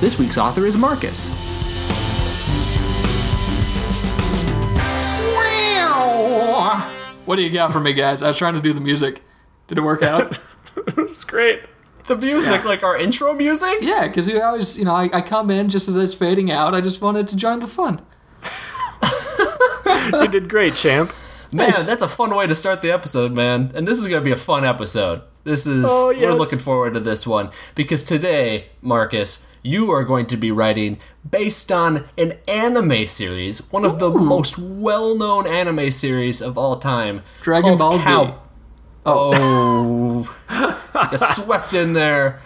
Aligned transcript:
This 0.00 0.18
week's 0.18 0.38
author 0.38 0.64
is 0.64 0.78
Marcus. 0.78 1.30
What 7.26 7.36
do 7.36 7.42
you 7.42 7.50
got 7.50 7.72
for 7.72 7.80
me, 7.80 7.94
guys? 7.94 8.22
I 8.22 8.28
was 8.28 8.38
trying 8.38 8.54
to 8.54 8.60
do 8.60 8.72
the 8.72 8.80
music. 8.80 9.22
Did 9.66 9.78
it 9.78 9.80
work 9.80 10.02
out? 10.02 10.38
it 10.76 10.96
was 10.96 11.24
great. 11.24 11.62
The 12.04 12.16
music, 12.16 12.64
like 12.64 12.82
our 12.82 12.98
intro 12.98 13.32
music? 13.32 13.78
yeah, 13.80 14.06
because 14.06 14.28
you 14.28 14.42
always, 14.42 14.78
you 14.78 14.84
know, 14.84 14.94
I, 14.94 15.08
I 15.12 15.20
come 15.22 15.50
in 15.50 15.70
just 15.70 15.88
as 15.88 15.96
it's 15.96 16.14
fading 16.14 16.50
out. 16.50 16.74
I 16.74 16.82
just 16.82 17.00
wanted 17.00 17.26
to 17.28 17.36
join 17.36 17.60
the 17.60 17.66
fun. 17.66 18.00
You 20.12 20.28
did 20.28 20.50
great, 20.50 20.74
champ. 20.74 21.10
Man, 21.54 21.72
that's 21.86 22.02
a 22.02 22.08
fun 22.08 22.34
way 22.34 22.46
to 22.46 22.54
start 22.54 22.82
the 22.82 22.90
episode, 22.90 23.32
man. 23.32 23.70
And 23.74 23.86
this 23.86 23.98
is 23.98 24.06
going 24.08 24.20
to 24.20 24.24
be 24.24 24.32
a 24.32 24.36
fun 24.36 24.64
episode. 24.64 25.22
This 25.44 25.66
is, 25.66 25.84
Oh, 25.88 26.08
we're 26.16 26.32
looking 26.32 26.58
forward 26.58 26.94
to 26.94 27.00
this 27.00 27.26
one. 27.26 27.50
Because 27.74 28.02
today, 28.04 28.66
Marcus, 28.82 29.46
you 29.62 29.90
are 29.90 30.02
going 30.04 30.26
to 30.26 30.36
be 30.36 30.50
writing 30.50 30.98
based 31.28 31.70
on 31.70 32.06
an 32.18 32.34
anime 32.48 33.06
series, 33.06 33.70
one 33.70 33.84
of 33.84 33.98
the 33.98 34.10
most 34.10 34.58
well 34.58 35.14
known 35.16 35.46
anime 35.46 35.90
series 35.90 36.40
of 36.42 36.56
all 36.58 36.76
time. 36.76 37.22
Dragon 37.42 37.76
called 37.76 37.78
Ball 37.78 37.98
Z. 37.98 38.04
Cow- 38.04 38.40
Oh. 39.06 40.34
you 41.12 41.18
swept 41.18 41.74
in 41.74 41.92
there 41.92 42.40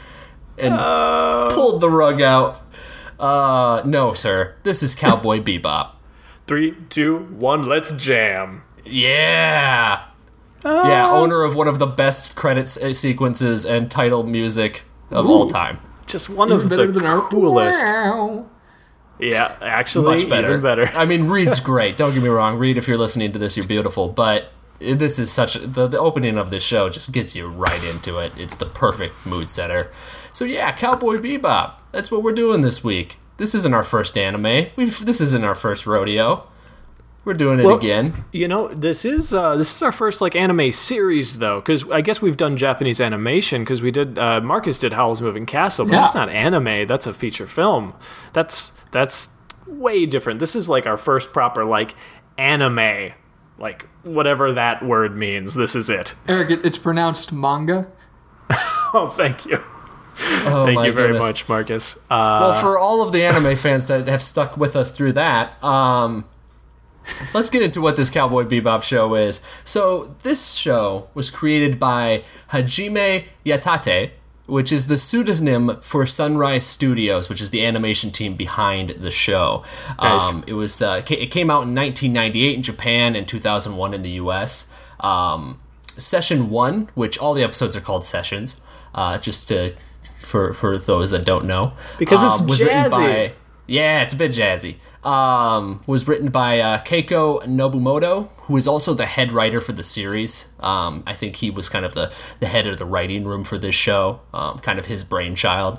and 0.59 0.75
pulled 1.55 1.81
the 1.81 1.89
rug 1.89 2.21
out. 2.21 2.61
Uh, 3.19 3.81
no, 3.85 4.13
sir. 4.13 4.57
This 4.65 4.83
is 4.83 4.95
Cowboy 4.97 5.39
Bebop. 5.41 5.93
Three, 6.49 6.75
two, 6.89 7.19
one, 7.39 7.67
let's 7.67 7.93
jam. 7.93 8.63
Yeah. 8.89 10.05
yeah, 10.65 11.11
owner 11.11 11.43
of 11.45 11.55
one 11.55 11.69
of 11.69 11.79
the 11.79 11.87
best 11.87 12.35
credits 12.37 12.77
uh, 12.77 12.93
sequences 12.93 13.65
and 13.65 13.91
title 13.91 14.25
music 14.25 14.85
of 15.11 15.27
all 15.27 15.47
time. 15.47 15.79
Just 16.07 16.31
one 16.31 16.51
of 16.51 16.69
Better 16.69 16.87
the 16.87 16.93
than 16.93 17.07
our 17.07 17.21
coolest. 17.29 17.87
Yeah, 19.21 19.57
actually, 19.61 20.05
Much 20.05 20.29
better. 20.29 20.49
even 20.51 20.63
better. 20.63 20.91
I 20.95 21.05
mean, 21.05 21.29
Reed's 21.29 21.61
great. 21.61 21.97
Don't 21.97 22.15
get 22.15 22.23
me 22.23 22.29
wrong. 22.29 22.57
Reed, 22.57 22.79
if 22.79 22.87
you're 22.87 22.97
listening 22.99 23.33
to 23.33 23.39
this, 23.39 23.57
you're 23.57 23.67
beautiful. 23.67 24.09
But 24.09 24.53
this 24.79 25.19
is 25.19 25.31
such 25.33 25.55
the, 25.55 25.89
the 25.89 25.99
opening 25.99 26.39
of 26.39 26.51
this 26.51 26.63
show 26.63 26.89
just 26.89 27.13
gets 27.13 27.35
you 27.35 27.49
right 27.49 27.83
into 27.85 28.19
it. 28.19 28.33
It's 28.39 28.55
the 28.57 28.67
perfect 28.67 29.27
mood 29.27 29.51
setter. 29.51 29.91
So 30.33 30.45
yeah, 30.45 30.71
Cowboy 30.73 31.17
Bebop. 31.17 31.75
That's 31.91 32.11
what 32.13 32.23
we're 32.23 32.33
doing 32.33 32.61
this 32.61 32.85
week. 32.85 33.17
This 33.39 33.55
isn't 33.55 33.75
our 33.75 33.85
first 33.85 34.17
anime. 34.17 34.67
We've 34.77 35.05
this 35.05 35.21
isn't 35.21 35.45
our 35.45 35.55
first 35.55 35.87
rodeo. 35.87 36.48
We're 37.29 37.35
doing 37.35 37.61
it 37.61 37.67
Well- 37.67 37.77
again. 37.77 38.25
You 38.33 38.49
know, 38.49 38.69
this 38.69 39.05
is 39.05 39.35
uh, 39.35 39.55
this 39.57 39.75
is 39.77 39.83
our 39.83 39.93
first 39.93 40.23
like 40.23 40.35
anime 40.35 40.73
series 40.73 41.39
though, 41.41 41.61
because 41.61 41.85
I 41.91 42.01
guess 42.01 42.23
we've 42.23 42.39
done 42.39 42.57
Japanese 42.57 43.03
animation 43.03 43.63
because 43.65 43.83
we 43.83 43.91
did 43.91 44.19
uh, 44.19 44.41
Marcus 44.41 44.79
did 44.79 44.95
Howl's 44.95 45.21
Moving 45.21 45.45
Castle, 45.45 45.85
but 45.85 45.93
Yeah. 45.93 45.99
that's 46.01 46.15
not 46.15 46.31
anime. 46.31 46.87
That's 46.87 47.07
a 47.07 47.13
feature 47.13 47.47
film. 47.47 47.93
That's 48.33 48.73
that's 48.93 49.29
way 49.67 50.07
different. 50.07 50.41
This 50.41 50.57
is 50.57 50.71
like 50.71 50.87
our 50.87 50.97
first 50.97 51.35
proper 51.35 51.67
like 51.67 51.95
anime, 52.39 53.13
like 53.59 53.87
whatever 54.05 54.53
that 54.53 54.83
word 54.83 55.15
means. 55.15 55.53
This 55.53 55.77
is 55.77 55.91
it. 55.91 56.15
Eric, 56.29 56.49
it's 56.65 56.79
pronounced 56.79 57.31
manga. 57.31 57.89
Oh, 58.95 59.13
thank 59.15 59.45
you, 59.45 59.63
Oh 60.47 60.65
thank 60.65 60.77
my 60.77 60.87
you 60.87 60.93
very 60.93 61.09
goodness. 61.09 61.27
much, 61.29 61.47
Marcus. 61.47 61.97
Uh, 62.11 62.39
Well, 62.41 62.63
for 62.63 62.79
all 62.79 63.03
of 63.03 63.13
the 63.13 63.23
anime 63.23 63.55
fans 63.55 63.87
that 63.89 64.07
have 64.09 64.23
stuck 64.23 64.57
with 64.57 64.75
us 64.75 64.91
through 64.91 65.13
that, 65.13 65.63
um, 65.63 66.25
let's 67.35 67.51
get 67.51 67.63
into 67.63 67.81
what 67.81 67.97
this 67.97 68.11
Cowboy 68.11 68.45
Bebop 68.45 68.83
show 68.83 69.15
is. 69.15 69.43
So, 69.65 70.15
this 70.23 70.55
show 70.55 71.09
was 71.15 71.31
created 71.31 71.79
by 71.79 72.23
Hajime 72.51 73.25
Yatate, 73.45 74.11
which 74.47 74.73
is 74.73 74.87
the 74.87 74.97
pseudonym 74.99 75.79
for 75.83 76.07
Sunrise 76.07 76.67
Studios, 76.67 77.29
which 77.29 77.41
is 77.41 77.51
the 77.51 77.65
animation 77.65 78.11
team 78.11 78.35
behind 78.35 78.91
the 78.91 79.11
show. 79.11 79.63
Nice. 80.01 80.31
Um, 80.31 80.45
it 80.47 80.55
was 80.55 80.81
uh, 80.81 81.03
it 81.09 81.31
came 81.31 81.51
out 81.51 81.65
in 81.65 81.75
1998 81.75 82.57
in 82.57 82.63
Japan 82.63 83.15
and 83.15 83.29
2001 83.29 83.95
in 83.95 84.03
the 84.03 84.11
U.S. 84.11 84.73
Um, 85.01 85.61
session 85.97 86.49
one, 86.51 86.89
which 86.95 87.19
all 87.19 87.35
the 87.35 87.43
episodes 87.43 87.77
are 87.77 87.81
called 87.81 88.05
sessions, 88.05 88.61
uh, 88.95 89.19
just 89.19 89.49
to 89.49 89.75
for 90.21 90.53
for 90.53 90.79
those 90.79 91.11
that 91.11 91.25
don't 91.25 91.45
know, 91.47 91.73
Because 91.99 92.23
it's 92.23 92.41
um, 92.41 92.47
was 92.47 92.63
written 92.63 92.85
jazzy. 92.85 92.91
by 92.91 93.33
yeah, 93.67 94.03
it's 94.03 94.15
a 94.15 94.17
bit 94.17 94.31
jazzy. 94.33 94.77
Um, 95.05 95.83
was 95.87 96.09
written 96.09 96.29
by 96.29 96.59
uh, 96.59 96.79
Keiko 96.79 97.43
Nobumoto, 97.45 98.29
who 98.43 98.57
is 98.57 98.67
also 98.67 98.95
the 98.95 99.07
head 99.07 99.31
writer 99.31 99.61
for 99.61 99.73
the 99.73 99.85
series. 99.85 100.53
Um, 100.59 101.05
I 101.07 101.15
think 101.15 101.37
he 101.37 101.51
was 101.51 101.69
kind 101.69 101.85
of 101.85 101.95
the, 101.95 102.13
the 102.41 102.47
head 102.47 102.67
of 102.67 102.79
the 102.79 102.85
writing 102.85 103.23
room 103.23 103.45
for 103.45 103.59
this 103.59 103.77
show, 103.77 104.21
um, 104.35 104.59
kind 104.59 104.79
of 104.79 104.87
his 104.87 105.05
brainchild. 105.05 105.79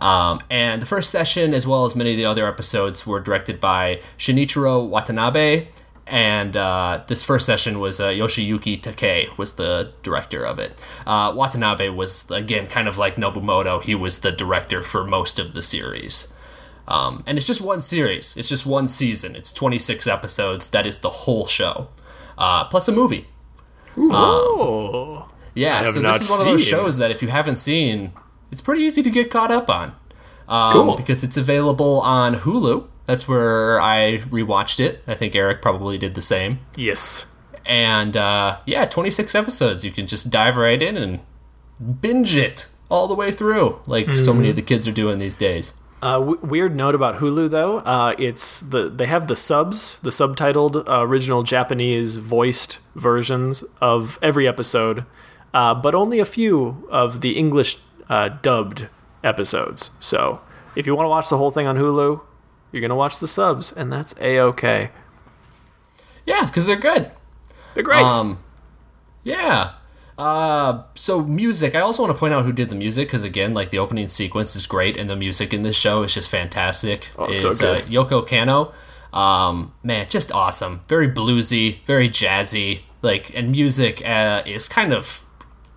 Um, 0.00 0.42
and 0.50 0.82
the 0.82 0.86
first 0.86 1.10
session, 1.10 1.54
as 1.54 1.66
well 1.66 1.84
as 1.84 1.94
many 1.94 2.12
of 2.12 2.16
the 2.16 2.24
other 2.24 2.46
episodes, 2.46 3.06
were 3.06 3.20
directed 3.20 3.60
by 3.60 4.00
Shinichiro 4.18 4.86
Watanabe. 4.88 5.68
And 6.06 6.56
uh, 6.56 7.04
this 7.06 7.22
first 7.22 7.46
session 7.46 7.78
was 7.78 8.00
uh, 8.00 8.08
Yoshiyuki 8.08 8.80
Takei 8.80 9.36
was 9.38 9.54
the 9.54 9.92
director 10.02 10.44
of 10.44 10.58
it. 10.58 10.84
Uh, 11.06 11.32
Watanabe 11.36 11.90
was 11.90 12.28
again 12.30 12.66
kind 12.66 12.88
of 12.88 12.98
like 12.98 13.14
Nobumoto. 13.14 13.80
He 13.80 13.94
was 13.94 14.20
the 14.20 14.32
director 14.32 14.82
for 14.82 15.04
most 15.04 15.38
of 15.38 15.54
the 15.54 15.62
series. 15.62 16.32
Um, 16.90 17.22
and 17.26 17.38
it's 17.38 17.46
just 17.46 17.60
one 17.60 17.80
series. 17.80 18.36
It's 18.36 18.48
just 18.48 18.66
one 18.66 18.88
season. 18.88 19.36
It's 19.36 19.52
26 19.52 20.08
episodes. 20.08 20.68
That 20.70 20.86
is 20.86 20.98
the 20.98 21.08
whole 21.10 21.46
show, 21.46 21.88
uh, 22.36 22.64
plus 22.64 22.88
a 22.88 22.92
movie. 22.92 23.28
oh, 23.96 25.28
Yeah, 25.54 25.84
so 25.84 26.00
this 26.00 26.22
is 26.22 26.30
one 26.30 26.40
of 26.40 26.46
those 26.46 26.64
shows 26.64 26.98
that 26.98 27.10
if 27.10 27.22
you 27.22 27.28
haven't 27.28 27.56
seen, 27.56 28.12
it's 28.50 28.60
pretty 28.60 28.82
easy 28.82 29.02
to 29.02 29.10
get 29.10 29.30
caught 29.30 29.50
up 29.50 29.68
on. 29.70 29.94
Um, 30.48 30.72
Cool. 30.72 30.96
Because 30.96 31.22
it's 31.22 31.36
available 31.36 32.00
on 32.00 32.34
Hulu. 32.36 32.88
That's 33.06 33.28
where 33.28 33.80
I 33.80 34.18
rewatched 34.28 34.80
it. 34.80 35.02
I 35.06 35.14
think 35.14 35.34
Eric 35.34 35.62
probably 35.62 35.98
did 35.98 36.14
the 36.14 36.22
same. 36.22 36.60
yes. 36.76 37.26
And 37.66 38.16
uh, 38.16 38.58
yeah, 38.66 38.84
26 38.86 39.34
episodes. 39.34 39.84
You 39.84 39.92
can 39.92 40.06
just 40.08 40.30
dive 40.30 40.56
right 40.56 40.80
in 40.80 40.96
and 40.96 41.20
binge 42.00 42.34
it 42.36 42.66
all 42.88 43.06
the 43.06 43.14
way 43.14 43.30
through, 43.30 43.78
like 43.86 44.10
so 44.10 44.32
many 44.34 44.50
of 44.50 44.56
the 44.56 44.62
kids 44.62 44.88
are 44.88 44.92
doing 44.92 45.18
these 45.18 45.36
days. 45.36 45.74
Uh, 46.02 46.18
w- 46.18 46.38
weird 46.42 46.74
note 46.74 46.94
about 46.94 47.16
Hulu 47.18 47.50
though, 47.50 47.78
uh, 47.80 48.14
it's 48.18 48.60
the 48.60 48.88
they 48.88 49.06
have 49.06 49.28
the 49.28 49.36
subs, 49.36 50.00
the 50.00 50.10
subtitled 50.10 50.88
uh, 50.88 51.00
original 51.02 51.42
Japanese 51.42 52.16
voiced 52.16 52.78
versions 52.94 53.62
of 53.82 54.18
every 54.22 54.48
episode, 54.48 55.04
uh, 55.52 55.74
but 55.74 55.94
only 55.94 56.18
a 56.18 56.24
few 56.24 56.88
of 56.90 57.20
the 57.20 57.36
English 57.36 57.76
uh, 58.08 58.30
dubbed 58.40 58.88
episodes. 59.22 59.90
So 60.00 60.40
if 60.74 60.86
you 60.86 60.94
want 60.94 61.04
to 61.04 61.10
watch 61.10 61.28
the 61.28 61.36
whole 61.36 61.50
thing 61.50 61.66
on 61.66 61.76
Hulu, 61.76 62.22
you're 62.72 62.80
gonna 62.80 62.96
watch 62.96 63.18
the 63.18 63.28
subs, 63.28 63.70
and 63.70 63.92
that's 63.92 64.14
a 64.20 64.38
okay. 64.40 64.90
Yeah, 66.24 66.46
because 66.46 66.66
they're 66.66 66.76
good. 66.76 67.10
They're 67.74 67.82
great. 67.82 68.02
Um, 68.02 68.38
yeah. 69.22 69.72
Uh, 70.20 70.82
so 70.94 71.24
music. 71.24 71.74
I 71.74 71.80
also 71.80 72.02
want 72.02 72.14
to 72.14 72.20
point 72.20 72.34
out 72.34 72.44
who 72.44 72.52
did 72.52 72.68
the 72.68 72.76
music 72.76 73.08
because 73.08 73.24
again, 73.24 73.54
like 73.54 73.70
the 73.70 73.78
opening 73.78 74.06
sequence 74.08 74.54
is 74.54 74.66
great, 74.66 74.98
and 74.98 75.08
the 75.08 75.16
music 75.16 75.54
in 75.54 75.62
this 75.62 75.76
show 75.76 76.02
is 76.02 76.12
just 76.12 76.28
fantastic. 76.28 77.08
Oh, 77.16 77.32
so 77.32 77.52
it's 77.52 77.62
uh, 77.62 77.80
good. 77.80 77.86
Yoko 77.86 78.28
Kanno. 78.28 78.74
Um, 79.16 79.72
man, 79.82 80.06
just 80.10 80.30
awesome. 80.30 80.82
Very 80.88 81.08
bluesy, 81.08 81.82
very 81.86 82.08
jazzy. 82.08 82.80
Like, 83.00 83.34
and 83.34 83.50
music 83.50 84.06
uh, 84.06 84.42
is 84.44 84.68
kind 84.68 84.92
of 84.92 85.24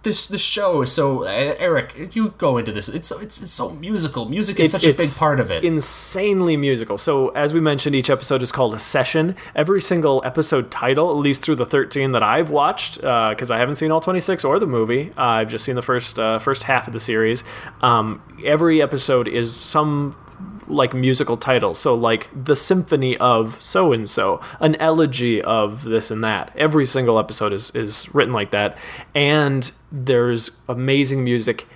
this 0.04 0.28
this 0.28 0.42
show 0.42 0.82
is 0.84 0.92
so 0.92 1.24
uh, 1.24 1.56
Eric, 1.58 2.16
you 2.16 2.30
go 2.38 2.58
into 2.58 2.72
this. 2.72 2.88
It's 2.90 3.08
so 3.08 3.20
it's, 3.20 3.42
it's 3.42 3.52
so 3.52 3.72
musical. 3.72 4.26
Music 4.28 4.60
is 4.60 4.68
It- 4.68 4.70
such 4.82 4.86
a 4.86 4.94
big 4.94 5.10
part 5.18 5.40
of 5.40 5.50
it. 5.50 5.64
Insanely 5.64 6.58
musical. 6.58 6.98
So, 6.98 7.30
as 7.30 7.54
we 7.54 7.60
mentioned, 7.60 7.96
each 7.96 8.10
episode 8.10 8.42
is 8.42 8.52
called 8.52 8.74
a 8.74 8.80
session. 8.80 9.36
Every 9.56 9.82
single 9.82 10.22
episode 10.26 10.70
title, 10.72 11.10
at 11.10 11.18
least 11.18 11.42
through 11.42 11.56
the 11.56 11.66
13 11.66 12.12
that 12.12 12.24
I've 12.24 12.50
watched, 12.50 12.98
because 13.02 13.50
I 13.52 13.58
haven't 13.58 13.76
seen 13.76 13.92
all 13.92 14.02
26 14.02 14.44
or 14.44 14.60
the 14.60 14.68
movie. 14.68 15.12
Uh, 15.18 15.22
I've 15.24 15.50
just 15.50 15.66
seen 15.66 15.76
the 15.76 15.82
first 15.82 16.20
uh, 16.20 16.40
first 16.40 16.64
half 16.64 16.88
of 16.88 16.94
the 16.94 17.00
series. 17.00 17.44
Um, 17.82 18.22
every 18.46 18.82
episode 18.82 19.28
is 19.28 19.56
some 19.56 20.14
like 20.68 20.94
musical 20.94 21.38
titles. 21.38 21.80
So, 21.80 21.96
like 21.96 22.30
the 22.34 22.56
symphony 22.56 23.18
of 23.18 23.62
so 23.62 23.94
and 23.94 24.10
so, 24.10 24.42
an 24.60 24.76
elegy 24.76 25.42
of 25.42 25.84
this 25.84 26.12
and 26.12 26.24
that. 26.24 26.52
Every 26.56 26.86
single 26.86 27.20
episode 27.20 27.54
is 27.54 27.72
is 27.72 28.14
written 28.14 28.34
like 28.34 28.52
that, 28.52 28.78
and 29.14 29.72
there's 29.92 30.52
amazing 30.68 31.24
music 31.24 31.68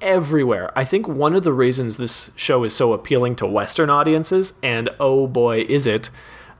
everywhere. 0.00 0.70
I 0.76 0.84
think 0.84 1.08
one 1.08 1.34
of 1.34 1.42
the 1.42 1.52
reasons 1.52 1.96
this 1.96 2.30
show 2.36 2.62
is 2.64 2.74
so 2.74 2.92
appealing 2.92 3.36
to 3.36 3.46
Western 3.46 3.90
audiences, 3.90 4.58
and 4.62 4.88
oh 5.00 5.26
boy, 5.26 5.62
is 5.62 5.86
it, 5.86 6.10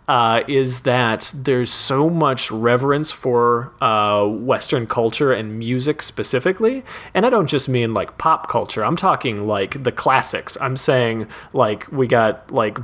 uh, 0.06 0.42
is 0.48 0.80
that 0.80 1.32
there's 1.34 1.72
so 1.72 2.10
much 2.10 2.50
reverence 2.50 3.10
for 3.10 3.72
uh, 3.80 4.26
Western 4.26 4.86
culture 4.86 5.32
and 5.32 5.58
music 5.58 6.02
specifically. 6.02 6.84
And 7.14 7.24
I 7.24 7.30
don't 7.30 7.46
just 7.46 7.68
mean 7.68 7.94
like 7.94 8.18
pop 8.18 8.48
culture, 8.48 8.84
I'm 8.84 8.96
talking 8.96 9.46
like 9.46 9.82
the 9.82 9.92
classics. 9.92 10.58
I'm 10.60 10.76
saying 10.76 11.28
like 11.52 11.90
we 11.90 12.06
got 12.06 12.50
like 12.50 12.78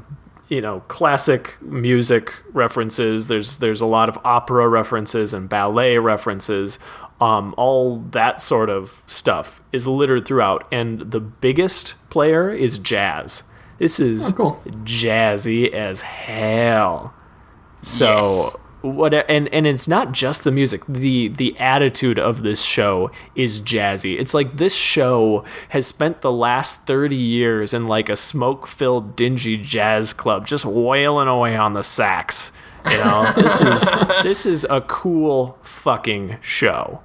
you 0.49 0.61
know 0.61 0.81
classic 0.89 1.61
music 1.61 2.33
references. 2.53 3.27
There's 3.27 3.59
there's 3.59 3.81
a 3.81 3.87
lot 3.87 4.09
of 4.09 4.19
opera 4.25 4.69
references 4.69 5.35
and 5.35 5.49
ballet 5.49 5.99
references. 5.99 6.79
Um, 7.21 7.55
all 7.59 7.99
that 8.13 8.41
sort 8.41 8.71
of 8.71 9.03
stuff 9.07 9.61
is 9.73 9.87
littered 9.87 10.27
throughout. 10.27 10.67
And 10.73 11.11
the 11.11 11.21
biggest 11.21 11.97
player 12.09 12.51
is 12.51 12.79
jazz 12.79 13.43
this 13.81 13.99
is 13.99 14.29
Oh, 14.31 14.33
cool. 14.33 14.63
jazzy 14.85 15.73
as 15.73 16.03
hell 16.03 17.13
so 17.83 18.13
Yes. 18.17 18.57
what 18.83 19.13
and 19.15 19.49
and 19.53 19.67
it's 19.67 19.89
not 19.89 20.13
just 20.13 20.45
the 20.45 20.51
music 20.53 20.83
the 20.89 21.29
the 21.29 21.59
attitude 21.59 22.19
of 22.19 22.43
this 22.43 22.63
show 22.63 23.11
is 23.35 23.61
jazzy 23.61 24.19
it's 24.19 24.33
like 24.35 24.57
this 24.59 24.75
show 24.75 25.45
has 25.71 25.87
spent 25.87 26.21
the 26.21 26.31
last 26.33 26.87
30 26.87 27.17
years 27.17 27.75
in 27.75 27.89
like 27.89 28.09
a 28.09 28.17
smoke 28.17 28.67
filled 28.67 29.17
dingy 29.17 29.57
jazz 29.57 30.13
club 30.13 30.47
just 30.47 30.65
wailing 30.65 31.29
away 31.29 31.57
on 31.57 31.73
the 31.75 31.83
sax 31.83 32.53
you 32.91 32.97
know 32.99 33.33
this 33.37 33.61
is 33.61 33.91
this 34.23 34.47
is 34.47 34.67
a 34.71 34.81
cool 34.83 35.59
fucking 35.63 36.37
show 36.41 37.03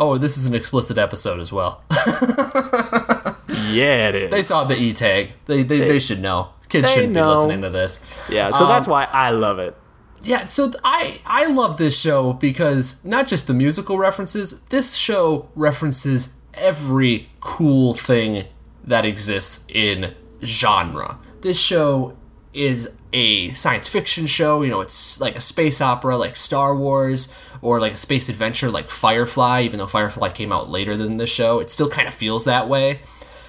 oh, 0.00 0.16
this 0.16 0.36
is 0.38 0.46
an 0.48 0.54
explicit 0.54 0.96
episode 0.96 1.40
as 1.40 1.52
well. 1.52 1.82
yeah 3.72 4.08
it 4.08 4.14
is 4.14 4.30
they 4.30 4.42
saw 4.42 4.64
the 4.64 4.76
E 4.76 4.92
tag. 4.92 5.32
They, 5.46 5.62
they 5.62 5.80
they 5.80 5.98
should 5.98 6.20
know. 6.20 6.50
Kids 6.68 6.88
They 6.88 6.94
shouldn't 6.94 7.14
know. 7.14 7.22
be 7.22 7.28
listening 7.28 7.62
to 7.62 7.70
this. 7.70 8.28
yeah 8.30 8.50
so 8.50 8.66
that's 8.66 8.86
Um, 8.86 8.90
why 8.92 9.04
i 9.12 9.30
love 9.30 9.58
it 9.58 9.74
Yeah, 10.22 10.44
so 10.44 10.70
I 10.84 11.20
I 11.24 11.46
love 11.46 11.76
this 11.78 11.98
show 11.98 12.32
because 12.34 13.04
not 13.04 13.26
just 13.28 13.46
the 13.46 13.54
musical 13.54 13.96
references. 13.98 14.64
This 14.66 14.94
show 14.96 15.48
references 15.54 16.40
every 16.54 17.28
cool 17.40 17.94
thing 17.94 18.44
that 18.84 19.04
exists 19.06 19.64
in 19.72 20.14
genre. 20.44 21.18
This 21.42 21.58
show 21.60 22.16
is 22.52 22.90
a 23.12 23.50
science 23.52 23.86
fiction 23.88 24.26
show. 24.26 24.62
You 24.62 24.70
know, 24.72 24.80
it's 24.80 25.20
like 25.20 25.36
a 25.36 25.40
space 25.40 25.80
opera, 25.80 26.16
like 26.16 26.34
Star 26.36 26.74
Wars, 26.76 27.28
or 27.62 27.78
like 27.80 27.92
a 27.92 27.96
space 27.96 28.28
adventure, 28.28 28.70
like 28.70 28.90
Firefly. 28.90 29.62
Even 29.62 29.78
though 29.78 29.86
Firefly 29.86 30.30
came 30.30 30.52
out 30.52 30.68
later 30.68 30.96
than 30.96 31.16
this 31.18 31.30
show, 31.30 31.60
it 31.60 31.70
still 31.70 31.88
kind 31.88 32.08
of 32.08 32.14
feels 32.14 32.44
that 32.44 32.68
way. 32.68 33.00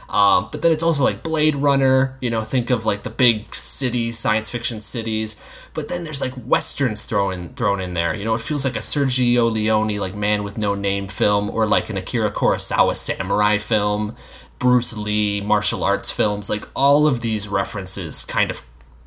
Um, 0.09 0.49
but 0.51 0.61
then 0.61 0.71
it's 0.71 0.83
also 0.83 1.03
like 1.03 1.21
Blade 1.21 1.55
Runner, 1.55 2.17
you 2.19 2.29
know, 2.29 2.41
think 2.41 2.69
of 2.69 2.85
like 2.85 3.03
the 3.03 3.09
big 3.09 3.53
city, 3.53 4.11
science 4.11 4.49
fiction 4.49 4.81
cities. 4.81 5.41
But 5.73 5.87
then 5.87 6.03
there's 6.03 6.21
like 6.21 6.33
westerns 6.45 7.05
thrown 7.05 7.49
thrown 7.53 7.79
in 7.79 7.93
there. 7.93 8.15
You 8.15 8.25
know, 8.25 8.33
it 8.33 8.41
feels 8.41 8.65
like 8.65 8.75
a 8.75 8.79
Sergio 8.79 9.51
Leone 9.51 9.97
like 9.97 10.15
Man 10.15 10.43
with 10.43 10.57
No 10.57 10.73
Name 10.73 11.07
film, 11.07 11.49
or 11.51 11.67
like 11.67 11.89
an 11.89 11.97
Akira 11.97 12.31
Kurosawa 12.31 12.95
samurai 12.95 13.59
film, 13.59 14.15
Bruce 14.57 14.97
Lee 14.97 15.41
martial 15.41 15.83
arts 15.83 16.11
films. 16.11 16.49
Like 16.49 16.67
all 16.75 17.05
of 17.05 17.21
these 17.21 17.47
references 17.47 18.25
kind 18.25 18.49
of 18.49 18.63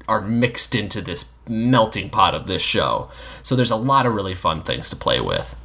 are 0.09 0.21
mixed 0.21 0.75
into 0.75 1.01
this 1.01 1.35
melting 1.49 2.11
pot 2.11 2.35
of 2.35 2.47
this 2.47 2.63
show. 2.63 3.11
So 3.43 3.57
there's 3.57 3.71
a 3.71 3.77
lot 3.77 4.07
of 4.07 4.15
really 4.15 4.35
fun 4.35 4.63
things 4.63 4.89
to 4.91 4.97
play 4.97 5.21
with. 5.21 5.59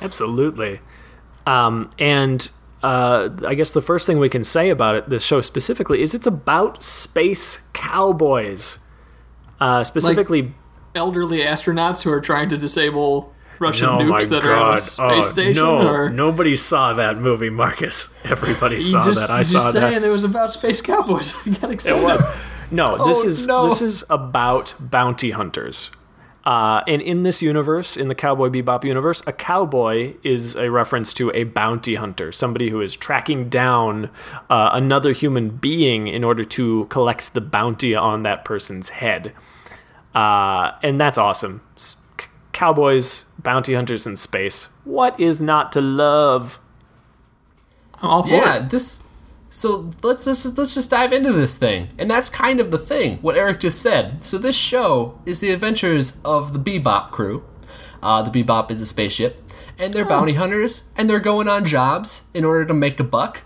Absolutely. 0.00 0.80
Um, 1.46 1.90
and 1.98 2.48
uh, 2.82 3.28
I 3.46 3.54
guess 3.54 3.72
the 3.72 3.82
first 3.82 4.06
thing 4.06 4.18
we 4.18 4.28
can 4.28 4.44
say 4.44 4.70
about 4.70 4.94
it, 4.94 5.08
this 5.08 5.22
show 5.24 5.40
specifically, 5.40 6.02
is 6.02 6.14
it's 6.14 6.26
about 6.26 6.82
space 6.82 7.68
cowboys. 7.72 8.78
Uh, 9.60 9.84
specifically, 9.84 10.54
Elderly 10.94 11.38
astronauts 11.40 12.02
who 12.02 12.10
are 12.10 12.20
trying 12.20 12.48
to 12.48 12.56
disable 12.56 13.34
Russian 13.58 13.88
my 13.90 14.02
nukes 14.02 14.28
that 14.30 14.44
are 14.44 14.54
on 14.54 14.58
god! 14.70 14.78
a 14.78 14.80
space 14.80 14.98
oh, 15.00 15.22
station. 15.22 15.62
no, 15.62 15.86
or 15.86 16.08
nobody 16.10 16.56
saw 16.56 16.94
that 16.94 17.18
movie, 17.18 17.50
Marcus. 17.50 18.14
Everybody 18.24 18.80
saw 18.80 19.04
just, 19.04 19.20
that. 19.28 19.30
I 19.30 19.42
saw 19.42 19.70
that. 19.70 19.72
saying 19.72 20.02
it 20.02 20.08
was 20.08 20.24
about 20.24 20.52
space 20.52 20.80
cowboys. 20.80 21.34
I 21.46 21.50
got 21.50 21.70
excited. 21.70 22.00
It 22.00 22.02
was. 22.02 22.36
No, 22.72 23.06
this 23.06 23.24
Oh, 23.24 23.28
is 23.28 23.46
no. 23.46 23.68
this 23.68 23.82
is 23.82 24.04
about 24.08 24.74
bounty 24.80 25.32
hunters. 25.32 25.90
Uh, 26.44 26.82
and 26.88 27.02
in 27.02 27.22
this 27.22 27.42
universe, 27.42 27.96
in 27.98 28.08
the 28.08 28.14
Cowboy 28.14 28.48
Bebop 28.48 28.82
universe, 28.82 29.22
a 29.26 29.32
cowboy 29.32 30.14
is 30.22 30.56
a 30.56 30.70
reference 30.70 31.12
to 31.14 31.30
a 31.34 31.44
bounty 31.44 31.96
hunter, 31.96 32.32
somebody 32.32 32.70
who 32.70 32.80
is 32.80 32.96
tracking 32.96 33.50
down 33.50 34.08
uh, 34.48 34.70
another 34.72 35.12
human 35.12 35.50
being 35.50 36.06
in 36.08 36.24
order 36.24 36.42
to 36.44 36.86
collect 36.86 37.34
the 37.34 37.42
bounty 37.42 37.94
on 37.94 38.22
that 38.22 38.44
person's 38.44 38.88
head. 38.88 39.34
Uh, 40.14 40.72
and 40.82 40.98
that's 40.98 41.18
awesome. 41.18 41.60
S- 41.76 41.96
c- 42.18 42.26
cowboys, 42.52 43.26
bounty 43.38 43.74
hunters 43.74 44.06
in 44.06 44.16
space. 44.16 44.68
What 44.84 45.20
is 45.20 45.42
not 45.42 45.72
to 45.72 45.82
love? 45.82 46.58
I'm 48.02 48.08
all 48.08 48.22
for 48.22 48.30
Yeah, 48.30 48.64
it. 48.64 48.70
this. 48.70 49.06
So 49.52 49.90
let's 50.04 50.28
let's 50.28 50.56
let's 50.56 50.74
just 50.74 50.90
dive 50.90 51.12
into 51.12 51.32
this 51.32 51.56
thing, 51.56 51.88
and 51.98 52.08
that's 52.08 52.30
kind 52.30 52.60
of 52.60 52.70
the 52.70 52.78
thing. 52.78 53.18
What 53.18 53.36
Eric 53.36 53.58
just 53.60 53.82
said. 53.82 54.22
So 54.22 54.38
this 54.38 54.56
show 54.56 55.20
is 55.26 55.40
the 55.40 55.50
adventures 55.50 56.22
of 56.24 56.52
the 56.52 56.58
Bebop 56.60 57.10
crew. 57.10 57.42
Uh, 58.00 58.22
the 58.22 58.30
Bebop 58.30 58.70
is 58.70 58.80
a 58.80 58.86
spaceship, 58.86 59.42
and 59.76 59.92
they're 59.92 60.04
bounty 60.04 60.34
hunters, 60.34 60.88
and 60.96 61.10
they're 61.10 61.18
going 61.18 61.48
on 61.48 61.64
jobs 61.64 62.30
in 62.32 62.44
order 62.44 62.64
to 62.64 62.72
make 62.72 63.00
a 63.00 63.04
buck. 63.04 63.42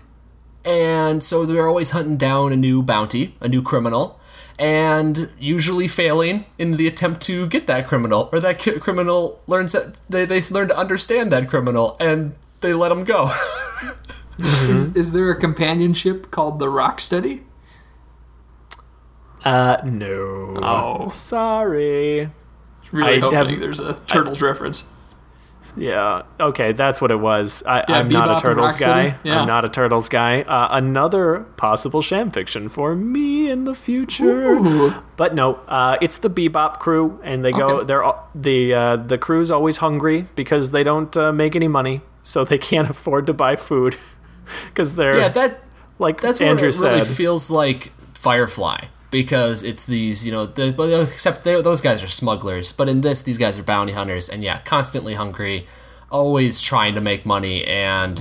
And 0.63 1.23
so 1.23 1.43
they're 1.43 1.67
always 1.67 1.91
hunting 1.91 2.17
down 2.17 2.53
a 2.53 2.55
new 2.55 2.83
bounty, 2.83 3.35
a 3.41 3.49
new 3.49 3.63
criminal, 3.63 4.19
and 4.59 5.31
usually 5.39 5.87
failing 5.87 6.45
in 6.59 6.73
the 6.73 6.87
attempt 6.87 7.21
to 7.21 7.47
get 7.47 7.65
that 7.65 7.87
criminal, 7.87 8.29
or 8.31 8.39
that 8.39 8.59
ki- 8.59 8.79
criminal 8.79 9.41
learns 9.47 9.71
that 9.71 10.01
they, 10.07 10.25
they 10.25 10.41
learn 10.51 10.67
to 10.67 10.77
understand 10.77 11.31
that 11.31 11.49
criminal, 11.49 11.97
and 11.99 12.35
they 12.61 12.75
let 12.75 12.91
him 12.91 13.03
go. 13.03 13.31
Is, 14.39 14.95
is 14.95 15.11
there 15.13 15.29
a 15.31 15.39
companionship 15.39 16.29
called 16.31 16.59
the 16.59 16.65
Rocksteady? 16.67 17.43
Uh, 19.43 19.77
no. 19.85 20.57
Oh. 20.61 21.09
Sorry. 21.09 22.29
Really 22.91 23.17
I 23.17 23.19
hoping 23.19 23.37
have- 23.49 23.59
there's 23.59 23.79
a 23.79 23.93
Turtles 24.07 24.41
reference. 24.41 24.91
Yeah. 25.75 26.21
Okay, 26.39 26.73
that's 26.73 27.01
what 27.01 27.09
it 27.09 27.15
was. 27.19 27.63
I, 27.65 27.83
Yeah, 27.89 27.95
I'm 27.97 28.07
not 28.07 28.37
a 28.37 28.39
Turtles 28.41 28.75
guy. 28.75 29.15
Yeah. 29.23 29.41
I'm 29.41 29.47
not 29.47 29.65
a 29.65 29.69
Turtles 29.69 30.09
guy. 30.09 30.41
Uh, 30.43 30.67
another 30.71 31.39
possible 31.57 32.03
sham 32.03 32.29
fiction 32.29 32.69
for 32.69 32.95
me 32.95 33.49
in 33.49 33.63
the 33.63 33.73
future. 33.73 34.51
Ooh. 34.51 34.93
But 35.17 35.33
no, 35.33 35.55
uh, 35.67 35.97
it's 36.01 36.19
the 36.19 36.29
Bebop 36.29 36.77
crew, 36.79 37.19
and 37.23 37.43
they 37.43 37.51
go. 37.51 37.77
Okay. 37.77 37.85
They're 37.87 38.03
all- 38.03 38.29
the 38.35 38.73
uh, 38.75 38.95
the 38.97 39.17
crew's 39.17 39.49
always 39.49 39.77
hungry 39.77 40.25
because 40.35 40.69
they 40.69 40.83
don't 40.83 41.15
uh, 41.17 41.31
make 41.33 41.55
any 41.55 41.67
money, 41.67 42.01
so 42.21 42.45
they 42.45 42.59
can't 42.59 42.87
afford 42.91 43.25
to 43.25 43.33
buy 43.33 43.55
food 43.55 43.97
because 44.69 44.95
they're 44.95 45.17
yeah, 45.17 45.29
that 45.29 45.61
like 45.99 46.21
That's 46.21 46.41
Andrew 46.41 46.69
it 46.69 46.77
really 46.79 47.01
said. 47.01 47.15
feels 47.15 47.49
like 47.49 47.91
Firefly 48.13 48.85
because 49.11 49.63
it's 49.63 49.85
these, 49.85 50.25
you 50.25 50.31
know, 50.31 50.45
the, 50.45 51.01
except 51.03 51.45
those 51.45 51.79
guys 51.79 52.03
are 52.03 52.07
smugglers, 52.07 52.73
but 52.73 52.89
in 52.89 52.99
this, 52.99 53.23
these 53.23 53.37
guys 53.37 53.57
are 53.57 53.63
bounty 53.63 53.93
hunters, 53.93 54.27
and 54.27 54.43
yeah, 54.43 54.59
constantly 54.59 55.13
hungry, 55.13 55.65
always 56.09 56.59
trying 56.61 56.93
to 56.95 57.01
make 57.01 57.25
money, 57.25 57.63
and 57.63 58.19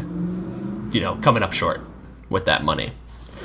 you 0.94 1.00
know, 1.00 1.16
coming 1.16 1.42
up 1.42 1.52
short 1.52 1.80
with 2.30 2.44
that 2.44 2.62
money. 2.62 2.90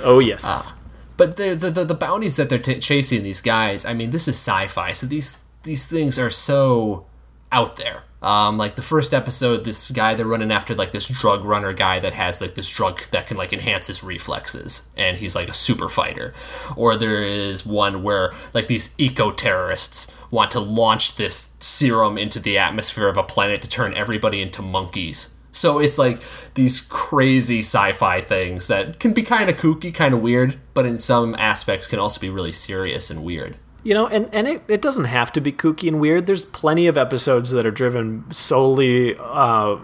oh 0.03 0.19
yes. 0.19 0.43
Uh, 0.45 0.75
but 1.17 1.38
the 1.38 1.55
the, 1.55 1.71
the, 1.71 1.86
the 1.86 1.95
bounties 1.95 2.36
that 2.36 2.50
they're 2.50 2.59
t- 2.59 2.79
chasing 2.79 3.24
these 3.24 3.41
guys, 3.41 3.83
I 3.83 3.93
mean, 3.93 4.12
this 4.12 4.27
is 4.27 4.36
sci-fi, 4.36 4.91
so 4.91 5.07
these 5.07 5.41
these 5.63 5.88
things 5.88 6.19
are 6.19 6.29
so 6.29 7.07
out 7.51 7.77
there. 7.77 8.03
Um, 8.21 8.57
like 8.57 8.75
the 8.75 8.81
first 8.81 9.13
episode, 9.13 9.63
this 9.63 9.91
guy 9.91 10.13
they're 10.13 10.25
running 10.25 10.51
after 10.51 10.75
like 10.75 10.91
this 10.91 11.07
drug 11.07 11.45
runner 11.45 11.71
guy 11.71 11.99
that 11.99 12.13
has 12.13 12.41
like 12.41 12.55
this 12.55 12.69
drug 12.69 13.01
that 13.11 13.27
can 13.27 13.38
like 13.38 13.53
enhance 13.53 13.88
his 13.88 14.03
reflexes, 14.03 14.91
and 14.97 15.17
he's 15.17 15.35
like 15.35 15.47
a 15.47 15.53
super 15.53 15.88
fighter. 15.88 16.33
Or 16.75 16.97
there 16.97 17.23
is 17.23 17.65
one 17.65 18.03
where 18.03 18.31
like 18.53 18.67
these 18.67 18.93
eco 18.97 19.31
terrorists 19.31 20.13
want 20.31 20.51
to 20.51 20.59
launch 20.59 21.15
this 21.15 21.55
serum 21.59 22.17
into 22.17 22.39
the 22.39 22.57
atmosphere 22.57 23.07
of 23.07 23.17
a 23.17 23.23
planet 23.23 23.61
to 23.61 23.69
turn 23.69 23.93
everybody 23.95 24.41
into 24.41 24.61
monkeys. 24.61 25.35
So 25.51 25.79
it's 25.79 25.97
like 25.97 26.21
these 26.53 26.79
crazy 26.79 27.59
sci-fi 27.59 28.21
things 28.21 28.67
that 28.67 28.99
can 28.99 29.13
be 29.13 29.23
kind 29.23 29.49
of 29.49 29.55
kooky, 29.55 29.93
kind 29.93 30.13
of 30.13 30.21
weird, 30.21 30.59
but 30.73 30.85
in 30.85 30.99
some 30.99 31.35
aspects 31.39 31.88
can 31.88 31.99
also 31.99 32.19
be 32.19 32.29
really 32.29 32.51
serious 32.51 33.09
and 33.09 33.23
weird. 33.23 33.57
You 33.81 33.93
know, 33.93 34.07
and, 34.07 34.29
and 34.33 34.48
it, 34.48 34.63
it 34.67 34.81
doesn't 34.81 35.05
have 35.05 35.31
to 35.33 35.41
be 35.41 35.51
kooky 35.53 35.88
and 35.88 36.01
weird. 36.01 36.25
There's 36.25 36.43
plenty 36.43 36.88
of 36.88 36.98
episodes 36.98 37.51
that 37.51 37.65
are 37.65 37.71
driven 37.71 38.29
solely 38.29 39.15
uh, 39.17 39.77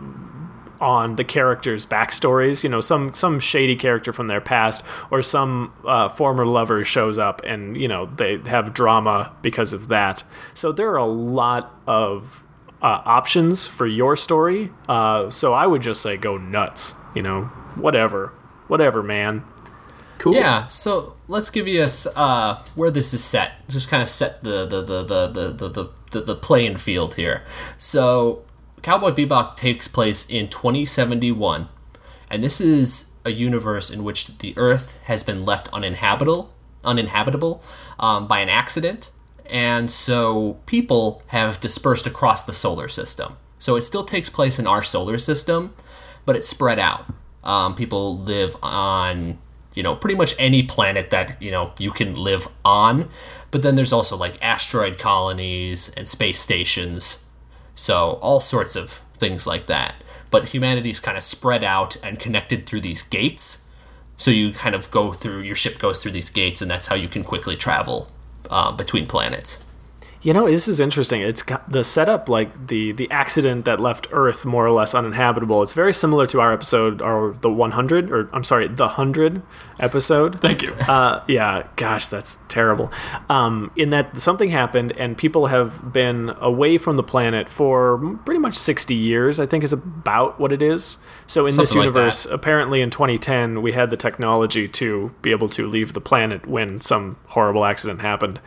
on 0.81 1.15
the 1.15 1.23
characters' 1.23 1.85
backstories. 1.85 2.61
You 2.61 2.69
know, 2.69 2.81
some 2.81 3.13
some 3.13 3.39
shady 3.39 3.77
character 3.77 4.11
from 4.11 4.27
their 4.27 4.41
past 4.41 4.83
or 5.11 5.21
some 5.21 5.73
uh, 5.87 6.09
former 6.09 6.45
lover 6.45 6.83
shows 6.83 7.17
up 7.17 7.41
and, 7.45 7.77
you 7.77 7.87
know, 7.87 8.05
they 8.05 8.37
have 8.39 8.73
drama 8.73 9.33
because 9.41 9.71
of 9.71 9.87
that. 9.87 10.23
So 10.53 10.73
there 10.73 10.89
are 10.89 10.97
a 10.97 11.05
lot 11.05 11.73
of 11.87 12.43
uh, 12.81 13.01
options 13.05 13.65
for 13.65 13.87
your 13.87 14.17
story. 14.17 14.71
Uh, 14.89 15.29
so 15.29 15.53
I 15.53 15.65
would 15.67 15.81
just 15.81 16.01
say 16.01 16.17
go 16.17 16.37
nuts. 16.37 16.95
You 17.15 17.21
know, 17.21 17.43
whatever. 17.75 18.33
Whatever, 18.67 19.01
man. 19.01 19.45
Cool. 20.17 20.33
Yeah, 20.33 20.67
so 20.67 21.15
let's 21.27 21.49
give 21.49 21.67
you 21.67 21.83
a 21.83 21.89
uh, 22.15 22.63
where 22.75 22.91
this 22.91 23.13
is 23.13 23.23
set. 23.23 23.67
Just 23.67 23.89
kind 23.89 24.01
of 24.01 24.09
set 24.09 24.43
the 24.43 24.65
the 24.65 24.81
the 24.81 25.03
the 25.03 25.27
the 25.27 25.51
the, 25.51 25.69
the, 25.69 25.89
the, 26.11 26.21
the 26.21 26.35
playing 26.35 26.77
field 26.77 27.15
here. 27.15 27.43
So 27.77 28.43
Cowboy 28.81 29.11
Bebop 29.11 29.55
takes 29.55 29.87
place 29.87 30.29
in 30.29 30.47
2071, 30.47 31.67
and 32.29 32.43
this 32.43 32.61
is 32.61 33.13
a 33.25 33.31
universe 33.31 33.89
in 33.89 34.03
which 34.03 34.37
the 34.37 34.53
Earth 34.57 34.99
has 35.05 35.23
been 35.23 35.43
left 35.43 35.67
uninhabitable 35.73 36.53
uninhabitable 36.85 37.63
um, 37.99 38.27
by 38.27 38.39
an 38.39 38.49
accident, 38.49 39.11
and 39.47 39.91
so 39.91 40.59
people 40.65 41.23
have 41.27 41.59
dispersed 41.59 42.07
across 42.07 42.43
the 42.43 42.53
solar 42.53 42.87
system. 42.87 43.37
So 43.57 43.75
it 43.75 43.81
still 43.81 44.03
takes 44.03 44.29
place 44.29 44.59
in 44.59 44.67
our 44.67 44.81
solar 44.81 45.17
system, 45.17 45.73
but 46.25 46.35
it's 46.35 46.47
spread 46.47 46.79
out. 46.79 47.05
Um, 47.43 47.75
people 47.75 48.17
live 48.19 48.55
on 48.61 49.37
you 49.75 49.83
know 49.83 49.95
pretty 49.95 50.15
much 50.15 50.33
any 50.39 50.63
planet 50.63 51.09
that 51.09 51.41
you 51.41 51.51
know 51.51 51.73
you 51.77 51.91
can 51.91 52.15
live 52.15 52.47
on. 52.63 53.09
But 53.51 53.61
then 53.61 53.75
there's 53.75 53.93
also 53.93 54.17
like 54.17 54.43
asteroid 54.43 54.97
colonies 54.97 55.89
and 55.95 56.07
space 56.07 56.39
stations. 56.39 57.23
So 57.75 58.19
all 58.21 58.39
sorts 58.39 58.75
of 58.75 59.01
things 59.17 59.45
like 59.45 59.67
that. 59.67 59.95
But 60.31 60.49
humanity's 60.49 60.99
kind 60.99 61.17
of 61.17 61.23
spread 61.23 61.63
out 61.63 61.97
and 62.03 62.19
connected 62.19 62.65
through 62.65 62.81
these 62.81 63.01
gates. 63.01 63.69
So 64.17 64.31
you 64.31 64.51
kind 64.53 64.75
of 64.75 64.89
go 64.91 65.11
through 65.11 65.41
your 65.41 65.55
ship 65.55 65.77
goes 65.77 65.99
through 65.99 66.13
these 66.13 66.29
gates 66.29 66.61
and 66.61 66.71
that's 66.71 66.87
how 66.87 66.95
you 66.95 67.09
can 67.09 67.23
quickly 67.23 67.55
travel 67.55 68.11
uh, 68.49 68.71
between 68.71 69.07
planets 69.07 69.64
You 70.25 70.33
know, 70.33 70.49
this 70.49 70.67
is 70.67 70.79
interesting. 70.79 71.21
It's 71.21 71.43
got 71.43 71.71
the 71.71 71.83
setup, 71.83 72.27
like 72.29 72.65
the 72.65 72.93
the 72.93 73.09
accident 73.11 73.65
that 73.65 73.79
left 73.79 74.07
Earth 74.11 74.43
more 74.43 74.65
or 74.65 74.71
less 74.71 74.95
uninhabitable. 74.95 75.61
It's 75.61 75.73
very 75.73 75.93
similar 75.93 76.25
to 76.25 76.41
our 76.41 76.51
episode, 76.51 76.99
or 76.99 77.37
the 77.41 77.51
100, 77.51 78.11
or 78.11 78.27
I'm 78.33 78.43
sorry, 78.43 78.67
the 78.67 78.85
100 78.85 79.43
episode. 79.79 80.41
Thank 80.41 80.63
you. 80.63 80.73
Uh, 80.87 81.23
yeah, 81.27 81.67
gosh, 81.75 82.07
that's 82.07 82.37
terrible. 82.47 82.91
Um, 83.29 83.71
in 83.75 83.91
that 83.91 84.19
something 84.19 84.49
happened 84.49 84.93
and 84.93 85.15
people 85.15 85.45
have 85.45 85.93
been 85.93 86.33
away 86.39 86.79
from 86.79 86.97
the 86.97 87.03
planet 87.03 87.47
for 87.47 88.17
pretty 88.25 88.39
much 88.39 88.55
60 88.55 88.95
years, 88.95 89.39
I 89.39 89.45
think 89.45 89.63
is 89.63 89.73
about 89.73 90.39
what 90.39 90.51
it 90.51 90.63
is. 90.63 90.97
So 91.27 91.41
in 91.41 91.55
this 91.55 91.69
Something 91.69 91.77
like 91.77 91.85
universe, 91.85 92.23
that. 92.23 92.33
apparently 92.33 92.81
in 92.81 92.89
2010, 92.89 93.61
we 93.61 93.73
had 93.73 93.91
the 93.91 93.97
technology 93.97 94.67
to 94.69 95.13
be 95.21 95.29
able 95.29 95.49
to 95.49 95.67
leave 95.67 95.93
the 95.93 96.01
planet 96.01 96.47
when 96.47 96.81
some 96.81 97.17
horrible 97.27 97.63
accident 97.63 98.01
happened. 98.01 98.39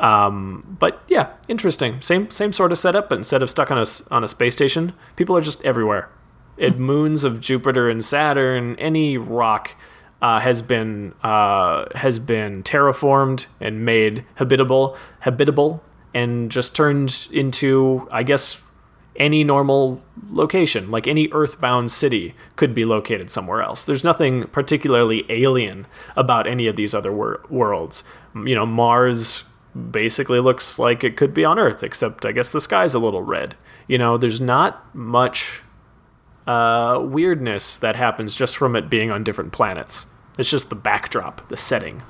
Um, 0.00 0.76
but 0.80 1.02
yeah, 1.08 1.28
interesting. 1.46 2.00
Same 2.00 2.30
same 2.30 2.52
sort 2.52 2.72
of 2.72 2.78
setup, 2.78 3.08
but 3.10 3.18
instead 3.18 3.42
of 3.42 3.50
stuck 3.50 3.70
on 3.70 3.78
a 3.78 3.84
on 4.10 4.24
a 4.24 4.28
space 4.28 4.54
station, 4.54 4.94
people 5.16 5.36
are 5.36 5.42
just 5.42 5.62
everywhere. 5.64 6.08
It 6.56 6.78
moons 6.78 7.22
of 7.22 7.40
Jupiter 7.40 7.88
and 7.88 8.04
Saturn, 8.04 8.76
any 8.76 9.16
rock 9.16 9.76
uh, 10.22 10.40
has 10.40 10.62
been 10.62 11.14
uh, 11.22 11.84
has 11.94 12.18
been 12.18 12.62
terraformed 12.62 13.46
and 13.60 13.84
made 13.84 14.24
habitable, 14.34 14.96
habitable, 15.20 15.82
and 16.14 16.50
just 16.50 16.74
turned 16.74 17.28
into, 17.30 18.08
I 18.10 18.22
guess, 18.22 18.60
any 19.16 19.44
normal 19.44 20.02
location, 20.30 20.90
like 20.90 21.06
any 21.06 21.28
earthbound 21.32 21.90
city, 21.90 22.34
could 22.56 22.74
be 22.74 22.84
located 22.84 23.30
somewhere 23.30 23.62
else. 23.62 23.84
There's 23.84 24.04
nothing 24.04 24.44
particularly 24.44 25.24
alien 25.28 25.86
about 26.16 26.46
any 26.46 26.66
of 26.66 26.76
these 26.76 26.94
other 26.94 27.12
wor- 27.12 27.42
worlds. 27.48 28.04
You 28.34 28.54
know, 28.54 28.66
Mars 28.66 29.44
basically 29.90 30.40
looks 30.40 30.78
like 30.78 31.04
it 31.04 31.16
could 31.16 31.32
be 31.34 31.44
on 31.44 31.58
Earth, 31.58 31.82
except 31.82 32.24
I 32.26 32.32
guess 32.32 32.48
the 32.48 32.60
sky's 32.60 32.94
a 32.94 32.98
little 32.98 33.22
red. 33.22 33.54
You 33.86 33.98
know, 33.98 34.16
there's 34.18 34.40
not 34.40 34.94
much 34.94 35.62
uh, 36.46 37.00
weirdness 37.02 37.76
that 37.76 37.96
happens 37.96 38.36
just 38.36 38.56
from 38.56 38.74
it 38.76 38.90
being 38.90 39.10
on 39.10 39.22
different 39.24 39.52
planets. 39.52 40.06
It's 40.38 40.50
just 40.50 40.68
the 40.70 40.74
backdrop, 40.76 41.48
the 41.48 41.56
setting. 41.56 42.02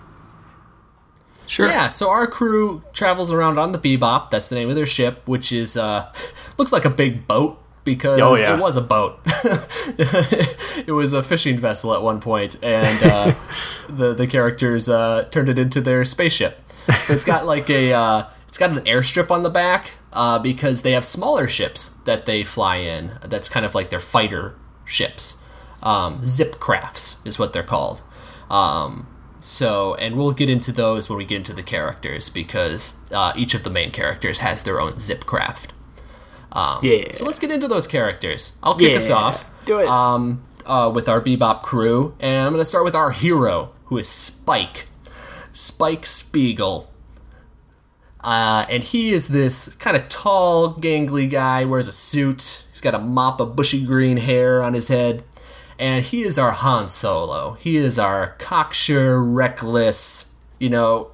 Sure. 1.46 1.66
Yeah, 1.66 1.88
so 1.88 2.10
our 2.10 2.26
crew 2.28 2.82
travels 2.92 3.32
around 3.32 3.58
on 3.58 3.72
the 3.72 3.78
Bebop. 3.78 4.30
That's 4.30 4.46
the 4.48 4.54
name 4.54 4.68
of 4.68 4.76
their 4.76 4.86
ship, 4.86 5.26
which 5.26 5.50
is 5.50 5.76
uh, 5.76 6.12
looks 6.58 6.72
like 6.72 6.84
a 6.84 6.90
big 6.90 7.26
boat 7.26 7.58
because 7.82 8.20
Oh, 8.20 8.36
yeah. 8.36 8.54
it 8.54 8.60
was 8.60 8.76
a 8.76 8.80
boat. 8.82 9.18
it 9.26 10.92
was 10.92 11.12
a 11.12 11.22
fishing 11.24 11.58
vessel 11.58 11.92
at 11.92 12.02
one 12.02 12.20
point, 12.20 12.56
and 12.62 13.02
uh, 13.02 13.34
the 13.88 14.14
the 14.14 14.26
characters 14.28 14.88
uh, 14.88 15.24
turned 15.30 15.48
it 15.48 15.58
into 15.58 15.80
their 15.80 16.04
spaceship. 16.04 16.60
So 17.02 17.12
it's 17.12 17.24
got 17.24 17.46
like 17.46 17.68
a 17.70 17.92
uh, 17.92 18.24
it's 18.48 18.58
got 18.58 18.70
an 18.70 18.84
airstrip 18.84 19.30
on 19.30 19.42
the 19.42 19.50
back 19.50 19.92
uh, 20.12 20.38
because 20.38 20.82
they 20.82 20.92
have 20.92 21.04
smaller 21.04 21.46
ships 21.48 21.90
that 22.04 22.26
they 22.26 22.44
fly 22.44 22.76
in. 22.76 23.12
That's 23.24 23.48
kind 23.48 23.64
of 23.66 23.74
like 23.74 23.90
their 23.90 24.00
fighter 24.00 24.56
ships. 24.84 25.42
Um, 25.82 26.24
zip 26.24 26.58
crafts 26.60 27.24
is 27.24 27.38
what 27.38 27.52
they're 27.52 27.62
called. 27.62 28.02
Um, 28.50 29.06
so, 29.38 29.94
and 29.94 30.16
we'll 30.16 30.32
get 30.32 30.50
into 30.50 30.72
those 30.72 31.08
when 31.08 31.16
we 31.16 31.24
get 31.24 31.36
into 31.36 31.54
the 31.54 31.62
characters 31.62 32.28
because 32.28 33.06
uh, 33.12 33.32
each 33.36 33.54
of 33.54 33.62
the 33.62 33.70
main 33.70 33.90
characters 33.90 34.40
has 34.40 34.62
their 34.64 34.80
own 34.80 34.98
zip 34.98 35.24
craft. 35.24 35.72
Um, 36.52 36.80
Yeah. 36.82 37.12
So 37.12 37.24
let's 37.24 37.38
get 37.38 37.50
into 37.50 37.68
those 37.68 37.86
characters. 37.86 38.58
I'll 38.62 38.74
kick 38.74 38.96
us 38.96 39.08
off. 39.08 39.44
Do 39.64 39.78
it. 39.80 39.86
Um, 39.86 40.42
uh, 40.66 40.90
with 40.94 41.08
our 41.08 41.20
Bebop 41.20 41.62
crew, 41.62 42.14
and 42.20 42.46
I'm 42.46 42.52
going 42.52 42.60
to 42.60 42.64
start 42.64 42.84
with 42.84 42.94
our 42.94 43.10
hero, 43.12 43.72
who 43.86 43.96
is 43.96 44.08
Spike. 44.08 44.84
Spike 45.52 46.06
Spiegel. 46.06 46.90
Uh, 48.22 48.66
and 48.68 48.82
he 48.82 49.10
is 49.10 49.28
this 49.28 49.74
kind 49.76 49.96
of 49.96 50.08
tall, 50.08 50.74
gangly 50.74 51.28
guy, 51.28 51.64
wears 51.64 51.88
a 51.88 51.92
suit. 51.92 52.66
He's 52.70 52.80
got 52.80 52.94
a 52.94 52.98
mop 52.98 53.40
of 53.40 53.56
bushy 53.56 53.84
green 53.84 54.18
hair 54.18 54.62
on 54.62 54.74
his 54.74 54.88
head. 54.88 55.24
And 55.78 56.04
he 56.04 56.20
is 56.20 56.38
our 56.38 56.50
Han 56.50 56.88
Solo. 56.88 57.54
He 57.54 57.76
is 57.76 57.98
our 57.98 58.34
cocksure, 58.38 59.24
reckless, 59.24 60.36
you 60.58 60.68
know, 60.68 61.12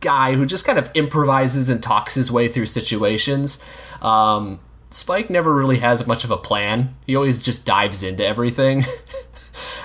guy 0.00 0.34
who 0.34 0.44
just 0.44 0.66
kind 0.66 0.78
of 0.78 0.90
improvises 0.94 1.70
and 1.70 1.80
talks 1.80 2.16
his 2.16 2.30
way 2.30 2.48
through 2.48 2.66
situations. 2.66 3.62
Um, 4.02 4.58
Spike 4.90 5.30
never 5.30 5.54
really 5.54 5.78
has 5.78 6.06
much 6.06 6.24
of 6.24 6.30
a 6.30 6.36
plan. 6.36 6.94
He 7.06 7.14
always 7.14 7.42
just 7.42 7.64
dives 7.64 8.02
into 8.02 8.26
everything. 8.26 8.82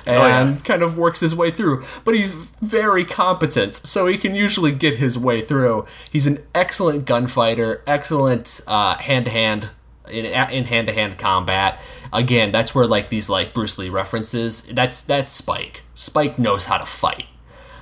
and 0.06 0.64
kind 0.64 0.84
of 0.84 0.98
works 0.98 1.20
his 1.20 1.36
way 1.36 1.52
through. 1.52 1.84
But 2.06 2.16
he's 2.16 2.34
very 2.34 3.06
competent, 3.06 3.76
so 3.76 4.06
he 4.06 4.18
can 4.18 4.36
usually 4.36 4.72
get 4.72 4.96
his 4.96 5.18
way 5.18 5.42
through. 5.42 5.86
He's 6.12 6.28
an 6.28 6.40
excellent 6.56 7.06
gunfighter, 7.06 7.84
excellent 7.88 8.62
hand 8.68 9.26
to 9.26 9.32
hand 9.32 9.74
in 10.12 10.26
in 10.26 10.66
hand 10.66 10.88
to 10.88 10.94
hand 10.94 11.18
combat. 11.18 11.82
Again, 12.14 12.52
that's 12.52 12.74
where 12.74 12.88
like 12.88 13.10
these 13.10 13.30
like 13.30 13.54
Bruce 13.54 13.78
Lee 13.78 13.90
references. 13.90 14.64
That's 14.64 15.02
that's 15.02 15.32
Spike. 15.32 15.84
Spike 15.94 16.40
knows 16.40 16.66
how 16.66 16.78
to 16.78 16.86
fight. 16.86 17.26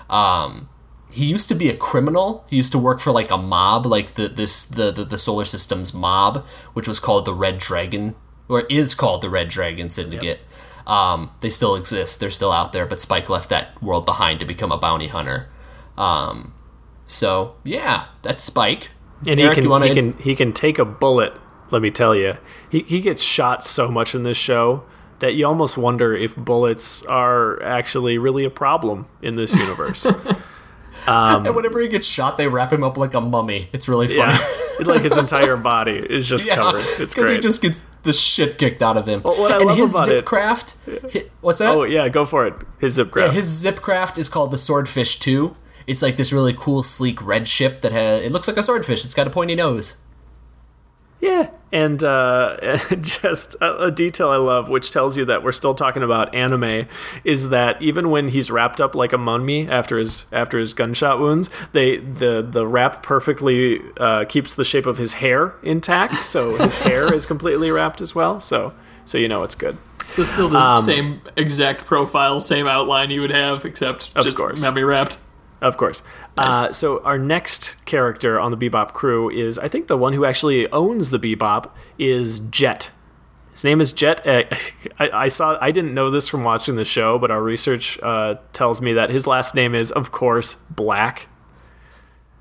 Um, 0.09 0.69
he 1.11 1.25
used 1.25 1.49
to 1.49 1.55
be 1.55 1.69
a 1.69 1.77
criminal. 1.77 2.45
He 2.49 2.57
used 2.57 2.71
to 2.73 2.79
work 2.79 2.99
for 2.99 3.11
like 3.11 3.31
a 3.31 3.37
mob, 3.37 3.85
like 3.85 4.11
the 4.11 4.27
this 4.27 4.65
the 4.65 4.91
the, 4.91 5.05
the 5.05 5.17
solar 5.17 5.45
system's 5.45 5.93
mob, 5.93 6.45
which 6.73 6.87
was 6.87 6.99
called 6.99 7.25
the 7.25 7.33
Red 7.33 7.57
Dragon, 7.57 8.15
or 8.49 8.63
is 8.69 8.95
called 8.95 9.21
the 9.21 9.29
Red 9.29 9.49
Dragon 9.49 9.89
Syndicate. 9.89 10.39
Um, 10.87 11.31
they 11.39 11.49
still 11.49 11.75
exist. 11.75 12.19
They're 12.19 12.29
still 12.29 12.51
out 12.51 12.71
there, 12.71 12.85
but 12.85 12.99
Spike 12.99 13.29
left 13.29 13.49
that 13.49 13.81
world 13.81 14.05
behind 14.05 14.39
to 14.39 14.45
become 14.45 14.71
a 14.71 14.77
bounty 14.77 15.07
hunter. 15.07 15.49
Um, 15.97 16.53
so 17.07 17.55
yeah, 17.63 18.05
that's 18.21 18.43
Spike. 18.43 18.91
And 19.27 19.39
Eric, 19.39 19.55
he 19.55 19.61
can 19.61 19.69
wanna 19.69 19.87
he 19.87 19.93
can 19.93 20.13
he 20.17 20.35
can 20.35 20.53
take 20.53 20.77
a 20.77 20.85
bullet. 20.85 21.33
Let 21.71 21.81
me 21.81 21.89
tell 21.89 22.15
you, 22.15 22.35
he 22.69 22.81
he 22.81 23.01
gets 23.01 23.23
shot 23.23 23.63
so 23.63 23.89
much 23.89 24.13
in 24.13 24.23
this 24.23 24.37
show 24.37 24.83
that 25.19 25.33
you 25.33 25.47
almost 25.47 25.77
wonder 25.77 26.15
if 26.15 26.35
bullets 26.35 27.01
are 27.03 27.61
actually 27.63 28.17
really 28.17 28.43
a 28.43 28.49
problem 28.49 29.07
in 29.21 29.35
this 29.35 29.55
universe. 29.59 30.05
and 31.07 31.55
whenever 31.55 31.79
he 31.79 31.87
gets 31.87 32.05
shot, 32.05 32.37
they 32.37 32.47
wrap 32.47 32.71
him 32.71 32.83
up 32.83 32.97
like 32.97 33.13
a 33.13 33.21
mummy. 33.21 33.69
It's 33.71 33.87
really 33.87 34.07
funny. 34.07 34.33
yeah, 34.33 34.37
like 34.85 35.01
his 35.01 35.17
entire 35.17 35.57
body 35.57 35.93
is 35.97 36.27
just 36.27 36.47
covered. 36.49 36.79
It's 36.79 37.13
because 37.13 37.29
he 37.29 37.39
just 37.39 37.61
gets 37.61 37.81
the 38.03 38.13
shit 38.13 38.57
kicked 38.57 38.81
out 38.81 38.97
of 38.97 39.07
him. 39.07 39.21
Well, 39.23 39.39
what 39.39 39.51
I 39.51 39.57
and 39.57 39.65
love 39.65 39.77
his 39.77 39.93
about 39.93 40.05
zip 40.05 40.19
it- 40.19 40.25
craft, 40.25 40.75
what's 41.41 41.59
that? 41.59 41.75
oh 41.75 41.83
yeah, 41.83 42.07
go 42.09 42.25
for 42.25 42.45
it. 42.47 42.53
His 42.79 42.93
zip 42.93 43.11
grab. 43.11 43.31
His 43.33 43.45
zip 43.45 43.81
craft 43.81 44.17
is 44.17 44.29
called 44.29 44.51
the 44.51 44.57
Swordfish 44.57 45.19
2. 45.19 45.55
It's 45.87 46.01
like 46.01 46.17
this 46.17 46.33
really 46.33 46.53
cool, 46.53 46.81
sleek 46.83 47.23
red 47.25 47.47
ship 47.47 47.81
that 47.81 47.91
has. 47.91 48.21
It 48.23 48.31
looks 48.31 48.47
like 48.47 48.57
a 48.57 48.63
swordfish. 48.63 49.05
It's 49.05 49.13
got 49.13 49.27
a 49.27 49.29
pointy 49.29 49.53
nose. 49.55 50.01
Yeah, 51.25 51.49
and 51.71 52.03
uh, 52.03 52.77
just 53.01 53.55
a, 53.55 53.85
a 53.85 53.91
detail 53.91 54.29
I 54.29 54.35
love, 54.37 54.69
which 54.69 54.91
tells 54.91 55.17
you 55.17 55.25
that 55.25 55.43
we're 55.43 55.51
still 55.51 55.73
talking 55.73 56.03
about 56.03 56.33
anime, 56.35 56.87
is 57.23 57.49
that 57.49 57.81
even 57.81 58.11
when 58.11 58.27
he's 58.27 58.51
wrapped 58.51 58.79
up 58.79 58.93
like 58.93 59.11
a 59.11 59.17
mummy 59.17 59.67
after 59.67 59.97
his 59.97 60.25
after 60.31 60.59
his 60.59 60.73
gunshot 60.75 61.19
wounds, 61.19 61.49
they 61.71 61.97
the 61.97 62.45
the 62.47 62.67
wrap 62.67 63.01
perfectly 63.01 63.81
uh, 63.97 64.25
keeps 64.25 64.53
the 64.53 64.63
shape 64.63 64.85
of 64.85 64.97
his 64.99 65.13
hair 65.13 65.55
intact, 65.63 66.13
so 66.15 66.55
his 66.63 66.81
hair 66.83 67.13
is 67.13 67.25
completely 67.25 67.71
wrapped 67.71 68.01
as 68.01 68.13
well. 68.13 68.39
So 68.39 68.73
so 69.05 69.17
you 69.17 69.27
know 69.27 69.43
it's 69.43 69.55
good. 69.55 69.77
So 70.11 70.23
still 70.23 70.47
the 70.49 70.59
Um, 70.59 70.77
same 70.81 71.21
exact 71.35 71.85
profile, 71.85 72.39
same 72.39 72.67
outline 72.67 73.09
you 73.09 73.21
would 73.21 73.31
have, 73.31 73.65
except 73.65 74.11
Of 74.15 74.23
just 74.25 74.37
course. 74.37 74.61
mummy 74.61 74.83
wrapped. 74.83 75.17
Of 75.61 75.77
course. 75.77 76.03
Uh, 76.37 76.71
so 76.71 77.01
our 77.03 77.17
next 77.17 77.83
character 77.85 78.39
on 78.39 78.51
the 78.51 78.57
Bebop 78.57 78.93
crew 78.93 79.29
is, 79.29 79.57
I 79.57 79.67
think, 79.67 79.87
the 79.87 79.97
one 79.97 80.13
who 80.13 80.25
actually 80.25 80.69
owns 80.71 81.09
the 81.09 81.19
Bebop 81.19 81.71
is 81.97 82.39
Jet. 82.39 82.91
His 83.51 83.63
name 83.63 83.79
is 83.79 83.93
Jet. 83.93 84.25
Uh, 84.27 84.43
I, 84.99 85.09
I 85.09 85.27
saw. 85.29 85.57
I 85.61 85.71
didn't 85.71 85.93
know 85.93 86.11
this 86.11 86.27
from 86.27 86.43
watching 86.43 86.75
the 86.75 86.85
show, 86.85 87.17
but 87.17 87.31
our 87.31 87.41
research 87.41 87.99
uh, 88.03 88.35
tells 88.51 88.81
me 88.81 88.93
that 88.93 89.09
his 89.09 89.25
last 89.25 89.55
name 89.55 89.73
is, 89.73 89.91
of 89.91 90.11
course, 90.11 90.55
Black. 90.69 91.27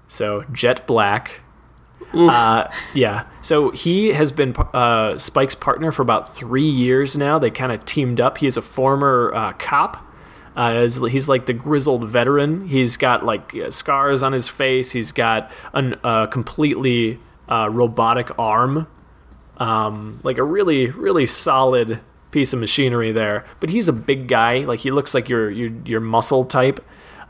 So 0.08 0.44
Jet 0.52 0.86
Black. 0.86 1.40
Uh, 2.12 2.70
yeah. 2.94 3.26
So 3.40 3.70
he 3.70 4.12
has 4.12 4.32
been 4.32 4.54
uh, 4.72 5.18
Spike's 5.18 5.54
partner 5.54 5.90
for 5.92 6.02
about 6.02 6.34
three 6.34 6.68
years 6.68 7.16
now. 7.16 7.38
They 7.38 7.50
kind 7.50 7.72
of 7.72 7.84
teamed 7.84 8.20
up. 8.20 8.38
He 8.38 8.46
is 8.46 8.56
a 8.56 8.62
former 8.62 9.32
uh, 9.34 9.52
cop. 9.54 10.03
Uh, 10.56 10.86
he's- 10.86 11.28
like 11.28 11.46
the 11.46 11.52
grizzled 11.52 12.08
veteran. 12.08 12.68
He's 12.68 12.96
got 12.96 13.24
like 13.24 13.54
uh, 13.56 13.70
scars 13.70 14.22
on 14.22 14.32
his 14.32 14.46
face. 14.48 14.92
He's 14.92 15.10
got 15.12 15.50
a 15.72 15.98
uh, 16.06 16.26
completely 16.26 17.18
uh, 17.48 17.68
robotic 17.70 18.30
arm, 18.38 18.86
um, 19.58 20.20
like 20.22 20.38
a 20.38 20.42
really 20.44 20.90
really 20.90 21.26
solid 21.26 22.00
piece 22.30 22.52
of 22.52 22.58
machinery 22.58 23.12
there. 23.12 23.44
But 23.60 23.70
he's 23.70 23.88
a 23.88 23.92
big 23.92 24.28
guy. 24.28 24.58
Like 24.60 24.80
he 24.80 24.90
looks 24.90 25.14
like 25.14 25.28
your 25.28 25.50
your 25.50 25.70
your 25.84 26.00
muscle 26.00 26.44
type. 26.44 26.84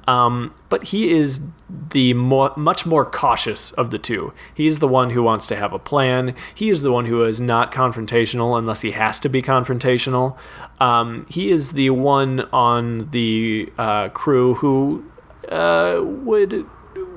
Um, 0.07 0.55
but 0.69 0.85
he 0.85 1.13
is 1.13 1.47
the 1.91 2.13
much 2.15 2.85
more 2.87 3.05
cautious 3.05 3.73
of 3.73 3.91
the 3.91 3.99
two. 3.99 4.33
He's 4.55 4.79
the 4.79 4.89
one 4.89 5.11
who 5.11 5.23
wants 5.23 5.47
to 5.49 5.57
have 5.57 5.73
a 5.73 5.79
plan. 5.79 6.35
He 6.55 6.71
is 6.71 6.83
the 6.83 6.93
one 6.93 7.07
who 7.07 7.25
is 7.25 7.41
not 7.41 7.73
confrontational 7.73 8.59
unless 8.59 8.83
he 8.83 8.91
has 8.93 9.19
to 9.21 9.29
be 9.29 9.41
confrontational. 9.41 10.37
Um, 10.81 11.27
he 11.29 11.51
is 11.51 11.73
the 11.73 11.91
one 11.91 12.41
on 12.53 13.11
the 13.11 13.73
uh, 13.79 14.09
crew 14.11 14.55
who 14.55 15.05
uh, 15.49 16.01
would 16.03 16.67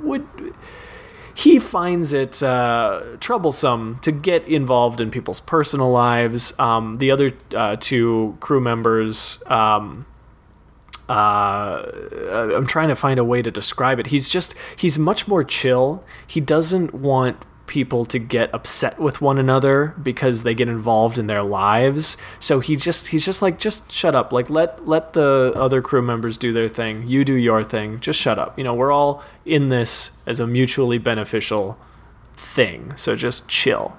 would 0.02 0.28
he 1.38 1.60
finds 1.60 2.14
it 2.14 2.42
uh, 2.42 3.02
troublesome 3.20 4.00
to 4.00 4.12
get 4.12 4.48
involved 4.48 5.00
in 5.00 5.12
people's 5.12 5.40
personal 5.40 5.92
lives. 5.92 6.58
Um, 6.60 6.96
the 6.96 7.12
other 7.12 7.32
uh, 7.56 7.76
two 7.80 8.38
crew 8.40 8.60
members. 8.60 9.44
Um, 9.46 10.08
uh, 11.10 11.90
I'm 12.56 12.68
trying 12.68 12.90
to 12.90 12.96
find 12.96 13.20
a 13.20 13.24
way 13.24 13.42
to 13.42 13.52
describe 13.52 14.00
it. 14.00 14.08
He's 14.08 14.28
just 14.30 14.56
he's 14.76 15.00
much 15.00 15.28
more 15.28 15.44
chill. 15.44 16.04
He 16.26 16.42
doesn't 16.42 16.94
want 16.94 17.46
people 17.68 18.06
to 18.06 18.18
get 18.18 18.54
upset 18.54 18.98
with 18.98 19.22
one 19.22 19.38
another 19.38 19.94
because 20.02 20.44
they 20.44 20.56
get 20.56 20.70
involved 20.70 21.20
in 21.20 21.28
their 21.28 21.44
lives. 21.44 22.18
So 22.40 22.60
he 22.60 22.76
just 22.76 23.08
he's 23.08 23.26
just 23.26 23.42
like 23.42 23.60
just 23.60 23.92
shut 23.92 24.16
up. 24.16 24.34
Like 24.34 24.50
let 24.50 24.88
let 24.88 25.14
the 25.14 25.54
other 25.56 25.82
crew 25.82 26.02
members 26.02 26.38
do 26.38 26.52
their 26.52 26.70
thing. 26.70 27.08
You 27.08 27.24
do 27.24 27.34
your 27.34 27.64
thing. 27.64 28.00
Just 28.00 28.20
shut 28.20 28.40
up. 28.40 28.58
You 28.58 28.64
know, 28.64 28.74
we're 28.74 28.92
all 28.92 29.24
in 29.46 29.70
this 29.70 30.12
as 30.26 30.40
a 30.40 30.48
mutually 30.48 30.98
beneficial 30.98 31.78
thing. 32.36 32.94
So 32.96 33.16
just 33.16 33.48
chill. 33.48 33.98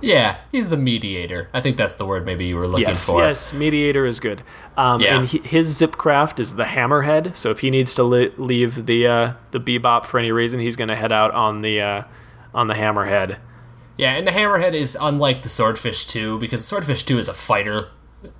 Yeah, 0.00 0.36
he's 0.52 0.68
the 0.68 0.76
mediator. 0.76 1.48
I 1.54 1.60
think 1.60 1.76
that's 1.78 1.94
the 1.94 2.04
word 2.04 2.26
maybe 2.26 2.44
you 2.44 2.56
were 2.56 2.66
looking 2.66 2.88
Yes, 2.88 3.06
for. 3.06 3.20
yes, 3.22 3.54
mediator 3.54 4.04
is 4.04 4.20
good. 4.20 4.42
Um, 4.76 5.00
Yeah. 5.00 5.18
And 5.18 5.26
he, 5.28 5.38
his 5.38 5.74
zip 5.76 5.92
craft 5.92 6.38
is 6.40 6.56
the 6.56 6.64
Hammerhead. 6.64 7.36
So 7.36 7.50
if 7.50 7.60
he 7.60 7.70
needs 7.70 7.94
to 7.94 8.02
li- 8.02 8.32
leave 8.36 8.84
the 8.86 9.06
uh, 9.06 9.32
the 9.52 9.60
Bebop 9.60 10.04
for 10.04 10.18
any 10.18 10.30
reason, 10.32 10.60
he's 10.60 10.76
going 10.76 10.88
to 10.88 10.96
head 10.96 11.12
out 11.12 11.30
on 11.30 11.62
the 11.62 11.80
uh, 11.80 12.02
on 12.54 12.66
the 12.66 12.74
Hammerhead. 12.74 13.38
Yeah, 13.96 14.12
and 14.14 14.26
the 14.26 14.32
Hammerhead 14.32 14.72
is 14.74 14.98
unlike 15.00 15.42
the 15.42 15.48
Swordfish 15.48 16.04
2 16.06 16.38
because 16.40 16.64
Swordfish 16.64 17.04
2 17.04 17.16
is 17.18 17.28
a 17.28 17.34
fighter. 17.34 17.88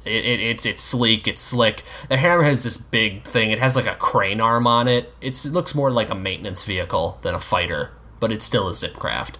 It, 0.04 0.24
it, 0.24 0.40
it's 0.40 0.66
it's 0.66 0.82
sleek, 0.82 1.28
it's 1.28 1.40
slick. 1.40 1.82
The 2.08 2.16
Hammerhead 2.16 2.50
is 2.52 2.64
this 2.64 2.76
big 2.76 3.22
thing. 3.22 3.52
It 3.52 3.60
has 3.60 3.76
like 3.76 3.86
a 3.86 3.94
crane 3.94 4.40
arm 4.40 4.66
on 4.66 4.88
it. 4.88 5.12
It's, 5.20 5.44
it 5.46 5.52
looks 5.52 5.74
more 5.74 5.90
like 5.90 6.10
a 6.10 6.14
maintenance 6.14 6.64
vehicle 6.64 7.18
than 7.22 7.34
a 7.34 7.38
fighter, 7.40 7.92
but 8.20 8.32
it's 8.32 8.44
still 8.44 8.68
a 8.68 8.74
zip 8.74 8.94
craft. 8.94 9.38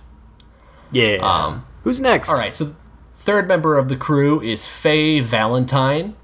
Yeah. 0.93 1.17
Um, 1.17 1.67
Who's 1.85 2.01
next? 2.01 2.31
All 2.31 2.39
right, 2.39 2.55
so 2.55 2.75
third 3.13 3.47
member 3.47 3.77
of 3.77 3.91
the 3.91 3.97
crew 3.97 4.41
is 4.41 4.67
Faye 4.67 5.21
Valentine. 5.21 6.17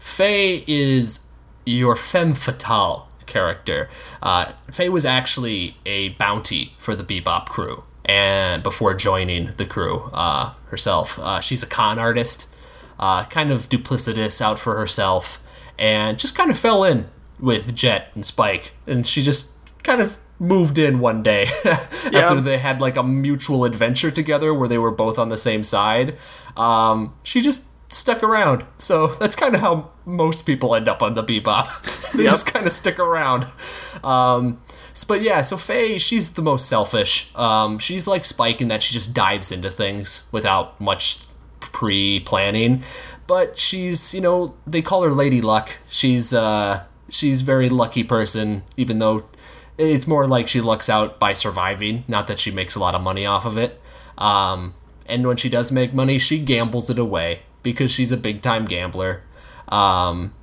Faye 0.00 0.64
is 0.66 1.28
your 1.64 1.94
femme 1.94 2.34
fatale 2.34 3.08
character. 3.26 3.88
Uh, 4.20 4.52
Faye 4.72 4.88
was 4.88 5.06
actually 5.06 5.76
a 5.86 6.08
bounty 6.10 6.74
for 6.76 6.96
the 6.96 7.04
Bebop 7.04 7.46
crew, 7.46 7.84
and 8.04 8.64
before 8.64 8.92
joining 8.94 9.52
the 9.58 9.64
crew 9.64 10.10
uh, 10.12 10.54
herself, 10.66 11.20
uh, 11.20 11.40
she's 11.40 11.62
a 11.62 11.68
con 11.68 12.00
artist, 12.00 12.48
uh, 12.98 13.24
kind 13.26 13.52
of 13.52 13.68
duplicitous, 13.68 14.42
out 14.42 14.58
for 14.58 14.76
herself, 14.76 15.40
and 15.78 16.18
just 16.18 16.36
kind 16.36 16.50
of 16.50 16.58
fell 16.58 16.82
in 16.82 17.08
with 17.38 17.76
Jet 17.76 18.10
and 18.16 18.26
Spike, 18.26 18.72
and 18.88 19.06
she 19.06 19.22
just 19.22 19.56
kind 19.84 20.00
of 20.00 20.18
moved 20.40 20.78
in 20.78 20.98
one 20.98 21.22
day 21.22 21.46
after 22.12 22.40
they 22.40 22.58
had 22.58 22.80
like 22.80 22.96
a 22.96 23.02
mutual 23.04 23.64
adventure 23.64 24.10
together 24.10 24.52
where 24.52 24.66
they 24.68 24.78
were 24.78 24.90
both 24.90 25.18
on 25.18 25.28
the 25.28 25.36
same 25.36 25.62
side. 25.62 26.16
Um, 26.56 27.14
she 27.22 27.40
just 27.40 27.66
stuck 27.92 28.22
around. 28.22 28.64
So 28.78 29.06
that's 29.20 29.36
kind 29.36 29.54
of 29.54 29.60
how 29.60 29.90
most 30.04 30.46
people 30.46 30.74
end 30.74 30.88
up 30.88 31.02
on 31.02 31.14
the 31.14 31.22
Bebop. 31.22 32.12
they 32.16 32.24
Yep. 32.24 32.32
just 32.32 32.46
kind 32.46 32.66
of 32.66 32.72
stick 32.72 32.98
around. 32.98 33.46
Um, 34.02 34.60
but 35.06 35.20
yeah, 35.22 35.42
so 35.42 35.56
Faye, 35.56 35.98
she's 35.98 36.30
the 36.30 36.42
most 36.42 36.68
selfish. 36.68 37.30
Um, 37.36 37.78
she's 37.78 38.06
like 38.08 38.24
Spike 38.24 38.60
in 38.60 38.68
that 38.68 38.82
she 38.82 38.92
just 38.92 39.14
dives 39.14 39.52
into 39.52 39.70
things 39.70 40.28
without 40.32 40.80
much 40.80 41.18
pre-planning. 41.60 42.82
But 43.26 43.56
she's, 43.58 44.12
you 44.14 44.20
know, 44.20 44.56
they 44.66 44.82
call 44.82 45.02
her 45.02 45.10
Lady 45.12 45.40
Luck. 45.40 45.78
She's 45.88 46.34
uh 46.34 46.84
she's 47.08 47.42
a 47.42 47.44
very 47.44 47.68
lucky 47.68 48.02
person, 48.04 48.62
even 48.76 48.98
though 48.98 49.24
it's 49.80 50.06
more 50.06 50.26
like 50.26 50.46
she 50.46 50.60
lucks 50.60 50.88
out 50.88 51.18
by 51.18 51.32
surviving, 51.32 52.04
not 52.06 52.26
that 52.26 52.38
she 52.38 52.50
makes 52.50 52.76
a 52.76 52.80
lot 52.80 52.94
of 52.94 53.02
money 53.02 53.24
off 53.26 53.46
of 53.46 53.56
it. 53.56 53.80
Um, 54.18 54.74
and 55.06 55.26
when 55.26 55.36
she 55.36 55.48
does 55.48 55.72
make 55.72 55.94
money, 55.94 56.18
she 56.18 56.38
gambles 56.38 56.90
it 56.90 56.98
away 56.98 57.40
because 57.62 57.90
she's 57.90 58.12
a 58.12 58.16
big 58.16 58.42
time 58.42 58.64
gambler. 58.64 59.22
Um, 59.68 60.34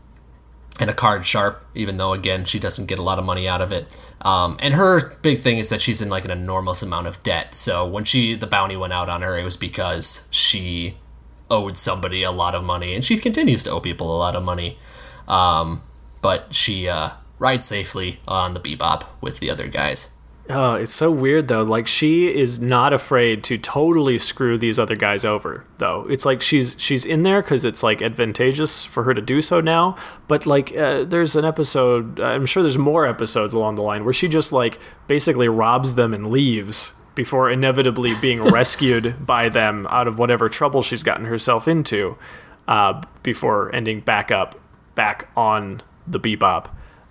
and 0.79 0.89
a 0.89 0.93
card 0.93 1.25
sharp, 1.25 1.65
even 1.73 1.95
though 1.95 2.13
again 2.13 2.45
she 2.45 2.59
doesn't 2.59 2.87
get 2.87 2.99
a 2.99 3.03
lot 3.03 3.19
of 3.19 3.25
money 3.25 3.47
out 3.47 3.61
of 3.61 3.71
it. 3.71 3.97
Um, 4.21 4.57
and 4.59 4.73
her 4.73 5.15
big 5.21 5.39
thing 5.39 5.57
is 5.57 5.69
that 5.69 5.81
she's 5.81 6.01
in 6.01 6.09
like 6.09 6.25
an 6.25 6.31
enormous 6.31 6.81
amount 6.81 7.07
of 7.07 7.21
debt. 7.23 7.55
So 7.55 7.87
when 7.87 8.03
she 8.03 8.35
the 8.35 8.47
bounty 8.47 8.77
went 8.77 8.93
out 8.93 9.09
on 9.09 9.21
her, 9.21 9.35
it 9.35 9.43
was 9.43 9.57
because 9.57 10.29
she 10.31 10.97
owed 11.49 11.77
somebody 11.77 12.23
a 12.23 12.31
lot 12.31 12.53
of 12.55 12.63
money, 12.63 12.93
and 12.93 13.03
she 13.03 13.17
continues 13.17 13.63
to 13.63 13.71
owe 13.71 13.79
people 13.79 14.15
a 14.15 14.17
lot 14.17 14.35
of 14.35 14.43
money. 14.43 14.77
Um, 15.27 15.81
but 16.21 16.53
she 16.53 16.87
uh, 16.87 17.11
rides 17.39 17.65
safely 17.65 18.19
on 18.27 18.53
the 18.53 18.59
Bebop 18.59 19.05
with 19.21 19.39
the 19.39 19.49
other 19.49 19.67
guys. 19.67 20.13
Oh, 20.49 20.75
it's 20.75 20.93
so 20.93 21.11
weird 21.11 21.49
though. 21.49 21.63
Like 21.63 21.87
she 21.87 22.27
is 22.27 22.59
not 22.61 22.93
afraid 22.93 23.43
to 23.45 23.57
totally 23.57 24.17
screw 24.17 24.57
these 24.57 24.79
other 24.79 24.95
guys 24.95 25.25
over, 25.25 25.65
though. 25.77 26.07
It's 26.09 26.25
like 26.25 26.41
she's 26.41 26.75
she's 26.77 27.05
in 27.05 27.23
there 27.23 27.41
because 27.41 27.65
it's 27.65 27.83
like 27.83 28.01
advantageous 28.01 28.85
for 28.85 29.03
her 29.03 29.13
to 29.13 29.21
do 29.21 29.41
so 29.41 29.59
now. 29.59 29.97
But 30.27 30.45
like, 30.45 30.75
uh, 30.75 31.03
there's 31.03 31.35
an 31.35 31.43
episode. 31.43 32.19
I'm 32.21 32.45
sure 32.45 32.63
there's 32.63 32.77
more 32.77 33.05
episodes 33.05 33.53
along 33.53 33.75
the 33.75 33.81
line 33.81 34.05
where 34.05 34.13
she 34.13 34.29
just 34.29 34.53
like 34.53 34.79
basically 35.07 35.49
robs 35.49 35.95
them 35.95 36.13
and 36.13 36.29
leaves 36.29 36.93
before 37.13 37.49
inevitably 37.49 38.13
being 38.21 38.41
rescued 38.51 39.25
by 39.25 39.49
them 39.49 39.85
out 39.89 40.07
of 40.07 40.17
whatever 40.17 40.47
trouble 40.47 40.81
she's 40.81 41.03
gotten 41.03 41.25
herself 41.25 41.67
into, 41.67 42.17
uh, 42.69 43.01
before 43.21 43.73
ending 43.75 43.99
back 43.99 44.31
up 44.31 44.57
back 44.95 45.29
on 45.35 45.81
the 46.07 46.19
bebop. 46.19 46.69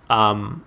Um, 0.09 0.63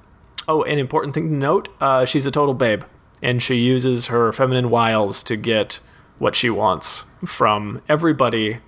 Oh, 0.48 0.62
an 0.64 0.78
important 0.78 1.14
thing 1.14 1.28
to 1.28 1.34
note: 1.34 1.68
uh, 1.80 2.04
she's 2.04 2.26
a 2.26 2.30
total 2.30 2.54
babe, 2.54 2.82
and 3.22 3.40
she 3.42 3.56
uses 3.56 4.06
her 4.06 4.32
feminine 4.32 4.68
wiles 4.70 5.22
to 5.24 5.36
get 5.36 5.78
what 6.18 6.34
she 6.34 6.50
wants 6.50 7.04
from 7.24 7.82
everybody, 7.88 8.58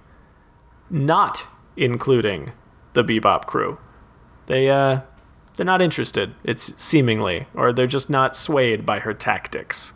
not 0.90 1.44
including 1.76 2.52
the 2.92 3.02
Bebop 3.02 3.46
crew. 3.46 3.78
They 4.46 4.68
uh, 4.70 5.00
they're 5.56 5.66
not 5.66 5.82
interested. 5.82 6.34
It's 6.44 6.72
seemingly, 6.80 7.46
or 7.54 7.72
they're 7.72 7.86
just 7.86 8.08
not 8.10 8.36
swayed 8.36 8.86
by 8.86 9.00
her 9.00 9.14
tactics. 9.14 9.94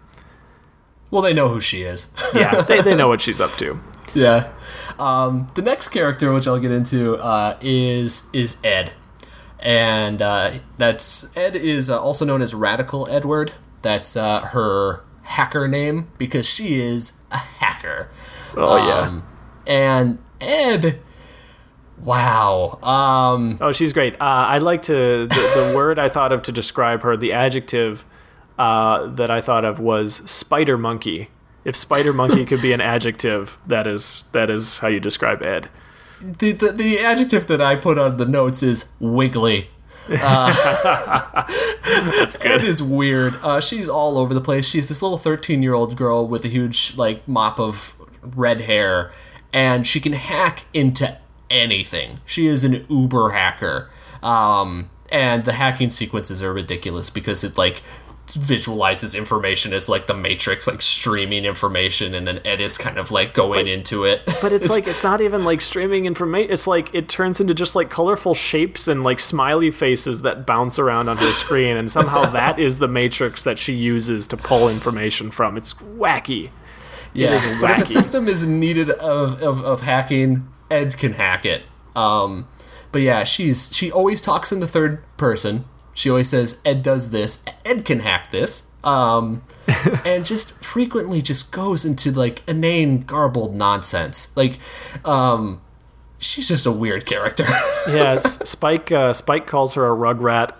Well, 1.11 1.23
they 1.23 1.35
know 1.35 1.49
who 1.49 1.61
she 1.61 1.83
is. 1.83 2.13
Yeah, 2.35 2.63
they, 2.69 2.81
they 2.83 2.97
know 2.97 3.07
what 3.09 3.21
she's 3.21 3.41
up 3.41 3.53
to. 3.59 3.79
yeah. 4.15 4.53
Um, 4.99 5.49
the 5.55 5.63
next 5.63 5.89
character, 5.89 6.33
which 6.33 6.49
I'll 6.49 6.59
get 6.59 6.73
into, 6.73 7.17
uh, 7.17 7.57
is 7.61 8.29
is 8.33 8.59
Ed, 8.65 8.95
and 9.61 10.21
uh, 10.23 10.53
that's 10.79 11.37
Ed 11.37 11.57
is 11.57 11.91
uh, 11.91 12.01
also 12.01 12.25
known 12.25 12.43
as 12.43 12.55
Radical 12.55 13.09
Edward. 13.09 13.53
That's 13.83 14.17
uh, 14.17 14.41
her 14.41 15.05
hacker 15.23 15.69
name 15.69 16.11
because 16.19 16.49
she 16.49 16.75
is 16.75 17.25
a 17.31 17.37
hacker. 17.39 18.11
Oh 18.57 18.77
yeah. 18.77 19.01
Um, 19.09 19.27
and 19.67 20.19
Ed, 20.41 21.01
wow. 21.99 22.79
Um, 22.83 23.59
Oh, 23.61 23.73
she's 23.73 23.93
great. 23.93 24.15
Uh, 24.15 24.47
I'd 24.49 24.63
like 24.63 24.83
to. 24.83 25.27
The, 25.27 25.27
the 25.29 25.73
word 25.77 25.99
I 25.99 26.09
thought 26.09 26.33
of 26.33 26.43
to 26.43 26.53
describe 26.53 27.03
her, 27.03 27.17
the 27.17 27.33
adjective 27.33 28.05
uh, 28.59 29.07
that 29.07 29.31
I 29.31 29.41
thought 29.41 29.65
of 29.65 29.79
was 29.79 30.17
spider 30.31 30.79
monkey. 30.79 31.29
If 31.65 31.75
spider 31.77 32.13
monkey 32.13 32.45
could 32.45 32.63
be 32.63 32.73
an 32.73 32.81
adjective, 32.81 33.59
that 33.67 33.87
is 33.87 34.25
that 34.33 34.51
is 34.51 34.79
how 34.79 34.89
you 34.89 35.01
describe 35.01 35.43
Ed. 35.43 35.69
The, 36.21 36.53
the 36.53 36.73
the 36.73 36.99
adjective 37.01 37.47
that 37.47 37.61
I 37.61 37.77
put 37.77 37.99
on 37.99 38.17
the 38.17 38.27
notes 38.27 38.63
is 38.63 38.91
wiggly. 39.01 39.69
Uh, 40.09 41.43
Ed 42.45 42.63
is 42.63 42.81
weird. 42.81 43.35
Uh, 43.43 43.61
she's 43.61 43.89
all 43.89 44.19
over 44.19 44.33
the 44.35 44.41
place. 44.41 44.69
She's 44.69 44.89
this 44.89 45.03
little 45.03 45.19
13 45.19 45.65
year 45.65 45.75
old 45.75 45.97
girl 45.97 46.29
with 46.29 46.45
a 46.45 46.49
huge 46.49 46.97
like 46.97 47.27
mop 47.27 47.59
of 47.59 47.95
red 48.23 48.61
hair, 48.63 49.11
and 49.53 49.85
she 49.85 49.99
can 49.99 50.13
hack 50.13 50.65
into 50.73 51.19
anything. 51.51 52.19
She 52.25 52.47
is 52.47 52.63
an 52.63 52.87
uber 52.89 53.31
hacker. 53.31 53.91
Um, 54.23 54.91
and 55.11 55.45
the 55.45 55.53
hacking 55.53 55.91
sequences 55.91 56.43
are 56.43 56.53
ridiculous 56.53 57.11
because 57.11 57.43
it 57.45 57.59
like 57.59 57.83
visualizes 58.33 59.15
information 59.15 59.73
as 59.73 59.89
like 59.89 60.07
the 60.07 60.15
matrix 60.15 60.67
like 60.67 60.83
streaming 60.83 61.45
information 61.45 62.13
and 62.13 62.27
then 62.27 62.41
ed 62.45 62.61
is 62.61 62.77
kind 62.77 62.99
of 62.99 63.13
like 63.13 63.33
going 63.35 63.69
into 63.69 64.05
it 64.05 64.23
But 64.43 64.53
it's, 64.53 64.69
like 64.75 64.87
it's 64.87 65.05
not 65.05 65.21
even 65.21 65.45
like 65.45 65.61
streaming 65.61 66.07
information. 66.07 66.53
It's 66.53 66.67
like 66.67 66.95
it 66.95 67.09
turns 67.09 67.41
into 67.41 67.55
just 67.55 67.75
like 67.75 67.91
colorful 67.91 68.35
shapes 68.35 68.89
and 68.89 69.05
like 69.05 69.21
smiley 69.21 69.71
faces 69.71 70.23
that 70.23 70.47
bounce 70.47 70.79
around 70.79 71.09
on 71.09 71.17
her 71.17 71.33
screen, 71.33 71.77
and 71.77 71.91
somehow 71.91 72.25
that 72.31 72.59
is 72.59 72.79
the 72.79 72.89
matrix 72.89 73.43
that 73.45 73.59
she 73.59 73.73
uses 73.75 74.27
to 74.29 74.37
pull 74.37 74.69
information 74.69 75.31
from. 75.31 75.57
It's 75.57 75.75
wacky. 75.75 76.51
Yeah, 77.13 77.33
is 77.33 77.61
but 77.61 77.71
if 77.71 77.79
the 77.79 77.85
system 77.87 78.29
is 78.29 78.47
needed 78.47 78.91
of, 78.91 79.43
of, 79.43 79.63
of 79.65 79.81
hacking, 79.83 80.49
Ed 80.71 80.99
can 80.99 81.15
hack 81.15 81.47
it. 81.47 81.63
Um, 81.95 82.47
but 82.93 83.03
yeah, 83.03 83.25
she's 83.25 83.75
she 83.75 83.91
always 83.91 84.21
talks 84.21 84.53
in 84.53 84.61
the 84.61 84.69
third 84.69 85.03
person. 85.17 85.65
She 85.97 86.11
always 86.11 86.29
says 86.29 86.61
Ed 86.65 86.83
does 86.83 87.11
this. 87.11 87.43
Ed 87.65 87.87
can 87.87 88.01
hack 88.01 88.31
this. 88.31 88.71
Um, 88.85 89.43
and 90.05 90.27
just 90.27 90.63
frequently 90.63 91.23
just 91.23 91.51
goes 91.51 91.87
into 91.87 92.13
like 92.13 92.47
inane, 92.47 93.01
garbled 93.01 93.57
nonsense. 93.57 94.37
Like, 94.37 94.59
um, 95.07 95.63
she's 96.19 96.49
just 96.49 96.67
a 96.67 96.71
weird 96.71 97.07
character. 97.07 97.45
yes, 97.89 98.47
Spike. 98.49 98.93
Uh, 98.93 99.15
Spike 99.15 99.47
calls 99.47 99.73
her 99.73 99.87
a 99.87 99.97
rugrat, 99.97 100.53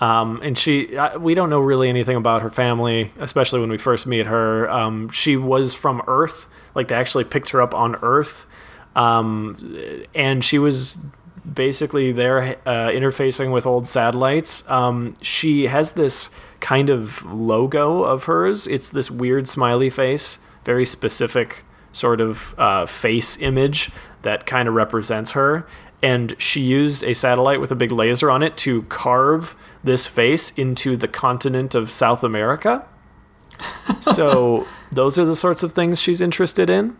um, 0.00 0.40
and 0.42 0.56
she. 0.56 0.96
Uh, 0.96 1.18
we 1.18 1.34
don't 1.34 1.50
know 1.50 1.60
really 1.60 1.88
anything 1.88 2.16
about 2.16 2.42
her 2.42 2.50
family, 2.50 3.10
especially 3.18 3.58
when 3.58 3.70
we 3.70 3.78
first 3.78 4.06
meet 4.06 4.26
her. 4.26 4.70
Um, 4.70 5.10
she 5.10 5.36
was 5.36 5.74
from 5.74 6.00
Earth. 6.06 6.46
Like 6.76 6.88
they 6.88 6.94
actually 6.94 7.24
picked 7.24 7.50
her 7.50 7.60
up 7.60 7.74
on 7.74 7.96
Earth, 8.02 8.46
um, 8.94 9.56
and 10.14 10.44
she 10.44 10.60
was 10.60 10.98
basically 11.52 12.12
there 12.12 12.56
uh, 12.66 12.90
interfacing 12.90 13.52
with 13.52 13.66
old 13.66 13.86
satellites. 13.86 14.68
Um, 14.68 15.14
she 15.22 15.66
has 15.66 15.92
this 15.92 16.30
kind 16.60 16.90
of 16.90 17.24
logo 17.24 18.02
of 18.02 18.24
hers. 18.24 18.66
It's 18.66 18.90
this 18.90 19.10
weird 19.10 19.48
smiley 19.48 19.90
face, 19.90 20.40
very 20.64 20.84
specific 20.84 21.64
sort 21.92 22.20
of 22.20 22.54
uh, 22.58 22.86
face 22.86 23.40
image 23.40 23.90
that 24.22 24.46
kind 24.46 24.68
of 24.68 24.74
represents 24.74 25.32
her. 25.32 25.66
And 26.02 26.34
she 26.38 26.60
used 26.60 27.02
a 27.04 27.14
satellite 27.14 27.60
with 27.60 27.70
a 27.70 27.74
big 27.74 27.90
laser 27.90 28.30
on 28.30 28.42
it 28.42 28.56
to 28.58 28.82
carve 28.82 29.56
this 29.82 30.06
face 30.06 30.50
into 30.58 30.96
the 30.96 31.08
continent 31.08 31.74
of 31.74 31.90
South 31.90 32.22
America. 32.22 32.86
so 34.00 34.66
those 34.92 35.18
are 35.18 35.24
the 35.24 35.36
sorts 35.36 35.62
of 35.62 35.72
things 35.72 36.00
she's 36.00 36.20
interested 36.20 36.68
in. 36.68 36.96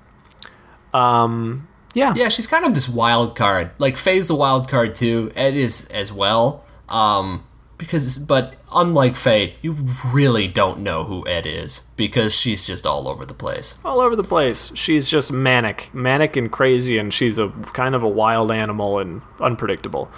Um, 0.95 1.69
yeah. 1.97 2.13
yeah, 2.15 2.29
she's 2.29 2.47
kind 2.47 2.65
of 2.65 2.75
this 2.75 2.89
wild 2.89 3.35
card. 3.35 3.71
Like 3.79 3.97
Faye's 3.97 4.29
the 4.29 4.37
wild 4.37 4.69
card 4.69 4.95
too. 4.95 5.33
Ed 5.35 5.55
is 5.55 5.87
as 5.89 6.13
well. 6.13 6.65
Um, 6.89 7.45
because 7.79 8.17
but 8.19 8.57
unlike 8.73 9.17
Faye, 9.17 9.57
you 9.63 9.73
really 10.13 10.47
don't 10.49 10.81
know 10.81 11.05
who 11.05 11.27
Ed 11.27 11.47
is 11.47 11.91
because 11.97 12.35
she's 12.35 12.67
just 12.67 12.87
all 12.87 13.09
over 13.09 13.25
the 13.27 13.35
place. 13.35 13.79
all 13.85 14.01
over 14.01 14.15
the 14.17 14.23
place. 14.25 14.71
She's 14.75 15.09
just 15.09 15.33
manic, 15.33 15.91
manic 15.93 16.37
and 16.37 16.51
crazy, 16.51 16.97
and 16.99 17.13
she's 17.13 17.39
a 17.39 17.49
kind 17.73 17.95
of 17.95 18.03
a 18.03 18.09
wild 18.09 18.51
animal 18.53 18.99
and 18.99 19.21
unpredictable. 19.41 20.11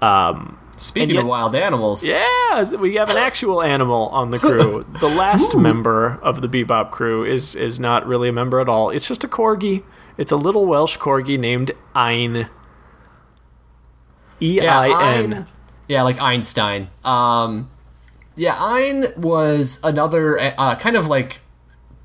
Um, 0.00 0.58
Speaking 0.76 1.14
yet- 1.16 1.22
of 1.22 1.26
wild 1.28 1.54
animals, 1.54 2.04
yeah, 2.04 2.70
we 2.72 2.96
have 2.96 3.10
an 3.10 3.16
actual 3.16 3.62
animal 3.62 4.08
on 4.08 4.30
the 4.30 4.38
crew. 4.38 4.84
The 5.00 5.08
last 5.08 5.56
member 5.56 6.18
of 6.22 6.40
the 6.40 6.48
Bebop 6.48 6.90
crew 6.90 7.24
is 7.24 7.54
is 7.54 7.78
not 7.80 8.06
really 8.06 8.28
a 8.28 8.32
member 8.32 8.58
at 8.60 8.68
all. 8.68 8.90
It's 8.90 9.06
just 9.06 9.22
a 9.24 9.28
corgi. 9.28 9.82
It's 10.18 10.32
a 10.32 10.36
little 10.36 10.66
Welsh 10.66 10.98
corgi 10.98 11.38
named 11.38 11.72
Ein. 11.94 12.48
E 14.40 14.56
Yeah, 14.60 14.80
Ein- 14.80 15.46
Yeah, 15.88 16.02
like 16.02 16.20
Einstein. 16.20 16.88
Um, 17.04 17.70
yeah, 18.36 18.56
Ein 18.58 19.06
was 19.16 19.80
another 19.84 20.38
uh, 20.38 20.74
kind 20.76 20.96
of 20.96 21.06
like 21.08 21.40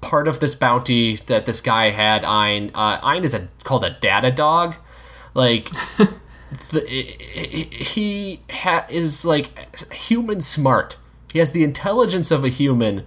part 0.01 0.27
of 0.27 0.39
this 0.39 0.55
bounty 0.55 1.15
that 1.15 1.45
this 1.45 1.61
guy 1.61 1.89
had. 1.89 2.23
Ein. 2.25 2.71
Uh, 2.73 2.99
Ein 3.03 3.23
is 3.23 3.33
a 3.33 3.47
called 3.63 3.83
a 3.83 3.91
data 3.91 4.31
dog. 4.31 4.75
Like 5.33 5.69
the, 6.71 6.81
he 6.89 8.41
ha- 8.51 8.85
is 8.89 9.25
like 9.25 9.91
human 9.93 10.41
smart. 10.41 10.97
He 11.31 11.39
has 11.39 11.51
the 11.51 11.63
intelligence 11.63 12.31
of 12.31 12.43
a 12.43 12.49
human, 12.49 13.05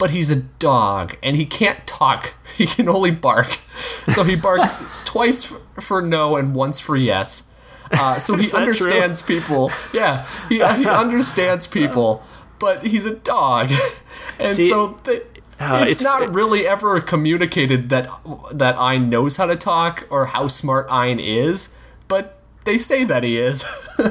but 0.00 0.10
he's 0.10 0.30
a 0.30 0.36
dog 0.58 1.16
and 1.22 1.36
he 1.36 1.46
can't 1.46 1.86
talk. 1.86 2.34
He 2.58 2.66
can 2.66 2.88
only 2.88 3.10
bark. 3.12 3.58
So 4.08 4.22
he 4.24 4.34
barks 4.48 4.84
twice 5.04 5.44
for, 5.80 6.02
no 6.02 6.36
and 6.36 6.54
once 6.54 6.78
for 6.80 6.96
yes. 6.96 7.54
Uh, 7.92 8.18
so 8.18 8.34
he 8.36 8.42
that 8.46 8.50
true? 8.50 8.56
understands 8.58 9.22
people. 9.22 9.70
Yeah, 9.94 10.26
he, 10.48 10.56
he 10.56 10.86
understands 10.88 11.66
people, 11.66 12.22
but 12.58 12.82
he's 12.82 13.06
a 13.06 13.14
dog, 13.14 13.70
and 14.38 14.56
See, 14.56 14.68
so 14.68 14.96
uh, 15.06 15.12
it's, 15.86 16.00
it's- 16.00 16.02
not 16.02 16.34
really 16.34 16.66
ever 16.66 17.00
communicated 17.00 17.88
that 17.88 18.10
that 18.52 18.78
Ein 18.78 19.08
knows 19.08 19.36
how 19.38 19.46
to 19.46 19.56
talk 19.56 20.06
or 20.10 20.26
how 20.26 20.46
smart 20.48 20.86
Ein 20.90 21.18
is, 21.18 21.78
but 22.08 22.39
they 22.64 22.78
say 22.78 23.04
that 23.04 23.22
he 23.22 23.38
is. 23.38 23.64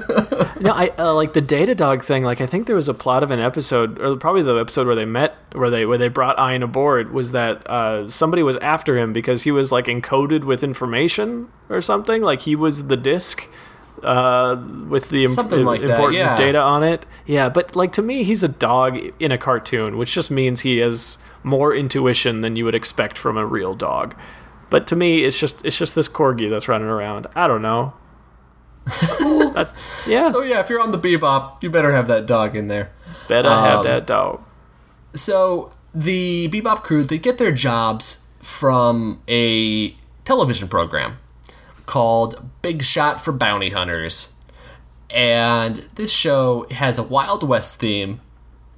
No, 0.59 0.73
I 0.73 0.89
uh, 0.99 1.13
like 1.13 1.31
the 1.31 1.39
Data 1.41 1.73
Dog 1.73 2.03
thing. 2.03 2.25
Like, 2.25 2.41
I 2.41 2.45
think 2.45 2.67
there 2.67 2.75
was 2.75 2.89
a 2.89 2.93
plot 2.93 3.23
of 3.23 3.31
an 3.31 3.39
episode, 3.39 3.97
or 3.97 4.17
probably 4.17 4.41
the 4.41 4.55
episode 4.55 4.87
where 4.87 4.95
they 4.95 5.05
met, 5.05 5.37
where 5.53 5.69
they 5.69 5.85
where 5.85 5.97
they 5.97 6.09
brought 6.09 6.37
Ian 6.37 6.63
aboard. 6.63 7.13
Was 7.13 7.31
that 7.31 7.65
uh, 7.69 8.09
somebody 8.09 8.43
was 8.43 8.57
after 8.57 8.97
him 8.97 9.13
because 9.13 9.43
he 9.43 9.51
was 9.51 9.71
like 9.71 9.85
encoded 9.85 10.43
with 10.43 10.61
information 10.61 11.49
or 11.69 11.81
something? 11.81 12.21
Like 12.21 12.41
he 12.41 12.57
was 12.57 12.87
the 12.87 12.97
disc 12.97 13.47
uh, 14.03 14.61
with 14.89 15.09
the 15.09 15.23
im- 15.23 15.29
Something 15.29 15.63
like 15.63 15.81
that, 15.81 15.91
important 15.91 16.17
yeah. 16.17 16.35
data 16.35 16.59
on 16.59 16.83
it. 16.83 17.05
Yeah, 17.25 17.49
but 17.49 17.75
like 17.75 17.93
to 17.93 18.01
me, 18.01 18.23
he's 18.23 18.43
a 18.43 18.47
dog 18.49 18.97
in 19.19 19.31
a 19.31 19.37
cartoon, 19.37 19.97
which 19.97 20.11
just 20.11 20.29
means 20.29 20.61
he 20.61 20.79
has 20.79 21.17
more 21.43 21.73
intuition 21.73 22.41
than 22.41 22.55
you 22.55 22.65
would 22.65 22.75
expect 22.75 23.17
from 23.17 23.37
a 23.37 23.45
real 23.45 23.75
dog. 23.75 24.13
But 24.69 24.87
to 24.87 24.95
me, 24.95 25.23
it's 25.23 25.39
just 25.39 25.65
it's 25.65 25.77
just 25.77 25.95
this 25.95 26.09
corgi 26.09 26.49
that's 26.49 26.67
running 26.67 26.87
around. 26.89 27.27
I 27.35 27.47
don't 27.47 27.61
know. 27.61 27.93
That's, 29.53 30.07
yeah. 30.07 30.23
so 30.25 30.41
yeah, 30.41 30.59
if 30.59 30.69
you're 30.69 30.81
on 30.81 30.91
the 30.91 30.97
Bebop, 30.99 31.61
you 31.63 31.69
better 31.69 31.91
have 31.91 32.07
that 32.07 32.25
dog 32.25 32.55
in 32.55 32.67
there. 32.67 32.91
Better 33.27 33.49
have 33.49 33.79
Um, 33.79 33.85
that 33.85 34.07
dog. 34.07 34.41
So 35.13 35.71
the 35.93 36.47
Bebop 36.49 36.83
crew 36.83 37.03
they 37.03 37.17
get 37.17 37.37
their 37.37 37.51
jobs 37.51 38.27
from 38.39 39.21
a 39.27 39.95
television 40.25 40.67
program 40.67 41.17
called 41.85 42.49
Big 42.61 42.83
Shot 42.83 43.19
for 43.21 43.31
Bounty 43.31 43.69
Hunters. 43.69 44.33
And 45.09 45.77
this 45.95 46.11
show 46.11 46.67
has 46.71 46.99
a 46.99 47.03
Wild 47.03 47.47
West 47.47 47.79
theme 47.79 48.21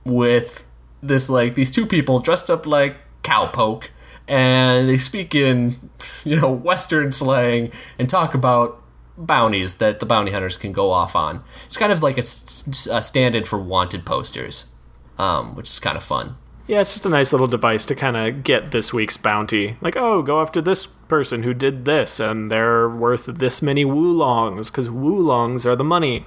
with 0.06 0.66
this 1.04 1.30
like 1.30 1.56
these 1.56 1.72
two 1.72 1.86
people 1.86 2.20
dressed 2.20 2.50
up 2.50 2.66
like 2.66 2.96
cowpoke 3.24 3.90
and 4.28 4.88
they 4.90 4.98
speak 4.98 5.36
in 5.36 5.76
you 6.24 6.40
know 6.40 6.52
western 6.52 7.12
slang 7.12 7.72
and 8.00 8.10
talk 8.10 8.34
about 8.34 8.81
bounties 9.26 9.78
that 9.78 10.00
the 10.00 10.06
bounty 10.06 10.32
hunters 10.32 10.58
can 10.58 10.72
go 10.72 10.92
off 10.92 11.16
on. 11.16 11.44
It's 11.66 11.78
kind 11.78 11.92
of 11.92 12.04
like 12.04 12.18
a 12.18 12.24
stand-in 12.24 13.44
for 13.44 13.60
wanted 13.60 14.06
posters, 14.06 14.74
um, 15.18 15.56
which 15.56 15.70
is 15.70 15.80
kind 15.80 15.98
of 15.98 16.04
fun. 16.04 16.36
Yeah, 16.68 16.82
it's 16.82 16.94
just 16.94 17.06
a 17.06 17.10
nice 17.10 17.34
little 17.34 17.48
device 17.48 17.86
to 17.88 17.96
kind 17.96 18.16
of 18.16 18.44
get 18.44 18.72
this 18.72 18.94
week's 18.94 19.18
bounty. 19.18 19.78
Like, 19.82 19.98
oh, 19.98 20.22
go 20.22 20.42
after 20.42 20.62
this 20.62 20.86
person 20.86 21.44
who 21.44 21.54
did 21.54 21.86
this, 21.86 22.20
and 22.20 22.50
they're 22.50 22.88
worth 22.88 23.26
this 23.26 23.62
many 23.62 23.84
woolongs, 23.84 24.70
because 24.70 24.90
woolongs 24.90 25.66
are 25.66 25.76
the 25.76 25.84
money 25.84 26.26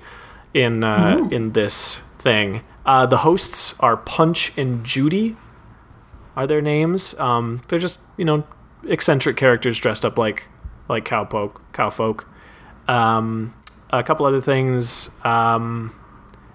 in 0.52 0.84
uh, 0.84 1.28
in 1.30 1.52
this 1.52 2.02
thing. 2.18 2.62
Uh, 2.84 3.06
the 3.06 3.18
hosts 3.18 3.78
are 3.80 3.96
Punch 3.96 4.52
and 4.58 4.84
Judy. 4.84 5.36
Are 6.36 6.46
their 6.46 6.60
names? 6.60 7.18
Um, 7.18 7.62
they're 7.68 7.78
just 7.78 8.00
you 8.16 8.24
know 8.24 8.44
eccentric 8.86 9.36
characters 9.36 9.78
dressed 9.78 10.04
up 10.04 10.18
like 10.18 10.48
like 10.88 11.04
cowpoke, 11.04 11.60
cowfolk. 11.72 12.26
Um, 12.88 13.54
a 13.90 14.02
couple 14.02 14.26
other 14.26 14.40
things. 14.40 15.10
Um, 15.24 15.94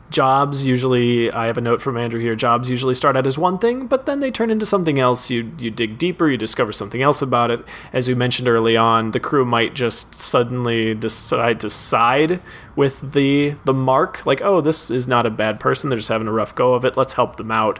jobs 0.09 0.65
usually 0.65 1.31
i 1.31 1.45
have 1.45 1.55
a 1.59 1.61
note 1.61 1.83
from 1.83 1.95
andrew 1.95 2.19
here 2.19 2.35
jobs 2.35 2.67
usually 2.67 2.95
start 2.95 3.15
out 3.15 3.27
as 3.27 3.37
one 3.37 3.59
thing 3.59 3.85
but 3.85 4.07
then 4.07 4.21
they 4.21 4.31
turn 4.31 4.49
into 4.49 4.65
something 4.65 4.97
else. 4.97 5.29
You 5.29 5.51
you 5.59 5.69
dig 5.69 5.99
deeper 5.99 6.27
you 6.27 6.35
discover 6.35 6.73
something 6.73 7.03
else 7.03 7.21
about 7.21 7.51
it. 7.51 7.63
As 7.93 8.07
we 8.07 8.15
mentioned 8.15 8.47
early 8.47 8.75
on 8.75 9.11
the 9.11 9.19
crew 9.19 9.45
might 9.45 9.75
just 9.75 10.15
suddenly 10.15 10.95
decide 10.95 11.59
to 11.59 11.69
side 11.69 12.39
with 12.75 13.13
the 13.13 13.53
the 13.65 13.73
mark 13.73 14.25
like 14.25 14.41
oh 14.41 14.61
this 14.61 14.89
is 14.89 15.07
not 15.07 15.27
a 15.27 15.29
bad 15.29 15.59
person 15.59 15.91
they're 15.91 15.99
just 15.99 16.09
having 16.09 16.27
a 16.27 16.31
rough 16.31 16.55
go 16.55 16.73
of 16.73 16.85
it 16.85 16.97
let's 16.97 17.13
help 17.13 17.35
them 17.35 17.51
out 17.51 17.79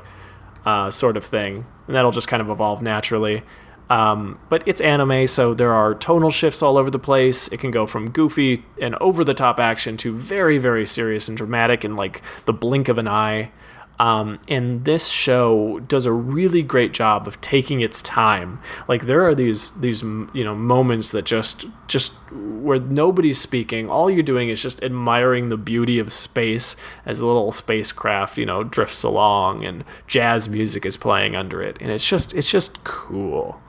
uh, 0.66 0.92
sort 0.92 1.18
of 1.18 1.26
thing. 1.26 1.66
And 1.88 1.96
that'll 1.96 2.12
just 2.12 2.28
kind 2.28 2.42
of 2.42 2.50
evolve 2.50 2.82
naturally 2.82 3.44
um, 3.90 4.40
but 4.50 4.68
it's 4.68 4.82
anime, 4.82 5.26
so 5.26 5.54
there 5.54 5.74
are 5.74 5.96
tonal 5.96 6.30
shifts 6.30 6.62
all 6.62 6.78
over 6.78 6.92
the 6.92 7.00
place. 7.00 7.48
It 7.48 7.60
can 7.60 7.72
go 7.72 7.88
from 7.88 8.12
goofy 8.12 8.64
and 8.80 8.96
over 8.96 9.24
the 9.24 9.34
top 9.34 9.60
action 9.60 9.98
to 9.98 10.16
very, 10.16 10.60
very 10.60 10.86
serious 10.86 11.28
and 11.28 11.36
dramatic 11.38 11.84
in 11.84 11.96
like 11.96 12.22
the 12.46 12.54
blink 12.54 12.88
of 12.88 12.98
an 13.00 13.08
eye. 13.08 13.52
Um, 13.98 14.40
and 14.48 14.86
this 14.86 15.08
show 15.08 15.82
does 15.82 16.06
a 16.06 16.14
really 16.14 16.64
great 16.64 16.94
job 16.94 17.28
of 17.28 17.42
taking 17.42 17.82
its 17.82 18.02
time. 18.02 18.62
Like 18.88 19.08
there 19.08 19.26
are 19.28 19.36
these 19.36 19.72
these 19.82 20.04
you 20.04 20.44
know 20.44 20.56
moments 20.56 21.12
that 21.12 21.26
just 21.26 21.66
just 21.88 22.14
where 22.32 22.80
nobody's 22.80 23.40
speaking. 23.42 23.90
All 23.90 24.10
you're 24.10 24.24
doing 24.24 24.48
is 24.48 24.62
just 24.62 24.82
admiring 24.84 25.50
the 25.50 25.58
beauty 25.58 26.00
of 26.00 26.14
space 26.14 26.78
as 27.06 27.20
a 27.20 27.26
little 27.26 27.52
spacecraft 27.52 28.38
you 28.38 28.46
know 28.46 28.64
drifts 28.64 29.04
along 29.04 29.66
and 29.66 29.84
jazz 30.08 30.48
music 30.48 30.86
is 30.86 30.96
playing 30.96 31.36
under 31.36 31.62
it, 31.62 31.78
and 31.82 31.92
it's 31.92 32.08
just 32.08 32.34
it's 32.34 32.50
just 32.50 32.86
cool. 32.86 33.62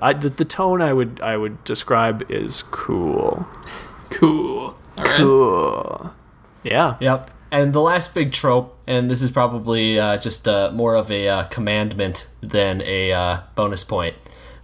I, 0.00 0.12
the, 0.12 0.28
the 0.28 0.44
tone 0.44 0.82
I 0.82 0.92
would 0.92 1.20
I 1.20 1.36
would 1.36 1.62
describe 1.64 2.30
is 2.30 2.62
cool. 2.62 3.46
Cool. 4.10 4.76
All 4.98 5.04
right. 5.04 5.16
Cool. 5.16 6.12
Yeah. 6.62 6.96
Yep. 7.00 7.30
And 7.50 7.72
the 7.72 7.80
last 7.80 8.14
big 8.14 8.32
trope, 8.32 8.76
and 8.86 9.08
this 9.10 9.22
is 9.22 9.30
probably 9.30 9.98
uh, 9.98 10.16
just 10.18 10.48
uh, 10.48 10.72
more 10.74 10.96
of 10.96 11.10
a 11.10 11.28
uh, 11.28 11.44
commandment 11.44 12.28
than 12.40 12.82
a 12.82 13.12
uh, 13.12 13.38
bonus 13.54 13.84
point, 13.84 14.16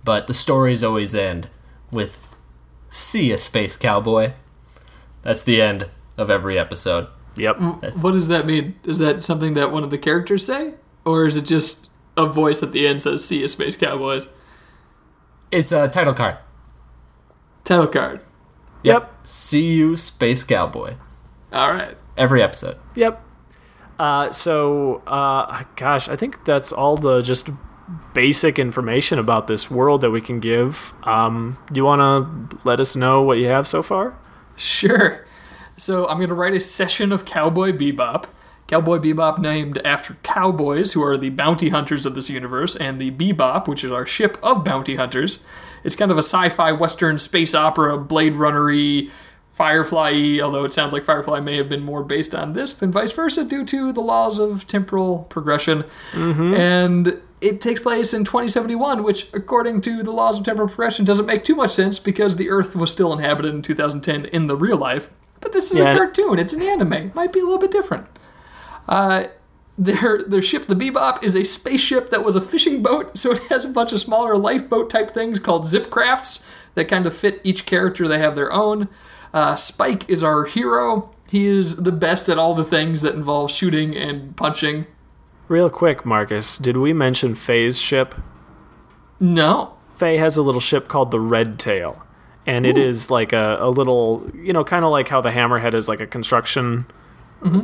but 0.04 0.26
the 0.26 0.35
stories 0.35 0.82
always 0.82 1.14
end 1.14 1.48
with 1.92 2.20
"See 2.90 3.30
a 3.30 3.38
space 3.38 3.76
cowboy." 3.76 4.32
That's 5.22 5.44
the 5.44 5.62
end 5.62 5.87
of 6.16 6.28
every 6.28 6.58
episode. 6.58 7.06
Yep. 7.37 7.61
What 7.96 8.12
does 8.12 8.28
that 8.28 8.46
mean? 8.46 8.74
Is 8.85 8.98
that 8.98 9.22
something 9.22 9.54
that 9.54 9.70
one 9.70 9.85
of 9.85 9.90
the 9.90 9.98
characters 9.98 10.44
say, 10.44 10.74
or 11.04 11.24
is 11.24 11.37
it 11.37 11.46
just 11.46 11.88
a 12.16 12.26
voice 12.26 12.62
at 12.62 12.72
the 12.72 12.87
end 12.88 13.00
says 13.00 13.24
"See 13.24 13.40
you, 13.40 13.48
space 13.48 13.76
cowboys"? 13.76 14.28
It's 15.53 15.71
a 15.71 15.87
title 15.87 16.15
card. 16.15 16.38
Title 17.62 17.87
card. 17.87 18.21
Yep. 18.83 19.27
See 19.27 19.75
you, 19.75 19.97
space 19.97 20.45
cowboy. 20.45 20.95
All 21.53 21.71
right. 21.71 21.97
Every 22.17 22.43
episode. 22.43 22.79
Yep. 22.97 23.23
Uh, 23.99 24.33
so, 24.33 25.03
uh, 25.07 25.65
gosh, 25.77 26.09
I 26.09 26.17
think 26.17 26.45
that's 26.47 26.73
all 26.73 26.97
the 26.97 27.21
just 27.21 27.51
basic 28.15 28.59
information 28.59 29.19
about 29.19 29.47
this 29.47 29.71
world 29.71 30.01
that 30.01 30.11
we 30.11 30.23
can 30.23 30.41
give. 30.41 30.95
Um, 31.05 31.59
you 31.73 31.85
want 31.85 32.01
to 32.01 32.59
let 32.65 32.81
us 32.81 32.97
know 32.97 33.23
what 33.23 33.37
you 33.38 33.47
have 33.47 33.69
so 33.69 33.83
far? 33.83 34.19
Sure. 34.57 35.27
So 35.77 36.09
I'm 36.09 36.17
going 36.17 36.31
to 36.31 36.35
write 36.35 36.55
a 36.55 36.61
session 36.61 37.12
of 37.12 37.25
Cowboy 37.25 37.73
Bebop. 37.73 38.25
Cowboy 38.72 38.96
Bebop 38.96 39.38
named 39.38 39.82
after 39.85 40.16
cowboys, 40.22 40.94
who 40.94 41.02
are 41.02 41.14
the 41.14 41.28
bounty 41.28 41.68
hunters 41.68 42.06
of 42.06 42.14
this 42.14 42.30
universe, 42.30 42.74
and 42.74 42.98
the 42.98 43.11
Bebop, 43.11 43.68
which 43.68 43.85
is 43.85 43.92
our 43.92 44.06
ship 44.06 44.38
of 44.42 44.64
bounty 44.64 44.96
hunters. 44.96 45.44
It's 45.85 45.94
kind 45.94 46.11
of 46.11 46.16
a 46.16 46.22
sci-fi 46.22 46.72
western 46.72 47.18
space 47.18 47.54
opera, 47.54 47.98
Blade 47.98 48.35
Runner-y, 48.35 49.11
Firefly, 49.50 50.38
although 50.42 50.64
it 50.64 50.72
sounds 50.72 50.94
like 50.94 51.04
Firefly 51.04 51.40
may 51.40 51.58
have 51.58 51.68
been 51.68 51.85
more 51.85 52.02
based 52.02 52.35
on 52.35 52.54
this 52.54 52.74
than 52.74 52.90
vice 52.90 53.12
versa 53.12 53.44
due 53.44 53.66
to 53.66 53.92
the 53.92 54.00
laws 54.00 54.38
of 54.38 54.66
temporal 54.66 55.26
progression. 55.28 55.85
Mm-hmm. 56.12 56.54
And 56.54 57.20
it 57.42 57.61
takes 57.61 57.80
place 57.80 58.14
in 58.14 58.24
2071, 58.24 59.02
which, 59.02 59.28
according 59.35 59.82
to 59.82 60.02
the 60.02 60.12
laws 60.12 60.38
of 60.38 60.46
temporal 60.46 60.68
progression, 60.68 61.04
doesn't 61.04 61.26
make 61.26 61.44
too 61.44 61.56
much 61.56 61.72
sense 61.72 61.98
because 61.98 62.37
the 62.37 62.48
Earth 62.48 62.74
was 62.74 62.90
still 62.90 63.12
inhabited 63.12 63.54
in 63.54 63.61
2010 63.61 64.24
in 64.24 64.46
the 64.46 64.56
real 64.56 64.78
life. 64.78 65.11
But 65.42 65.52
this 65.52 65.70
is 65.70 65.78
Yeah. 65.78 65.90
a 65.90 65.96
cartoon, 65.96 66.38
it's 66.38 66.54
an 66.54 66.62
anime. 66.62 67.12
Might 67.14 67.35
be 67.35 67.40
a 67.40 67.44
little 67.44 67.58
bit 67.58 67.70
different. 67.70 68.06
Uh, 68.88 69.25
their 69.79 70.23
their 70.23 70.42
ship, 70.42 70.66
the 70.66 70.75
Bebop, 70.75 71.23
is 71.23 71.35
a 71.35 71.45
spaceship 71.45 72.11
that 72.11 72.25
was 72.25 72.37
a 72.37 72.40
fishing 72.40 72.83
boat, 72.83 73.16
so 73.18 73.33
it 73.33 73.42
has 73.45 73.64
a 73.64 73.68
bunch 73.71 73.92
of 73.92 74.01
smaller 74.01 74.37
lifeboat 74.37 74.90
type 74.90 75.11
things 75.11 75.38
called 75.38 75.66
zip 75.66 75.90
crafts 75.90 76.47
that 76.75 76.88
kind 76.88 77.07
of 77.07 77.14
fit 77.14 77.40
each 77.42 77.66
character. 77.66 78.07
They 78.07 78.18
have 78.18 78.35
their 78.35 78.53
own. 78.53 78.88
Uh, 79.33 79.57
Spike 79.57 80.09
is 80.09 80.23
our 80.23 80.45
hero. 80.45 81.11
He 81.29 81.47
is 81.47 81.85
the 81.85 81.92
best 81.92 82.29
at 82.29 82.38
all 82.38 82.55
the 82.55 82.64
things 82.64 83.01
that 83.01 83.14
involve 83.14 83.51
shooting 83.51 83.97
and 83.97 84.37
punching. 84.37 84.87
Real 85.49 85.71
quick, 85.71 86.05
Marcus, 86.05 86.59
did 86.59 86.77
we 86.77 86.92
mention 86.92 87.35
Faye's 87.35 87.81
ship? 87.81 88.14
No. 89.18 89.75
Faye 89.97 90.18
has 90.18 90.37
a 90.37 90.42
little 90.42 90.61
ship 90.61 90.88
called 90.88 91.11
the 91.11 91.21
Red 91.21 91.59
Tail, 91.59 92.05
and 92.47 92.66
it 92.66 92.77
is 92.77 93.11
like 93.11 93.33
a, 93.33 93.57
a 93.61 93.71
little, 93.71 94.31
you 94.35 94.53
know, 94.53 94.64
kind 94.64 94.85
of 94.85 94.90
like 94.90 95.09
how 95.09 95.21
the 95.23 95.31
Hammerhead 95.31 95.75
is 95.75 95.88
like 95.88 96.01
a 96.01 96.07
construction 96.07 96.87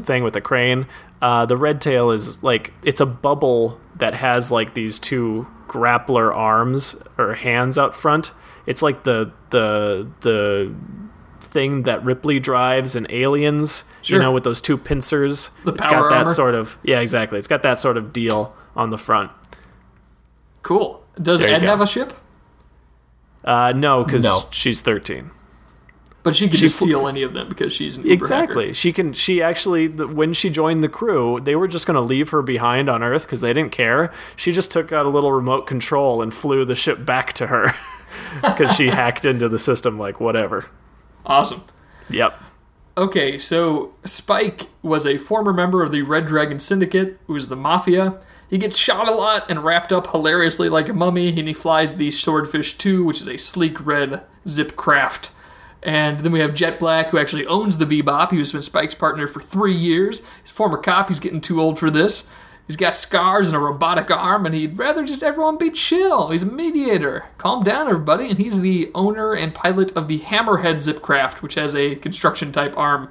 thing 0.05 0.23
with 0.25 0.35
a 0.37 0.41
crane. 0.41 0.87
Uh, 1.21 1.45
the 1.47 1.57
Red 1.57 1.81
Tail 1.81 2.11
is 2.11 2.43
like 2.43 2.73
it's 2.85 3.01
a 3.01 3.07
bubble 3.07 3.81
that 3.97 4.15
has 4.15 4.51
like 4.53 4.75
these 4.75 4.99
two 4.99 5.47
grappler 5.67 6.35
arms 6.35 7.01
or 7.19 7.35
hands 7.35 7.77
out 7.77 7.95
front. 7.97 8.33
It's 8.67 8.83
like 8.83 9.03
the 9.05 9.33
the 9.51 10.07
the 10.21 10.75
thing 11.41 11.83
that 11.85 12.05
Ripley 12.05 12.39
drives 12.39 12.95
in 12.95 13.07
Aliens, 13.11 13.85
Sure. 14.03 14.17
you 14.19 14.23
know, 14.23 14.31
with 14.31 14.45
those 14.45 14.61
two 14.61 14.77
pincers. 14.79 15.51
The 15.65 15.73
it's 15.73 15.87
power 15.87 16.03
got 16.03 16.09
that 16.11 16.19
armor. 16.19 16.31
sort 16.31 16.55
of 16.55 16.79
yeah, 16.85 17.01
exactly. 17.01 17.39
It's 17.39 17.49
got 17.49 17.63
that 17.63 17.81
sort 17.81 17.97
of 17.97 18.13
deal 18.13 18.55
on 18.77 18.91
the 18.91 18.99
front. 18.99 19.31
Cool. 20.63 21.03
Does 21.21 21.41
There 21.41 21.49
Ed 21.49 21.63
have 21.63 21.81
a 21.81 21.87
ship? 21.87 22.13
Uh, 23.45 23.73
no, 23.75 24.05
because 24.05 24.25
No. 24.25 24.45
she's 24.51 24.81
thirteen. 24.81 25.31
But 26.25 26.35
she 26.35 26.49
could 26.49 26.57
She 26.59 26.67
just 26.67 26.81
steal 26.81 27.07
any 27.09 27.23
of 27.23 27.33
them 27.35 27.49
because 27.49 27.73
she's 27.73 27.97
an 27.97 28.03
Uber 28.05 28.13
Exactly. 28.13 28.65
hacker. 28.67 28.75
She 28.75 28.93
can. 28.93 29.13
She 29.13 29.41
actually, 29.41 29.87
the, 29.87 30.07
when 30.07 30.33
she 30.33 30.51
joined 30.51 30.83
the 30.83 30.89
crew, 30.89 31.39
they 31.41 31.55
were 31.55 31.69
just 31.69 31.87
going 31.87 31.95
to 31.95 32.01
leave 32.01 32.31
her 32.31 32.43
behind 32.43 32.89
on 32.89 33.03
Earth 33.03 33.23
because 33.23 33.41
they 33.41 33.53
didn't 33.53 33.73
care. 33.73 34.13
She 34.37 34.53
just 34.53 34.71
took 34.71 34.93
out 34.93 35.07
a 35.07 35.09
little 35.11 35.33
remote 35.33 35.67
control 35.67 36.21
and 36.21 36.35
flew 36.35 36.65
the 36.65 36.75
ship 36.75 37.07
back 37.07 37.33
to 37.35 37.47
her 37.47 37.75
because 38.43 38.75
she 38.77 38.89
hacked 38.89 39.25
into 39.25 39.49
the 39.49 39.59
system. 39.59 39.99
Like 39.99 40.21
whatever. 40.21 40.67
Awesome. 41.25 41.63
Yep. 42.11 42.39
Okay, 42.97 43.39
so 43.39 43.95
Spike 44.05 44.67
was 44.83 45.07
a 45.07 45.19
former 45.19 45.53
member 45.53 45.85
of 45.85 45.93
the 45.93 46.03
Red 46.03 46.27
Dragon 46.27 46.59
Syndicate, 46.59 47.17
who 47.29 47.35
was 47.35 47.49
the 47.49 47.55
Mafia. 47.55 48.21
He 48.51 48.59
gets 48.59 48.77
shot 48.77 49.09
a 49.09 49.13
lot 49.13 49.49
and 49.49 49.63
wrapped 49.65 49.93
up 49.93 50.11
hilariously 50.11 50.69
like 50.69 50.89
a 50.89 50.93
mummy, 50.93 51.29
and 51.29 51.47
he 51.47 51.55
flies 51.55 51.93
the 51.95 52.11
Swordfish 52.11 52.77
2, 52.77 53.05
which 53.05 53.21
is 53.21 53.29
a 53.29 53.37
sleek 53.39 53.87
red 53.87 54.23
zip 54.49 54.75
craft. 54.75 55.31
And 55.83 56.21
then 56.21 56.33
we 56.33 56.41
have 56.41 56.55
Jet 56.55 56.79
Black, 56.79 57.09
who 57.09 57.19
actually 57.19 57.47
owns 57.47 57.77
the 57.79 57.87
Bebop. 57.87 58.33
He 58.33 58.39
was 58.39 58.53
been 58.53 58.63
Spike's 58.63 58.95
partner 58.95 59.27
for 59.27 59.41
three 59.41 59.75
years. 59.75 60.21
He's 60.43 60.51
a 60.51 60.55
former 60.55 60.79
cop. 60.79 61.09
He's 61.09 61.21
getting 61.21 61.41
too 61.41 61.61
old 61.61 61.79
for 61.79 61.91
this. 61.91 62.31
He's 62.67 62.77
got 62.77 62.95
scars 62.95 63.49
and 63.49 63.57
a 63.57 63.61
robotic 63.61 64.11
arm, 64.11 64.45
and 64.45 64.55
he'd 64.55 64.77
rather 64.77 65.07
just 65.07 65.23
everyone 65.23 65.57
be 65.57 65.71
chill. 65.71 66.29
He's 66.29 66.43
a 66.43 66.47
mediator. 66.47 67.27
Calm 67.39 67.65
down, 67.65 67.89
everybody. 67.89 68.29
And 68.29 68.39
he's 68.39 68.61
the 68.61 68.91
owner 68.95 69.33
and 69.33 69.55
pilot 69.55 69.97
of 69.97 70.07
the 70.07 70.19
Hammerhead 70.19 70.77
Zipcraft, 70.77 71.41
which 71.41 71.55
has 71.55 71.75
a 71.75 71.97
construction 71.97 72.53
type 72.53 72.77
arm. 72.77 73.11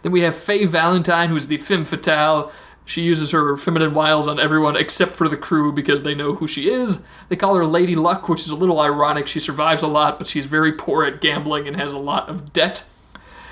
Then 0.00 0.12
we 0.12 0.22
have 0.22 0.34
Faye 0.34 0.64
Valentine, 0.64 1.28
who's 1.28 1.48
the 1.48 1.58
femme 1.58 1.84
fatale. 1.84 2.50
She 2.88 3.02
uses 3.02 3.32
her 3.32 3.54
feminine 3.58 3.92
wiles 3.92 4.28
on 4.28 4.40
everyone 4.40 4.74
except 4.74 5.12
for 5.12 5.28
the 5.28 5.36
crew 5.36 5.72
because 5.72 6.00
they 6.00 6.14
know 6.14 6.36
who 6.36 6.48
she 6.48 6.70
is. 6.70 7.06
They 7.28 7.36
call 7.36 7.54
her 7.56 7.66
Lady 7.66 7.94
Luck, 7.94 8.30
which 8.30 8.40
is 8.40 8.48
a 8.48 8.56
little 8.56 8.80
ironic. 8.80 9.26
She 9.26 9.40
survives 9.40 9.82
a 9.82 9.86
lot, 9.86 10.18
but 10.18 10.26
she's 10.26 10.46
very 10.46 10.72
poor 10.72 11.04
at 11.04 11.20
gambling 11.20 11.68
and 11.68 11.76
has 11.76 11.92
a 11.92 11.98
lot 11.98 12.30
of 12.30 12.54
debt, 12.54 12.84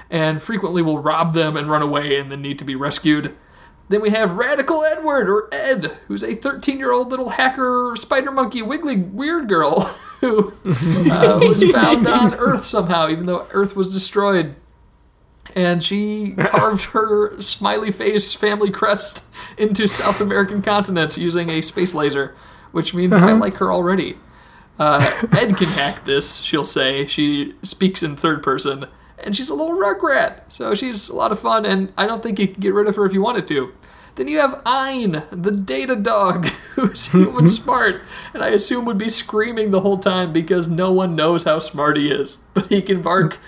and 0.09 0.41
frequently 0.41 0.81
will 0.81 1.01
rob 1.01 1.35
them 1.35 1.55
and 1.55 1.69
run 1.69 1.83
away 1.83 2.19
and 2.19 2.33
then 2.33 2.41
need 2.41 2.59
to 2.61 2.65
be 2.65 2.75
rescued. 2.75 3.37
Then 3.91 4.01
we 4.01 4.09
have 4.09 4.39
Radical 4.39 4.83
Edward, 4.85 5.29
or 5.29 5.51
Ed, 5.53 5.93
who's 6.09 6.25
a 6.25 6.35
13 6.35 6.79
year 6.79 6.91
old 6.91 7.11
little 7.11 7.29
hacker 7.29 7.93
spider 7.95 8.33
monkey 8.33 8.63
wiggly 8.63 8.97
weird 8.97 9.51
girl 9.51 9.81
who 10.23 10.49
uh, 10.65 11.41
was 11.43 11.71
found 11.73 12.09
on 12.09 12.33
Earth 12.37 12.65
somehow, 12.65 13.11
even 13.11 13.27
though 13.27 13.47
Earth 13.51 13.77
was 13.77 13.93
destroyed 13.93 14.57
and 15.55 15.83
she 15.83 16.35
carved 16.37 16.85
her 16.93 17.41
smiley 17.41 17.91
face 17.91 18.35
family 18.35 18.71
crest 18.71 19.33
into 19.57 19.87
South 19.87 20.21
American 20.21 20.63
continent 20.63 21.17
using 21.17 21.51
a 21.51 21.61
space 21.61 21.95
laser, 21.95 22.35
which 22.73 22.95
means 22.95 23.17
I 23.17 23.33
like 23.33 23.55
her 23.55 23.73
already. 23.73 24.19
Uh, 24.79 25.11
Ed 25.33 25.57
can 25.57 25.69
hack 25.69 26.05
this, 26.05 26.39
she'll 26.39 26.65
say. 26.65 27.07
She 27.07 27.55
speaks 27.63 28.03
in 28.03 28.17
third 28.17 28.43
person, 28.43 28.87
and 29.23 29.35
she's 29.35 29.49
a 29.49 29.55
little 29.55 29.77
rugrat, 29.77 30.43
so 30.49 30.75
she's 30.75 31.09
a 31.09 31.17
lot 31.17 31.33
of 31.33 31.39
fun, 31.39 31.65
and 31.65 31.93
I 31.97 32.07
don't 32.07 32.23
think 32.23 32.39
you 32.39 32.49
can 32.49 32.61
get 32.61 32.75
rid 32.75 32.89
of 32.89 32.97
her 32.97 33.07
if 33.07 33.13
you 33.13 33.23
wanted 33.23 33.49
to. 33.49 33.73
Then 34.17 34.29
you 34.29 34.39
have 34.41 34.63
Ein, 34.65 35.25
the 35.31 35.51
data 35.51 35.95
dog, 35.95 36.47
who's 36.75 37.09
human 37.09 37.49
smart, 37.49 38.03
and 38.33 38.43
I 38.43 38.49
assume 38.49 38.87
would 38.87 38.99
be 38.99 39.11
screaming 39.11 39.71
the 39.71 39.81
whole 39.81 39.99
time 39.99 40.33
because 40.33 40.69
no 40.69 40.91
one 40.91 41.15
knows 41.15 41.45
how 41.45 41.59
smart 41.59 41.99
he 41.99 42.11
is. 42.11 42.39
But 42.55 42.69
he 42.69 42.81
can 42.81 43.03
bark 43.03 43.39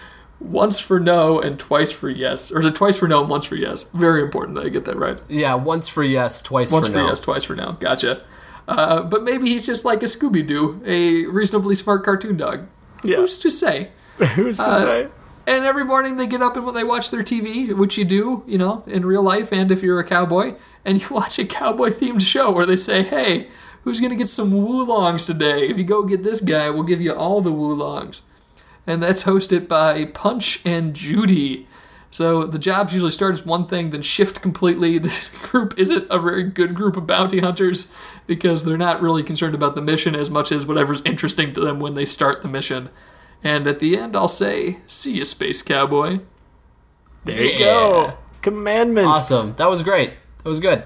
once 0.40 0.78
for 0.78 1.00
no 1.00 1.40
and 1.40 1.58
twice 1.58 1.90
for 1.92 2.08
yes. 2.08 2.52
Or 2.52 2.60
is 2.60 2.66
it 2.66 2.74
twice 2.74 2.98
for 2.98 3.08
no 3.08 3.20
and 3.20 3.30
once 3.30 3.46
for 3.46 3.56
yes? 3.56 3.90
Very 3.92 4.22
important 4.22 4.56
that 4.56 4.64
I 4.66 4.68
get 4.68 4.84
that 4.84 4.96
right. 4.96 5.18
Yeah, 5.28 5.54
once 5.54 5.88
for 5.88 6.02
yes, 6.02 6.40
twice 6.40 6.70
Once 6.72 6.86
for 6.86 6.92
for, 6.92 6.98
no. 6.98 7.06
yes, 7.08 7.20
twice 7.20 7.44
for 7.44 7.56
no. 7.56 7.72
Gotcha. 7.80 8.22
Uh, 8.66 9.02
but 9.02 9.22
maybe 9.24 9.48
he's 9.48 9.66
just 9.66 9.84
like 9.84 10.02
a 10.02 10.06
Scooby 10.06 10.46
Doo, 10.46 10.82
a 10.84 11.24
reasonably 11.26 11.74
smart 11.74 12.04
cartoon 12.04 12.36
dog. 12.36 12.66
Yeah. 13.02 13.16
Who's 13.16 13.38
to 13.40 13.50
say? 13.50 13.90
Who's 14.34 14.58
to 14.58 14.64
Uh, 14.64 14.74
say? 14.74 15.08
And 15.46 15.64
every 15.64 15.84
morning 15.84 16.18
they 16.18 16.26
get 16.26 16.42
up 16.42 16.56
and 16.56 16.76
they 16.76 16.84
watch 16.84 17.10
their 17.10 17.22
TV, 17.22 17.74
which 17.74 17.96
you 17.96 18.04
do, 18.04 18.44
you 18.46 18.58
know, 18.58 18.84
in 18.86 19.06
real 19.06 19.22
life 19.22 19.50
and 19.52 19.70
if 19.70 19.82
you're 19.82 19.98
a 19.98 20.04
cowboy, 20.04 20.54
and 20.84 21.00
you 21.00 21.08
watch 21.14 21.38
a 21.38 21.44
cowboy 21.46 21.88
themed 21.88 22.20
show 22.20 22.50
where 22.50 22.66
they 22.66 22.76
say, 22.76 23.02
hey, 23.02 23.48
who's 23.82 23.98
going 24.00 24.10
to 24.10 24.16
get 24.16 24.28
some 24.28 24.50
woolongs 24.52 25.24
today? 25.24 25.66
If 25.66 25.78
you 25.78 25.84
go 25.84 26.02
get 26.04 26.22
this 26.22 26.42
guy, 26.42 26.68
we'll 26.68 26.82
give 26.82 27.00
you 27.00 27.12
all 27.14 27.40
the 27.40 27.52
woolongs. 27.52 28.22
And 28.88 29.02
that's 29.02 29.24
hosted 29.24 29.68
by 29.68 30.06
Punch 30.06 30.64
and 30.64 30.94
Judy. 30.94 31.68
So 32.10 32.44
the 32.44 32.58
jobs 32.58 32.94
usually 32.94 33.12
start 33.12 33.34
as 33.34 33.44
one 33.44 33.66
thing, 33.66 33.90
then 33.90 34.00
shift 34.00 34.40
completely. 34.40 34.98
This 35.08 35.28
group 35.50 35.78
isn't 35.78 36.06
a 36.10 36.18
very 36.18 36.44
good 36.44 36.74
group 36.74 36.96
of 36.96 37.06
bounty 37.06 37.40
hunters 37.40 37.92
because 38.26 38.64
they're 38.64 38.78
not 38.78 39.02
really 39.02 39.22
concerned 39.22 39.54
about 39.54 39.74
the 39.74 39.82
mission 39.82 40.14
as 40.16 40.30
much 40.30 40.50
as 40.50 40.64
whatever's 40.64 41.02
interesting 41.04 41.52
to 41.52 41.60
them 41.60 41.80
when 41.80 41.94
they 41.94 42.06
start 42.06 42.40
the 42.40 42.48
mission. 42.48 42.88
And 43.44 43.66
at 43.66 43.78
the 43.78 43.96
end, 43.98 44.16
I'll 44.16 44.26
say, 44.26 44.78
see 44.86 45.18
you, 45.18 45.24
Space 45.24 45.62
Cowboy. 45.62 46.20
There 47.24 47.42
you 47.42 47.58
go. 47.58 48.16
Commandments. 48.40 49.08
Awesome. 49.08 49.54
That 49.56 49.68
was 49.68 49.82
great. 49.82 50.12
That 50.38 50.48
was 50.48 50.60
good. 50.60 50.84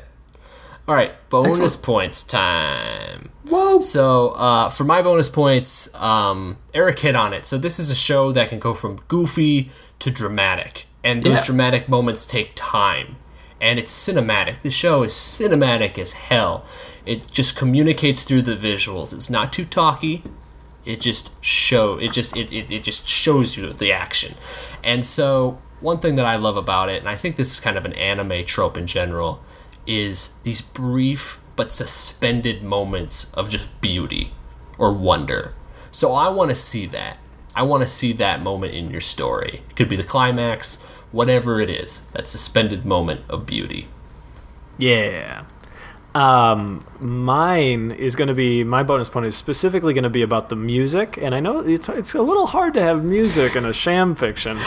All 0.89 0.95
right, 0.97 1.15
bonus 1.31 1.61
Excellent. 1.61 1.85
points 1.85 2.23
time. 2.25 3.32
Whoa! 3.49 3.81
So 3.81 4.31
uh, 4.31 4.69
for 4.69 4.85
my 4.85 5.03
bonus 5.03 5.29
points, 5.29 5.93
um, 6.01 6.59
Eric 6.75 7.01
hit 7.01 7.17
on 7.17 7.33
it. 7.33 7.45
So 7.47 7.59
this 7.59 7.79
is 7.79 7.91
a 7.91 7.95
show 7.95 8.33
that 8.33 8.49
can 8.49 8.59
go 8.59 8.73
from 8.75 8.97
goofy 9.09 9.71
to 9.99 10.11
dramatic, 10.11 10.87
and 11.03 11.23
those 11.23 11.39
Yeah. 11.39 11.45
dramatic 11.45 11.89
moments 11.89 12.25
take 12.27 12.53
time, 12.55 13.17
and 13.61 13.79
it's 13.79 13.93
cinematic. 13.93 14.61
The 14.61 14.71
show 14.71 15.03
is 15.03 15.13
cinematic 15.13 15.99
as 15.99 16.13
hell. 16.13 16.65
It 17.05 17.31
just 17.33 17.57
communicates 17.57 18.23
through 18.23 18.43
the 18.43 18.55
visuals. 18.57 19.13
It's 19.13 19.29
not 19.31 19.53
too 19.53 19.65
talky. 19.65 20.23
It 20.85 21.01
just 21.01 21.33
show. 21.45 21.99
It 21.99 22.13
just 22.13 22.37
it, 22.37 22.53
it, 22.53 22.71
it 22.71 22.85
just 22.85 23.07
shows 23.09 23.57
you 23.57 23.73
the 23.73 23.93
action, 23.93 24.35
and 24.85 25.05
so 25.05 25.59
one 25.81 25.99
thing 25.99 26.15
that 26.15 26.27
I 26.27 26.37
love 26.37 26.57
about 26.57 26.89
it, 26.91 27.01
and 27.01 27.09
I 27.09 27.17
think 27.17 27.35
this 27.35 27.51
is 27.53 27.59
kind 27.59 27.77
of 27.77 27.85
an 27.85 27.93
anime 27.95 28.45
trope 28.45 28.77
in 28.77 28.87
general, 28.87 29.41
is 29.85 30.39
these 30.45 30.61
brief 30.61 31.41
but 31.63 31.71
suspended 31.71 32.61
moments 32.61 33.33
of 33.35 33.49
just 33.49 33.81
beauty 33.81 34.33
or 34.79 34.93
wonder. 34.93 35.55
So 35.93 36.13
I 36.13 36.29
want 36.29 36.51
to 36.51 36.57
see 36.57 36.87
that. 36.87 37.19
I 37.55 37.63
want 37.63 37.85
to 37.85 37.89
see 37.89 38.13
that 38.15 38.43
moment 38.43 38.75
in 38.75 38.91
your 38.91 39.01
story. 39.01 39.63
It 39.71 39.77
could 39.77 39.89
be 39.89 39.95
the 39.95 40.03
climax, 40.03 40.83
whatever 41.13 41.61
it 41.61 41.71
is, 41.71 42.09
that 42.15 42.27
suspended 42.27 42.85
moment 42.85 43.21
of 43.29 43.47
beauty. 43.47 43.87
Yeah. 44.77 45.45
Um, 46.17 46.85
mine 46.99 47.93
is 47.93 48.17
going 48.17 48.27
to 48.27 48.35
be 48.35 48.65
my 48.65 48.83
bonus 48.83 49.09
point 49.09 49.27
is 49.27 49.37
specifically 49.37 49.95
going 49.95 50.03
to 50.03 50.11
be 50.11 50.23
about 50.23 50.49
the 50.49 50.57
music, 50.57 51.17
and 51.17 51.33
I 51.33 51.39
know 51.39 51.61
it's 51.61 51.89
it's 51.89 52.13
a 52.15 52.23
little 52.23 52.47
hard 52.47 52.75
to 52.75 52.83
have 52.83 53.05
music 53.05 53.55
in 53.55 53.65
a 53.65 53.73
sham 53.73 54.17
fiction. 54.17 54.59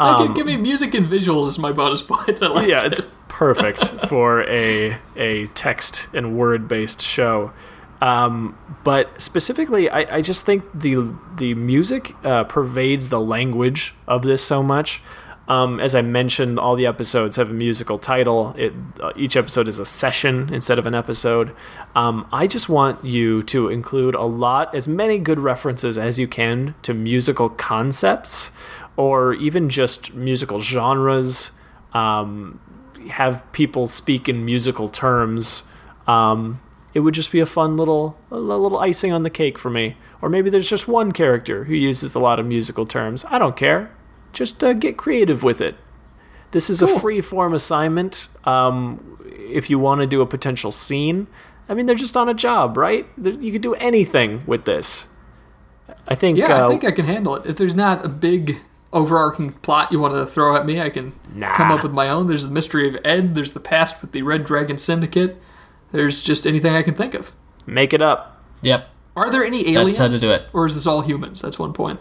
Okay, 0.00 0.34
give 0.34 0.46
me 0.46 0.56
music 0.56 0.94
and 0.94 1.06
visuals 1.06 1.46
as 1.46 1.58
my 1.60 1.70
bonus 1.70 2.02
points. 2.02 2.42
I 2.42 2.48
like 2.48 2.66
yeah, 2.66 2.84
it. 2.84 2.94
it's 2.94 3.06
perfect 3.42 4.06
for 4.06 4.48
a 4.48 4.96
a 5.16 5.48
text 5.48 6.06
and 6.14 6.38
word 6.38 6.68
based 6.68 7.02
show. 7.02 7.52
Um, 8.00 8.56
but 8.84 9.20
specifically, 9.20 9.90
I, 9.90 10.18
I 10.18 10.22
just 10.22 10.46
think 10.46 10.62
the 10.72 11.12
the 11.36 11.54
music 11.54 12.14
uh, 12.22 12.44
pervades 12.44 13.08
the 13.08 13.20
language 13.20 13.96
of 14.06 14.22
this 14.22 14.44
so 14.44 14.62
much. 14.62 15.02
Um, 15.48 15.80
as 15.80 15.92
I 15.96 16.02
mentioned, 16.02 16.60
all 16.60 16.76
the 16.76 16.86
episodes 16.86 17.34
have 17.34 17.50
a 17.50 17.52
musical 17.52 17.98
title. 17.98 18.54
It, 18.56 18.74
uh, 19.00 19.10
each 19.16 19.36
episode 19.36 19.66
is 19.66 19.80
a 19.80 19.84
session 19.84 20.54
instead 20.54 20.78
of 20.78 20.86
an 20.86 20.94
episode. 20.94 21.50
Um, 21.96 22.28
I 22.32 22.46
just 22.46 22.68
want 22.68 23.04
you 23.04 23.42
to 23.54 23.68
include 23.68 24.14
a 24.14 24.22
lot, 24.22 24.72
as 24.72 24.86
many 24.86 25.18
good 25.18 25.40
references 25.40 25.98
as 25.98 26.16
you 26.16 26.28
can 26.28 26.76
to 26.82 26.94
musical 26.94 27.48
concepts, 27.48 28.52
or 28.96 29.34
even 29.34 29.68
just 29.68 30.14
musical 30.14 30.60
genres. 30.60 31.50
Um, 31.92 32.60
have 33.08 33.50
people 33.52 33.86
speak 33.86 34.28
in 34.28 34.44
musical 34.44 34.88
terms. 34.88 35.64
Um, 36.06 36.60
it 36.94 37.00
would 37.00 37.14
just 37.14 37.32
be 37.32 37.40
a 37.40 37.46
fun 37.46 37.76
little 37.76 38.16
a 38.30 38.36
little 38.36 38.78
icing 38.78 39.12
on 39.12 39.22
the 39.22 39.30
cake 39.30 39.58
for 39.58 39.70
me. 39.70 39.96
Or 40.20 40.28
maybe 40.28 40.50
there's 40.50 40.68
just 40.68 40.86
one 40.86 41.12
character 41.12 41.64
who 41.64 41.74
uses 41.74 42.14
a 42.14 42.20
lot 42.20 42.38
of 42.38 42.46
musical 42.46 42.86
terms. 42.86 43.24
I 43.28 43.38
don't 43.38 43.56
care. 43.56 43.90
Just 44.32 44.62
uh, 44.62 44.72
get 44.72 44.96
creative 44.96 45.42
with 45.42 45.60
it. 45.60 45.76
This 46.52 46.68
is 46.70 46.82
a 46.82 46.86
free 47.00 47.20
form 47.20 47.54
assignment. 47.54 48.28
Um, 48.44 49.18
if 49.26 49.70
you 49.70 49.78
want 49.78 50.00
to 50.02 50.06
do 50.06 50.20
a 50.20 50.26
potential 50.26 50.70
scene, 50.70 51.26
I 51.68 51.74
mean, 51.74 51.86
they're 51.86 51.96
just 51.96 52.16
on 52.16 52.28
a 52.28 52.34
job, 52.34 52.76
right? 52.76 53.06
You 53.16 53.52
could 53.52 53.62
do 53.62 53.74
anything 53.74 54.42
with 54.46 54.64
this. 54.64 55.08
I 56.06 56.14
think. 56.14 56.38
Yeah, 56.38 56.62
uh, 56.62 56.66
I 56.66 56.68
think 56.68 56.84
I 56.84 56.92
can 56.92 57.06
handle 57.06 57.36
it. 57.36 57.46
If 57.46 57.56
there's 57.56 57.74
not 57.74 58.04
a 58.04 58.08
big 58.08 58.58
overarching 58.92 59.52
plot 59.52 59.90
you 59.92 59.98
want 60.00 60.14
to 60.14 60.26
throw 60.26 60.54
at 60.56 60.66
me, 60.66 60.80
I 60.80 60.90
can 60.90 61.12
Nah. 61.34 61.54
come 61.54 61.70
up 61.70 61.82
with 61.82 61.92
my 61.92 62.08
own. 62.08 62.26
There's 62.28 62.46
the 62.48 62.52
mystery 62.54 62.88
of 62.88 62.98
Ed. 63.04 63.34
There's 63.34 63.52
the 63.52 63.60
past 63.60 64.00
with 64.02 64.12
the 64.12 64.22
Red 64.22 64.44
Dragon 64.44 64.76
Syndicate. 64.78 65.40
There's 65.92 66.22
just 66.22 66.46
anything 66.46 66.74
I 66.74 66.82
can 66.82 66.94
think 66.94 67.14
of. 67.14 67.32
make 67.66 67.92
it 67.94 68.02
up. 68.02 68.42
Yep. 68.62 68.88
Are 69.14 69.30
there 69.30 69.44
any 69.44 69.60
aliens? 69.72 69.96
That's 69.96 69.98
how 69.98 70.08
to 70.08 70.18
do 70.20 70.30
it. 70.32 70.48
Or 70.52 70.66
is 70.66 70.74
this 70.74 70.86
all 70.86 71.02
humans? 71.02 71.40
That's 71.42 71.58
one 71.58 71.72
point. 71.72 72.00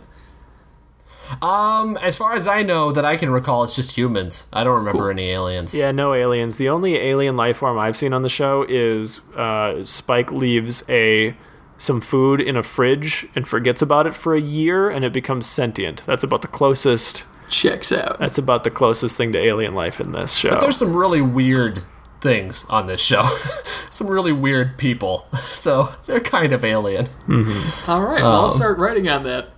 Um, 1.42 1.98
as 2.02 2.18
far 2.18 2.34
as 2.34 2.48
I 2.48 2.62
know, 2.64 2.92
that 2.92 3.06
I 3.06 3.16
can 3.16 3.30
recall, 3.30 3.64
it's 3.64 3.76
just 3.76 3.96
humans. 3.98 4.48
I 4.52 4.64
don't 4.64 4.76
remember 4.76 5.10
any 5.10 5.30
aliens. 5.30 5.74
Yeah, 5.74 5.92
no 5.92 6.14
aliens. 6.14 6.58
The 6.58 6.68
only 6.70 6.96
alien 6.98 7.38
life 7.38 7.58
form 7.58 7.78
I've 7.80 7.96
seen 7.96 8.12
on 8.12 8.22
the 8.22 8.30
show 8.30 8.66
is 8.68 9.22
uh, 9.38 9.84
Spike 9.84 10.32
leaves 10.32 10.84
a 10.90 11.36
some 11.82 12.00
food 12.00 12.40
in 12.40 12.56
a 12.56 12.62
fridge 12.62 13.28
and 13.36 13.48
forgets 13.48 13.82
about 13.82 14.06
it 14.06 14.14
for 14.14 14.36
a 14.36 14.42
year, 14.42 14.90
and 14.90 15.04
it 15.04 15.12
becomes 15.12 15.48
sentient. 15.48 16.04
That's 16.06 16.24
about 16.24 16.44
the 16.44 16.48
closest. 16.48 17.24
Checks 17.50 17.92
out. 17.92 18.20
That's 18.20 18.38
about 18.38 18.64
the 18.64 18.72
closest 18.72 19.18
thing 19.18 19.34
to 19.34 19.40
alien 19.40 19.74
life 19.74 20.00
in 20.00 20.12
this 20.12 20.34
show. 20.36 20.52
But 20.52 20.62
there's 20.62 20.78
some 20.78 20.96
really 20.96 21.22
weird 21.22 21.84
things 22.22 22.66
on 22.70 22.86
this 22.86 23.02
show. 23.02 23.24
some 23.90 24.08
really 24.08 24.32
weird 24.32 24.78
people. 24.78 25.28
So 25.52 25.94
they're 26.06 26.22
kind 26.22 26.54
of 26.54 26.64
alien. 26.64 27.06
Mm-hmm. 27.06 27.92
All 27.92 28.04
right, 28.04 28.24
well, 28.24 28.32
I'll 28.32 28.46
um, 28.46 28.52
start 28.52 28.80
writing 28.80 29.10
on 29.10 29.24
that. 29.24 29.50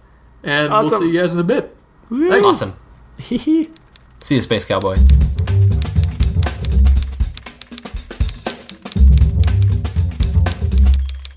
And 0.42 0.72
we'll 0.72 0.90
see 0.90 1.12
you 1.12 1.20
guys 1.20 1.34
in 1.34 1.40
a 1.40 1.44
bit. 1.44 1.74
Woo. 2.10 2.30
Thanks. 2.30 2.48
Awesome. 2.48 2.74
See 3.20 4.36
you, 4.36 4.42
Space 4.42 4.66
Cowboy. 4.66 4.98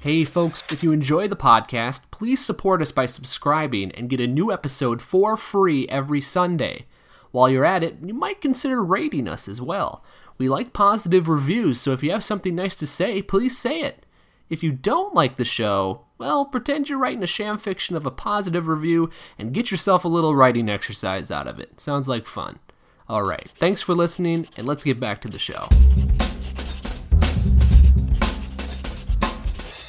Hey 0.07 0.23
folks, 0.23 0.63
if 0.71 0.85
you 0.85 0.93
enjoy 0.93 1.27
the 1.27 1.35
podcast, 1.35 2.03
please 2.13 2.39
support 2.39 2.81
us 2.81 2.93
by 2.93 3.07
subscribing 3.07 3.91
and 3.91 4.09
get 4.09 4.21
a 4.21 4.29
new 4.29 4.53
episode 4.53 5.03
for 5.03 5.37
free 5.37 5.89
every 5.89 6.21
Sunday. 6.21 6.87
While 7.33 7.51
you're 7.51 7.65
at 7.65 7.83
it, 7.83 7.97
you 8.01 8.15
might 8.15 8.41
consider 8.41 8.85
rating 8.85 9.27
us 9.27 9.49
as 9.49 9.61
well. 9.61 10.05
We 10.39 10.49
like 10.49 10.73
positive 10.73 11.27
reviews, 11.27 11.81
so 11.81 11.91
if 11.91 12.05
you 12.05 12.13
have 12.13 12.23
something 12.23 12.55
nice 12.55 12.77
to 12.77 12.87
say, 12.87 13.21
please 13.21 13.59
say 13.59 13.81
it. 13.81 14.07
If 14.49 14.63
you 14.63 14.71
don't 14.71 15.13
like 15.13 15.39
the 15.39 15.45
show, 15.45 16.03
well, 16.19 16.45
pretend 16.45 16.89
you're 16.89 17.01
writing 17.01 17.25
a 17.25 17.27
sham 17.27 17.59
fiction 17.59 17.97
of 17.97 18.07
a 18.07 18.13
positive 18.13 18.69
review 18.69 19.11
and 19.37 19.53
get 19.53 19.73
yourself 19.73 20.05
a 20.05 20.09
little 20.09 20.37
writing 20.37 20.69
exercise 20.69 21.33
out 21.33 21.49
of 21.49 21.59
it. 21.59 21.81
Sounds 21.81 22.09
like 22.09 22.29
fun. 22.29 22.61
Alright, 23.11 23.49
thanks 23.49 23.83
for 23.83 23.93
listening, 23.93 24.47
and 24.57 24.69
let's 24.69 24.85
get 24.85 25.01
back 25.01 25.21
to 25.23 25.29
the 25.29 25.41
show. 25.41 25.67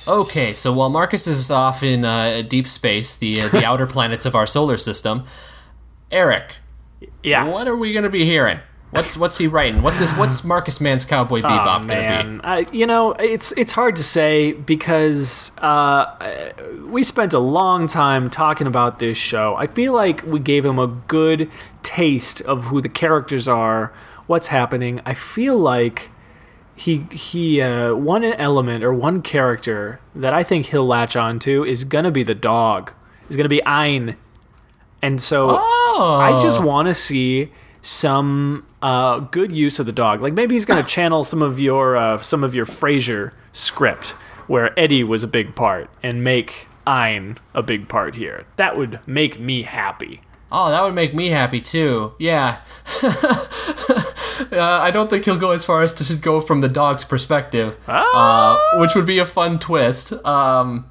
Okay, 0.07 0.53
so 0.53 0.71
while 0.71 0.89
Marcus 0.89 1.27
is 1.27 1.51
off 1.51 1.83
in 1.83 2.05
uh, 2.05 2.41
deep 2.41 2.67
space, 2.67 3.15
the 3.15 3.41
uh, 3.41 3.49
the 3.49 3.65
outer 3.69 3.85
planets 3.85 4.25
of 4.25 4.35
our 4.35 4.47
solar 4.47 4.77
system, 4.77 5.25
Eric, 6.11 6.57
yeah. 7.23 7.43
what 7.43 7.67
are 7.67 7.75
we 7.75 7.93
gonna 7.93 8.09
be 8.09 8.23
hearing? 8.23 8.59
What's 8.91 9.17
what's 9.17 9.37
he 9.37 9.47
writing? 9.47 9.81
What's 9.81 9.97
this? 9.97 10.13
What's 10.13 10.43
Marcus 10.45 10.79
Mann's 10.79 11.03
Cowboy 11.03 11.41
Bebop 11.41 11.49
Aw, 11.49 11.79
gonna 11.79 11.87
be? 11.87 11.87
man. 11.87 12.41
I, 12.43 12.65
you 12.71 12.85
know, 12.87 13.11
it's 13.13 13.51
it's 13.53 13.73
hard 13.73 13.97
to 13.97 14.03
say 14.03 14.53
because 14.53 15.51
uh, 15.57 16.53
we 16.85 17.03
spent 17.03 17.33
a 17.33 17.39
long 17.39 17.87
time 17.87 18.29
talking 18.29 18.65
about 18.65 18.99
this 18.99 19.17
show. 19.17 19.55
I 19.57 19.67
feel 19.67 19.91
like 19.91 20.23
we 20.23 20.39
gave 20.39 20.63
him 20.63 20.79
a 20.79 20.87
good 20.87 21.51
taste 21.83 22.39
of 22.41 22.65
who 22.65 22.79
the 22.79 22.89
characters 22.89 23.47
are, 23.47 23.93
what's 24.25 24.47
happening. 24.47 25.01
I 25.05 25.13
feel 25.13 25.57
like 25.57 26.11
he 26.77 27.07
he 27.11 27.59
uh, 27.61 27.95
one 27.95 28.23
element 28.23 28.83
or 28.83 28.93
one 28.93 29.21
character 29.21 29.99
that 30.15 30.33
I 30.33 30.43
think 30.43 30.67
he'll 30.67 30.85
latch 30.85 31.15
on 31.15 31.39
to 31.39 31.65
is 31.65 31.83
gonna 31.83 32.11
be 32.11 32.23
the 32.23 32.35
dog. 32.35 32.93
Is 33.29 33.35
gonna 33.35 33.49
be 33.49 33.65
Ein, 33.65 34.15
and 35.01 35.21
so 35.21 35.57
Oh, 35.59 36.19
I 36.21 36.39
just 36.41 36.61
want 36.63 36.87
to 36.87 36.93
see 36.93 37.51
some 37.81 38.65
uh, 38.81 39.19
good 39.19 39.51
use 39.51 39.79
of 39.79 39.85
the 39.87 39.91
dog. 39.91 40.21
Like 40.21 40.33
maybe 40.33 40.53
he's 40.55 40.65
to 40.65 40.83
channel 40.87 41.23
some 41.23 41.41
of 41.41 41.59
your 41.59 41.97
uh, 41.97 42.21
some 42.21 42.43
of 42.43 42.53
your 42.53 42.65
Frasier 42.65 43.33
script 43.51 44.11
where 44.45 44.77
Eddie 44.79 45.03
was 45.03 45.23
a 45.23 45.27
big 45.27 45.55
part 45.55 45.89
and 46.03 46.23
make 46.23 46.67
Ein 46.85 47.37
a 47.55 47.63
big 47.63 47.89
part 47.89 48.15
here. 48.15 48.45
That 48.57 48.77
would 48.77 48.99
make 49.07 49.39
me 49.39 49.63
happy. 49.63 50.21
Oh, 50.51 50.69
that 50.69 50.81
would 50.83 50.95
make 50.95 51.13
me 51.13 51.27
happy 51.27 51.59
too. 51.59 52.13
Yeah. 52.19 52.61
uh, 53.03 54.49
I 54.51 54.91
don't 54.91 55.09
think 55.09 55.25
he'll 55.25 55.37
go 55.37 55.51
as 55.51 55.65
far 55.65 55.81
as 55.83 55.93
to 55.93 56.15
go 56.15 56.39
from 56.39 56.61
the 56.61 56.69
dog's 56.69 57.03
perspective, 57.03 57.77
uh, 57.87 58.57
which 58.75 58.95
would 58.95 59.05
be 59.05 59.19
a 59.19 59.25
fun 59.25 59.59
twist. 59.59 60.13
Um, 60.25 60.89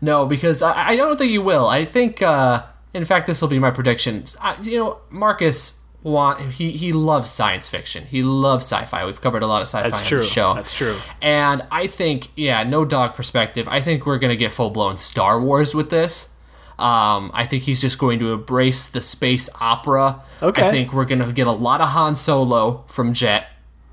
no, 0.00 0.26
because 0.26 0.62
I, 0.62 0.88
I 0.88 0.96
don't 0.96 1.16
think 1.16 1.30
he 1.30 1.38
will. 1.38 1.68
I 1.68 1.84
think, 1.84 2.22
uh, 2.22 2.64
in 2.92 3.04
fact, 3.04 3.26
this 3.26 3.40
will 3.40 3.48
be 3.48 3.58
my 3.58 3.70
prediction. 3.70 4.24
I, 4.40 4.60
you 4.60 4.78
know, 4.78 4.98
Marcus 5.10 5.84
want 6.02 6.40
he 6.52 6.70
he 6.70 6.92
loves 6.92 7.30
science 7.30 7.68
fiction. 7.68 8.04
He 8.04 8.22
loves 8.22 8.64
sci-fi. 8.64 9.04
We've 9.04 9.20
covered 9.20 9.42
a 9.42 9.46
lot 9.46 9.60
of 9.60 9.66
sci-fi 9.66 9.84
That's 9.88 10.00
on 10.00 10.06
true. 10.06 10.18
the 10.18 10.24
show. 10.24 10.54
That's 10.54 10.72
true. 10.72 10.96
And 11.20 11.66
I 11.70 11.86
think, 11.86 12.28
yeah, 12.36 12.62
no 12.62 12.84
dog 12.84 13.14
perspective. 13.14 13.66
I 13.68 13.80
think 13.80 14.06
we're 14.06 14.18
gonna 14.18 14.36
get 14.36 14.52
full 14.52 14.70
blown 14.70 14.96
Star 14.96 15.40
Wars 15.40 15.74
with 15.74 15.90
this. 15.90 16.34
Um, 16.78 17.32
I 17.34 17.44
think 17.44 17.64
he's 17.64 17.80
just 17.80 17.98
going 17.98 18.20
to 18.20 18.32
embrace 18.32 18.86
the 18.86 19.00
space 19.00 19.50
opera. 19.60 20.22
Okay. 20.40 20.62
I 20.62 20.70
think 20.70 20.92
we're 20.92 21.04
gonna 21.04 21.32
get 21.32 21.48
a 21.48 21.52
lot 21.52 21.80
of 21.80 21.88
Han 21.88 22.14
Solo 22.14 22.84
from 22.86 23.12
Jet. 23.12 23.48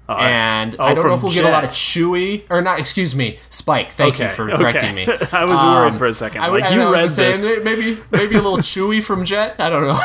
and 0.08 0.76
I 0.80 0.92
oh, 0.92 0.96
don't 0.96 1.08
know 1.08 1.16
if 1.16 1.24
we'll 1.24 1.34
get 1.34 1.46
a 1.46 1.50
lot 1.50 1.64
of 1.64 1.72
Chewie 1.72 2.44
or 2.52 2.62
not. 2.62 2.80
Excuse 2.80 3.16
me, 3.16 3.40
Spike. 3.50 3.92
Thank 3.92 4.20
you 4.20 4.30
for 4.30 4.52
okay. 4.52 4.58
correcting 4.58 4.94
me. 4.94 5.08
I 5.32 5.46
was 5.46 5.60
worried 5.60 5.98
for 5.98 6.06
a 6.06 6.14
second. 6.14 6.42
I, 6.44 6.48
like 6.50 6.64
I, 6.64 6.76
you 6.76 6.82
I 6.82 6.92
read 6.92 7.02
just 7.02 7.16
saying, 7.16 7.42
this. 7.42 7.64
maybe 7.64 7.98
maybe 8.12 8.36
a 8.36 8.42
little 8.42 8.58
Chewie 8.60 9.02
from 9.04 9.26
Jet. 9.26 9.56
I 9.60 9.72
don't 9.72 9.82
know. 9.82 9.98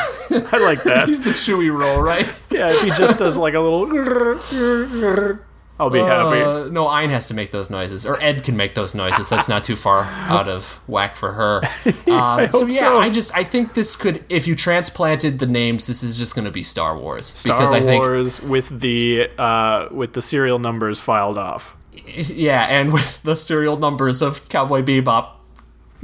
I 0.50 0.58
like 0.64 0.82
that. 0.84 1.06
He's 1.08 1.22
the 1.22 1.32
Chewie 1.32 1.70
role, 1.70 2.00
right? 2.00 2.26
yeah, 2.50 2.70
if 2.70 2.80
he 2.80 2.88
just 2.88 3.18
does 3.18 3.36
like 3.36 3.52
a 3.52 3.60
little, 3.60 3.88
I'll 5.80 5.88
be 5.88 5.98
happy. 5.98 6.42
Uh, 6.42 6.68
no, 6.68 6.88
Ein 6.88 7.08
has 7.08 7.26
to 7.28 7.34
make 7.34 7.52
those 7.52 7.70
noises, 7.70 8.04
or 8.04 8.20
Ed 8.20 8.44
can 8.44 8.54
make 8.54 8.74
those 8.74 8.94
noises. 8.94 9.30
That's 9.30 9.48
not 9.48 9.64
too 9.64 9.76
far 9.76 10.04
out 10.04 10.46
of 10.46 10.78
whack 10.86 11.16
for 11.16 11.32
her. 11.32 11.62
Um, 12.10 12.48
so 12.50 12.66
yeah, 12.66 12.80
so. 12.80 12.98
I 13.00 13.08
just 13.08 13.34
I 13.36 13.44
think 13.44 13.74
this 13.74 13.94
could, 13.94 14.24
if 14.28 14.46
you 14.46 14.56
transplanted 14.56 15.38
the 15.38 15.46
names, 15.46 15.86
this 15.86 16.02
is 16.02 16.18
just 16.18 16.34
going 16.34 16.44
to 16.44 16.50
be 16.50 16.62
Star 16.62 16.98
Wars 16.98 17.26
Star 17.26 17.56
because 17.56 17.72
I 17.72 17.80
think 17.80 18.04
Wars 18.04 18.42
with 18.42 18.80
the 18.80 19.30
uh, 19.38 19.88
with 19.92 20.14
the 20.14 20.22
serial 20.22 20.58
numbers 20.58 21.00
filed 21.00 21.38
off. 21.38 21.76
yeah, 22.08 22.66
and 22.68 22.92
with 22.92 23.22
the 23.22 23.36
serial 23.36 23.76
numbers 23.76 24.22
of 24.22 24.48
Cowboy 24.48 24.82
Bebop 24.82 25.30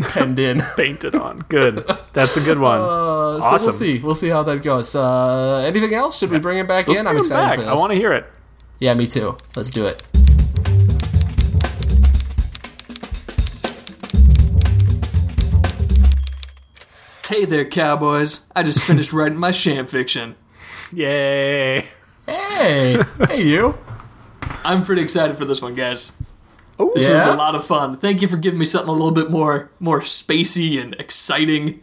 penned 0.00 0.38
in. 0.38 0.60
Painted 0.76 1.14
on. 1.14 1.40
Good. 1.48 1.86
That's 2.12 2.36
a 2.36 2.40
good 2.40 2.58
one. 2.58 2.80
Uh, 2.80 3.40
so 3.40 3.46
awesome. 3.46 3.66
we'll 3.66 3.72
see. 3.72 3.98
We'll 3.98 4.14
see 4.14 4.28
how 4.28 4.42
that 4.44 4.62
goes. 4.62 4.94
Uh, 4.94 5.64
anything 5.66 5.94
else? 5.94 6.18
Should 6.18 6.30
we 6.30 6.38
bring 6.38 6.58
it 6.58 6.68
back 6.68 6.86
Let's 6.86 7.00
in? 7.00 7.06
I'm 7.06 7.16
excited 7.16 7.46
back. 7.46 7.54
for 7.56 7.62
this. 7.62 7.70
I 7.70 7.74
want 7.74 7.92
to 7.92 7.98
hear 7.98 8.12
it. 8.12 8.26
Yeah, 8.78 8.94
me 8.94 9.06
too. 9.06 9.36
Let's 9.54 9.70
do 9.70 9.86
it. 9.86 10.02
Hey 17.28 17.44
there, 17.44 17.64
cowboys. 17.64 18.48
I 18.54 18.62
just 18.62 18.82
finished 18.82 19.12
writing 19.14 19.38
my 19.38 19.50
sham 19.50 19.86
fiction. 19.86 20.36
Yay. 20.92 21.86
Hey, 22.24 23.02
hey, 23.28 23.42
you. 23.42 23.76
I'm 24.64 24.82
pretty 24.82 25.02
excited 25.02 25.36
for 25.36 25.44
this 25.44 25.60
one, 25.60 25.74
guys. 25.74 26.12
Oh, 26.78 26.92
This 26.94 27.08
was 27.08 27.24
a 27.24 27.34
lot 27.34 27.54
of 27.54 27.64
fun. 27.64 27.96
Thank 27.96 28.22
you 28.22 28.28
for 28.28 28.36
giving 28.36 28.58
me 28.58 28.66
something 28.66 28.88
a 28.88 28.92
little 28.92 29.10
bit 29.12 29.30
more 29.30 29.70
more 29.80 30.02
spacey 30.02 30.80
and 30.80 30.94
exciting 31.00 31.80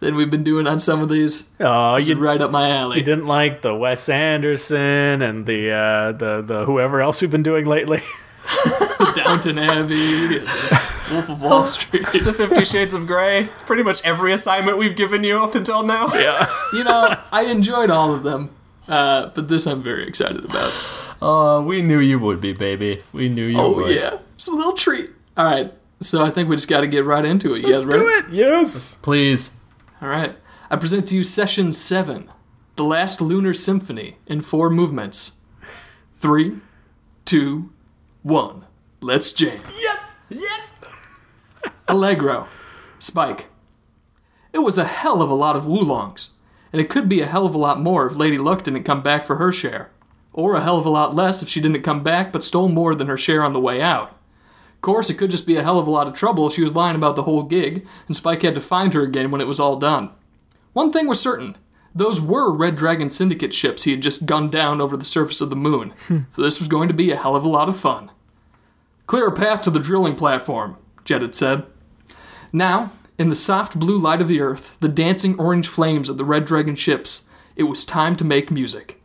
than 0.00 0.16
we've 0.16 0.30
been 0.30 0.44
doing 0.44 0.66
on 0.66 0.80
some 0.80 1.00
of 1.00 1.08
these. 1.08 1.50
Oh, 1.60 1.94
This 1.94 2.04
is 2.04 2.08
you, 2.10 2.16
right 2.18 2.40
up 2.40 2.50
my 2.50 2.68
alley. 2.70 2.98
you 2.98 3.04
didn't 3.04 3.26
like 3.26 3.62
the 3.62 3.74
Wes 3.74 4.08
Anderson 4.08 5.22
and 5.22 5.46
the 5.46 5.70
uh, 5.70 6.12
the 6.12 6.42
the 6.42 6.64
whoever 6.64 7.00
else 7.00 7.20
we've 7.22 7.30
been 7.30 7.42
doing 7.42 7.64
lately. 7.66 8.02
Downton 9.14 9.58
Abbey, 9.58 10.38
Wolf 11.10 11.28
of 11.30 11.40
Wall 11.40 11.66
Street. 11.68 12.04
The 12.12 12.32
Fifty 12.32 12.64
Shades 12.64 12.92
of 12.94 13.06
Grey. 13.06 13.48
Pretty 13.66 13.82
much 13.82 14.04
every 14.04 14.32
assignment 14.32 14.76
we've 14.78 14.96
given 14.96 15.24
you 15.24 15.38
up 15.42 15.54
until 15.54 15.82
now. 15.82 16.08
yeah. 16.14 16.46
you 16.72 16.84
know, 16.84 17.16
I 17.32 17.44
enjoyed 17.44 17.90
all 17.90 18.12
of 18.14 18.22
them, 18.22 18.50
uh, 18.88 19.30
but 19.34 19.48
this 19.48 19.66
I'm 19.66 19.82
very 19.82 20.06
excited 20.06 20.44
about. 20.44 21.16
Uh, 21.22 21.62
we 21.64 21.80
knew 21.80 22.00
you 22.00 22.18
would 22.18 22.40
be, 22.40 22.52
baby. 22.52 23.02
We 23.12 23.28
knew 23.28 23.46
you 23.46 23.58
Oh 23.58 23.72
would. 23.76 23.84
Oh, 23.84 23.88
yeah, 23.88 24.18
it's 24.34 24.48
a 24.48 24.52
little 24.52 24.74
treat. 24.74 25.10
All 25.36 25.44
right, 25.46 25.72
so 26.00 26.22
I 26.24 26.30
think 26.30 26.48
we 26.48 26.56
just 26.56 26.68
got 26.68 26.80
to 26.82 26.86
get 26.86 27.04
right 27.04 27.24
into 27.24 27.54
it. 27.54 27.62
You 27.62 27.68
Let's 27.68 27.78
guys 27.82 27.86
ready? 27.86 27.98
do 28.04 28.08
it. 28.08 28.24
Yes. 28.30 28.94
Please. 29.00 29.60
All 30.04 30.10
right. 30.10 30.36
I 30.70 30.76
present 30.76 31.08
to 31.08 31.16
you 31.16 31.24
Session 31.24 31.72
7, 31.72 32.28
The 32.76 32.84
Last 32.84 33.22
Lunar 33.22 33.54
Symphony, 33.54 34.16
in 34.26 34.42
four 34.42 34.68
movements. 34.68 35.40
Three, 36.14 36.60
two, 37.24 37.72
one. 38.22 38.66
Let's 39.00 39.32
jam. 39.32 39.62
Yes. 39.80 40.20
Yes. 40.28 40.72
Allegro. 41.88 42.48
Spike. 42.98 43.46
It 44.52 44.58
was 44.58 44.76
a 44.76 44.84
hell 44.84 45.22
of 45.22 45.30
a 45.30 45.34
lot 45.34 45.56
of 45.56 45.64
woolongs, 45.64 46.32
and 46.70 46.82
it 46.82 46.90
could 46.90 47.08
be 47.08 47.22
a 47.22 47.26
hell 47.26 47.46
of 47.46 47.54
a 47.54 47.58
lot 47.58 47.80
more 47.80 48.06
if 48.06 48.14
Lady 48.14 48.36
Luck 48.36 48.62
didn't 48.62 48.84
come 48.84 49.00
back 49.00 49.24
for 49.24 49.36
her 49.36 49.52
share. 49.52 49.90
Or 50.34 50.54
a 50.54 50.60
hell 50.60 50.78
of 50.78 50.84
a 50.84 50.90
lot 50.90 51.14
less 51.14 51.42
if 51.42 51.48
she 51.48 51.62
didn't 51.62 51.80
come 51.80 52.02
back 52.02 52.30
but 52.30 52.44
stole 52.44 52.68
more 52.68 52.94
than 52.94 53.06
her 53.06 53.16
share 53.16 53.42
on 53.42 53.54
the 53.54 53.58
way 53.60 53.80
out. 53.80 54.14
Of 54.84 54.86
course, 54.86 55.08
it 55.08 55.14
could 55.14 55.30
just 55.30 55.46
be 55.46 55.56
a 55.56 55.62
hell 55.62 55.78
of 55.78 55.86
a 55.86 55.90
lot 55.90 56.08
of 56.08 56.12
trouble 56.12 56.46
if 56.46 56.52
she 56.52 56.62
was 56.62 56.74
lying 56.74 56.94
about 56.94 57.16
the 57.16 57.22
whole 57.22 57.42
gig, 57.42 57.86
and 58.06 58.14
Spike 58.14 58.42
had 58.42 58.54
to 58.54 58.60
find 58.60 58.92
her 58.92 59.00
again 59.00 59.30
when 59.30 59.40
it 59.40 59.46
was 59.46 59.58
all 59.58 59.78
done. 59.78 60.10
One 60.74 60.92
thing 60.92 61.06
was 61.06 61.18
certain 61.18 61.56
those 61.94 62.20
were 62.20 62.54
Red 62.54 62.76
Dragon 62.76 63.08
Syndicate 63.08 63.54
ships 63.54 63.84
he 63.84 63.92
had 63.92 64.02
just 64.02 64.26
gunned 64.26 64.52
down 64.52 64.82
over 64.82 64.94
the 64.94 65.06
surface 65.06 65.40
of 65.40 65.48
the 65.48 65.56
moon, 65.56 65.94
hmm. 66.06 66.18
so 66.32 66.42
this 66.42 66.58
was 66.58 66.68
going 66.68 66.88
to 66.88 66.94
be 66.94 67.10
a 67.10 67.16
hell 67.16 67.34
of 67.34 67.44
a 67.44 67.48
lot 67.48 67.70
of 67.70 67.78
fun. 67.78 68.10
Clear 69.06 69.28
a 69.28 69.32
path 69.32 69.62
to 69.62 69.70
the 69.70 69.80
drilling 69.80 70.16
platform, 70.16 70.76
Jet 71.02 71.22
had 71.22 71.34
said. 71.34 71.64
Now, 72.52 72.92
in 73.16 73.30
the 73.30 73.34
soft 73.34 73.78
blue 73.78 73.98
light 73.98 74.20
of 74.20 74.28
the 74.28 74.42
earth, 74.42 74.76
the 74.80 74.88
dancing 74.90 75.40
orange 75.40 75.66
flames 75.66 76.10
of 76.10 76.18
the 76.18 76.26
Red 76.26 76.44
Dragon 76.44 76.76
ships, 76.76 77.30
it 77.56 77.62
was 77.62 77.86
time 77.86 78.16
to 78.16 78.24
make 78.24 78.50
music. 78.50 79.00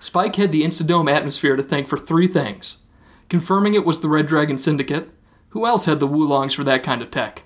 Spike 0.00 0.34
had 0.34 0.50
the 0.50 0.64
Instadome 0.64 1.08
atmosphere 1.08 1.54
to 1.54 1.62
thank 1.62 1.86
for 1.86 1.98
three 1.98 2.26
things 2.26 2.84
confirming 3.28 3.74
it 3.74 3.86
was 3.86 4.00
the 4.00 4.08
Red 4.08 4.26
Dragon 4.26 4.58
Syndicate, 4.58 5.08
who 5.50 5.66
else 5.66 5.86
had 5.86 6.00
the 6.00 6.08
Woolongs 6.08 6.54
for 6.54 6.64
that 6.64 6.82
kind 6.82 7.02
of 7.02 7.10
tech? 7.10 7.44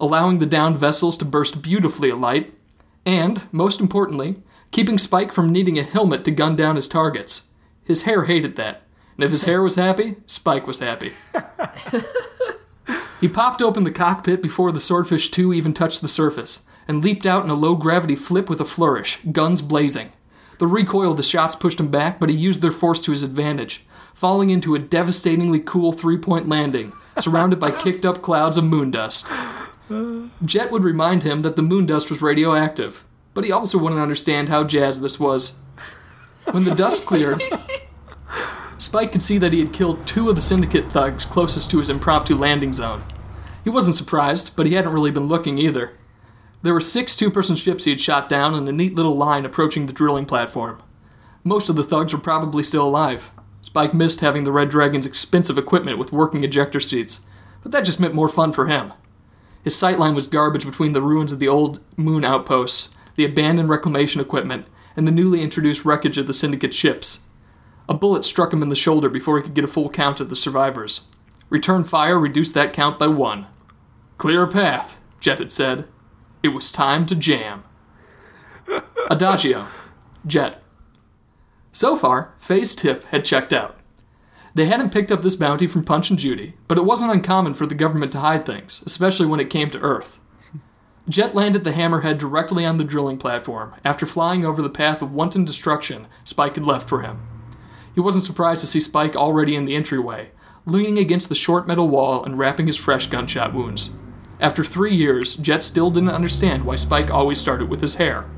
Allowing 0.00 0.38
the 0.38 0.46
downed 0.46 0.78
vessels 0.78 1.16
to 1.18 1.24
burst 1.24 1.62
beautifully 1.62 2.10
alight, 2.10 2.54
and, 3.04 3.46
most 3.52 3.80
importantly, 3.80 4.36
keeping 4.70 4.98
Spike 4.98 5.32
from 5.32 5.50
needing 5.50 5.78
a 5.78 5.82
helmet 5.82 6.24
to 6.24 6.30
gun 6.30 6.56
down 6.56 6.76
his 6.76 6.88
targets. 6.88 7.52
His 7.84 8.02
hair 8.02 8.24
hated 8.24 8.56
that, 8.56 8.82
and 9.16 9.24
if 9.24 9.30
his 9.30 9.44
hair 9.44 9.62
was 9.62 9.76
happy, 9.76 10.16
Spike 10.26 10.66
was 10.66 10.80
happy. 10.80 11.12
He 13.20 13.28
popped 13.28 13.60
open 13.60 13.82
the 13.82 13.90
cockpit 13.90 14.42
before 14.42 14.70
the 14.70 14.80
Swordfish 14.80 15.30
2 15.30 15.52
even 15.52 15.74
touched 15.74 16.02
the 16.02 16.08
surface, 16.08 16.68
and 16.86 17.02
leaped 17.02 17.26
out 17.26 17.44
in 17.44 17.50
a 17.50 17.54
low 17.54 17.74
gravity 17.74 18.14
flip 18.14 18.48
with 18.48 18.60
a 18.60 18.64
flourish, 18.64 19.18
guns 19.32 19.60
blazing. 19.60 20.12
The 20.58 20.68
recoil 20.68 21.10
of 21.10 21.16
the 21.16 21.22
shots 21.22 21.56
pushed 21.56 21.80
him 21.80 21.88
back, 21.88 22.20
but 22.20 22.28
he 22.28 22.36
used 22.36 22.62
their 22.62 22.72
force 22.72 23.00
to 23.02 23.10
his 23.10 23.24
advantage, 23.24 23.84
falling 24.14 24.50
into 24.50 24.74
a 24.74 24.78
devastatingly 24.78 25.58
cool 25.58 25.92
three 25.92 26.16
point 26.16 26.48
landing, 26.48 26.92
surrounded 27.20 27.58
by 27.58 27.70
kicked 27.82 28.04
up 28.04 28.22
clouds 28.22 28.56
of 28.56 28.64
moon 28.64 28.90
dust. 28.90 29.26
Jet 30.44 30.70
would 30.70 30.84
remind 30.84 31.22
him 31.22 31.42
that 31.42 31.56
the 31.56 31.62
moon 31.62 31.86
dust 31.86 32.10
was 32.10 32.22
radioactive, 32.22 33.04
but 33.34 33.44
he 33.44 33.52
also 33.52 33.78
wouldn't 33.78 34.00
understand 34.00 34.48
how 34.48 34.64
jazz 34.64 35.00
this 35.00 35.18
was. 35.18 35.60
When 36.50 36.64
the 36.64 36.74
dust 36.74 37.06
cleared, 37.06 37.42
Spike 38.78 39.12
could 39.12 39.22
see 39.22 39.38
that 39.38 39.52
he 39.52 39.60
had 39.60 39.72
killed 39.72 40.06
two 40.06 40.28
of 40.28 40.36
the 40.36 40.40
Syndicate 40.40 40.90
thugs 40.90 41.24
closest 41.24 41.70
to 41.70 41.78
his 41.78 41.90
impromptu 41.90 42.34
landing 42.36 42.72
zone. 42.72 43.02
He 43.64 43.70
wasn't 43.70 43.96
surprised, 43.96 44.56
but 44.56 44.66
he 44.66 44.74
hadn't 44.74 44.92
really 44.92 45.10
been 45.10 45.26
looking 45.26 45.58
either. 45.58 45.92
There 46.62 46.72
were 46.72 46.80
six 46.80 47.16
two 47.16 47.30
person 47.30 47.56
ships 47.56 47.84
he 47.84 47.90
had 47.90 48.00
shot 48.00 48.28
down 48.28 48.54
in 48.54 48.66
a 48.68 48.72
neat 48.72 48.94
little 48.94 49.16
line 49.16 49.44
approaching 49.44 49.86
the 49.86 49.92
drilling 49.92 50.26
platform. 50.26 50.82
Most 51.44 51.68
of 51.68 51.76
the 51.76 51.84
thugs 51.84 52.12
were 52.12 52.18
probably 52.18 52.62
still 52.62 52.86
alive. 52.86 53.30
Spike 53.68 53.92
missed 53.92 54.20
having 54.20 54.44
the 54.44 54.50
Red 54.50 54.70
Dragon's 54.70 55.04
expensive 55.04 55.58
equipment 55.58 55.98
with 55.98 56.10
working 56.10 56.42
ejector 56.42 56.80
seats, 56.80 57.28
but 57.62 57.70
that 57.70 57.84
just 57.84 58.00
meant 58.00 58.14
more 58.14 58.30
fun 58.30 58.50
for 58.50 58.66
him. 58.66 58.94
His 59.62 59.74
sightline 59.74 60.14
was 60.14 60.26
garbage 60.26 60.64
between 60.64 60.94
the 60.94 61.02
ruins 61.02 61.32
of 61.32 61.38
the 61.38 61.48
old 61.48 61.80
moon 61.94 62.24
outposts, 62.24 62.96
the 63.16 63.26
abandoned 63.26 63.68
reclamation 63.68 64.22
equipment, 64.22 64.66
and 64.96 65.06
the 65.06 65.12
newly 65.12 65.42
introduced 65.42 65.84
wreckage 65.84 66.16
of 66.16 66.26
the 66.26 66.32
Syndicate 66.32 66.72
ships. 66.72 67.26
A 67.90 67.92
bullet 67.92 68.24
struck 68.24 68.54
him 68.54 68.62
in 68.62 68.70
the 68.70 68.74
shoulder 68.74 69.10
before 69.10 69.36
he 69.36 69.42
could 69.42 69.52
get 69.52 69.66
a 69.66 69.68
full 69.68 69.90
count 69.90 70.18
of 70.18 70.30
the 70.30 70.34
survivors. 70.34 71.06
Return 71.50 71.84
fire 71.84 72.18
reduced 72.18 72.54
that 72.54 72.72
count 72.72 72.98
by 72.98 73.08
one. 73.08 73.48
Clear 74.16 74.44
a 74.44 74.48
path, 74.48 74.98
Jet 75.20 75.40
had 75.40 75.52
said. 75.52 75.86
It 76.42 76.54
was 76.54 76.72
time 76.72 77.04
to 77.04 77.14
jam. 77.14 77.64
Adagio. 79.10 79.66
Jet. 80.26 80.62
So 81.78 81.94
far, 81.94 82.34
Faye's 82.40 82.74
tip 82.74 83.04
had 83.04 83.24
checked 83.24 83.52
out. 83.52 83.76
They 84.52 84.64
hadn't 84.64 84.92
picked 84.92 85.12
up 85.12 85.22
this 85.22 85.36
bounty 85.36 85.68
from 85.68 85.84
Punch 85.84 86.10
and 86.10 86.18
Judy, 86.18 86.54
but 86.66 86.76
it 86.76 86.84
wasn't 86.84 87.12
uncommon 87.12 87.54
for 87.54 87.66
the 87.66 87.76
government 87.76 88.10
to 88.10 88.18
hide 88.18 88.44
things, 88.44 88.82
especially 88.84 89.26
when 89.26 89.38
it 89.38 89.48
came 89.48 89.70
to 89.70 89.78
Earth. 89.78 90.18
Jet 91.08 91.36
landed 91.36 91.62
the 91.62 91.70
hammerhead 91.70 92.18
directly 92.18 92.66
on 92.66 92.78
the 92.78 92.84
drilling 92.84 93.16
platform 93.16 93.76
after 93.84 94.06
flying 94.06 94.44
over 94.44 94.60
the 94.60 94.68
path 94.68 95.02
of 95.02 95.12
wanton 95.12 95.44
destruction 95.44 96.08
Spike 96.24 96.56
had 96.56 96.66
left 96.66 96.88
for 96.88 97.02
him. 97.02 97.20
He 97.94 98.00
wasn't 98.00 98.24
surprised 98.24 98.62
to 98.62 98.66
see 98.66 98.80
Spike 98.80 99.14
already 99.14 99.54
in 99.54 99.64
the 99.64 99.76
entryway, 99.76 100.32
leaning 100.66 100.98
against 100.98 101.28
the 101.28 101.36
short 101.36 101.68
metal 101.68 101.88
wall 101.88 102.24
and 102.24 102.36
wrapping 102.36 102.66
his 102.66 102.76
fresh 102.76 103.06
gunshot 103.06 103.54
wounds. 103.54 103.94
After 104.40 104.64
three 104.64 104.96
years, 104.96 105.36
Jet 105.36 105.62
still 105.62 105.92
didn't 105.92 106.08
understand 106.08 106.64
why 106.64 106.74
Spike 106.74 107.12
always 107.12 107.40
started 107.40 107.68
with 107.68 107.82
his 107.82 107.94
hair. 107.94 108.28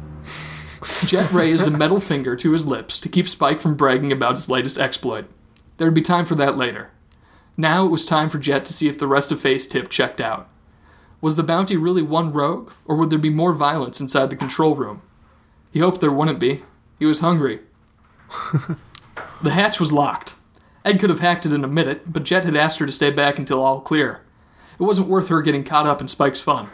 Jet 1.06 1.30
raised 1.32 1.66
a 1.66 1.70
metal 1.70 2.00
finger 2.00 2.34
to 2.36 2.52
his 2.52 2.66
lips 2.66 2.98
to 3.00 3.08
keep 3.08 3.28
Spike 3.28 3.60
from 3.60 3.74
bragging 3.76 4.12
about 4.12 4.34
his 4.34 4.48
latest 4.48 4.78
exploit. 4.78 5.26
There'd 5.76 5.94
be 5.94 6.02
time 6.02 6.24
for 6.24 6.34
that 6.36 6.56
later. 6.56 6.90
Now 7.56 7.84
it 7.84 7.90
was 7.90 8.06
time 8.06 8.30
for 8.30 8.38
Jet 8.38 8.64
to 8.66 8.72
see 8.72 8.88
if 8.88 8.98
the 8.98 9.06
rest 9.06 9.30
of 9.30 9.40
Faye's 9.40 9.66
Tip 9.66 9.88
checked 9.88 10.20
out. 10.20 10.48
Was 11.20 11.36
the 11.36 11.42
bounty 11.42 11.76
really 11.76 12.02
one 12.02 12.32
rogue, 12.32 12.72
or 12.86 12.96
would 12.96 13.10
there 13.10 13.18
be 13.18 13.30
more 13.30 13.52
violence 13.52 14.00
inside 14.00 14.30
the 14.30 14.36
control 14.36 14.74
room? 14.74 15.02
He 15.70 15.80
hoped 15.80 16.00
there 16.00 16.10
wouldn't 16.10 16.40
be. 16.40 16.62
He 16.98 17.04
was 17.04 17.20
hungry. 17.20 17.60
the 19.42 19.50
hatch 19.50 19.78
was 19.78 19.92
locked. 19.92 20.34
Ed 20.84 20.98
could 20.98 21.10
have 21.10 21.20
hacked 21.20 21.44
it 21.44 21.52
in 21.52 21.62
a 21.62 21.68
minute, 21.68 22.10
but 22.10 22.24
Jet 22.24 22.44
had 22.44 22.56
asked 22.56 22.78
her 22.78 22.86
to 22.86 22.92
stay 22.92 23.10
back 23.10 23.38
until 23.38 23.62
all 23.62 23.80
clear. 23.80 24.22
It 24.78 24.84
wasn't 24.84 25.08
worth 25.08 25.28
her 25.28 25.42
getting 25.42 25.62
caught 25.64 25.86
up 25.86 26.00
in 26.00 26.08
Spike's 26.08 26.40
fun. 26.40 26.70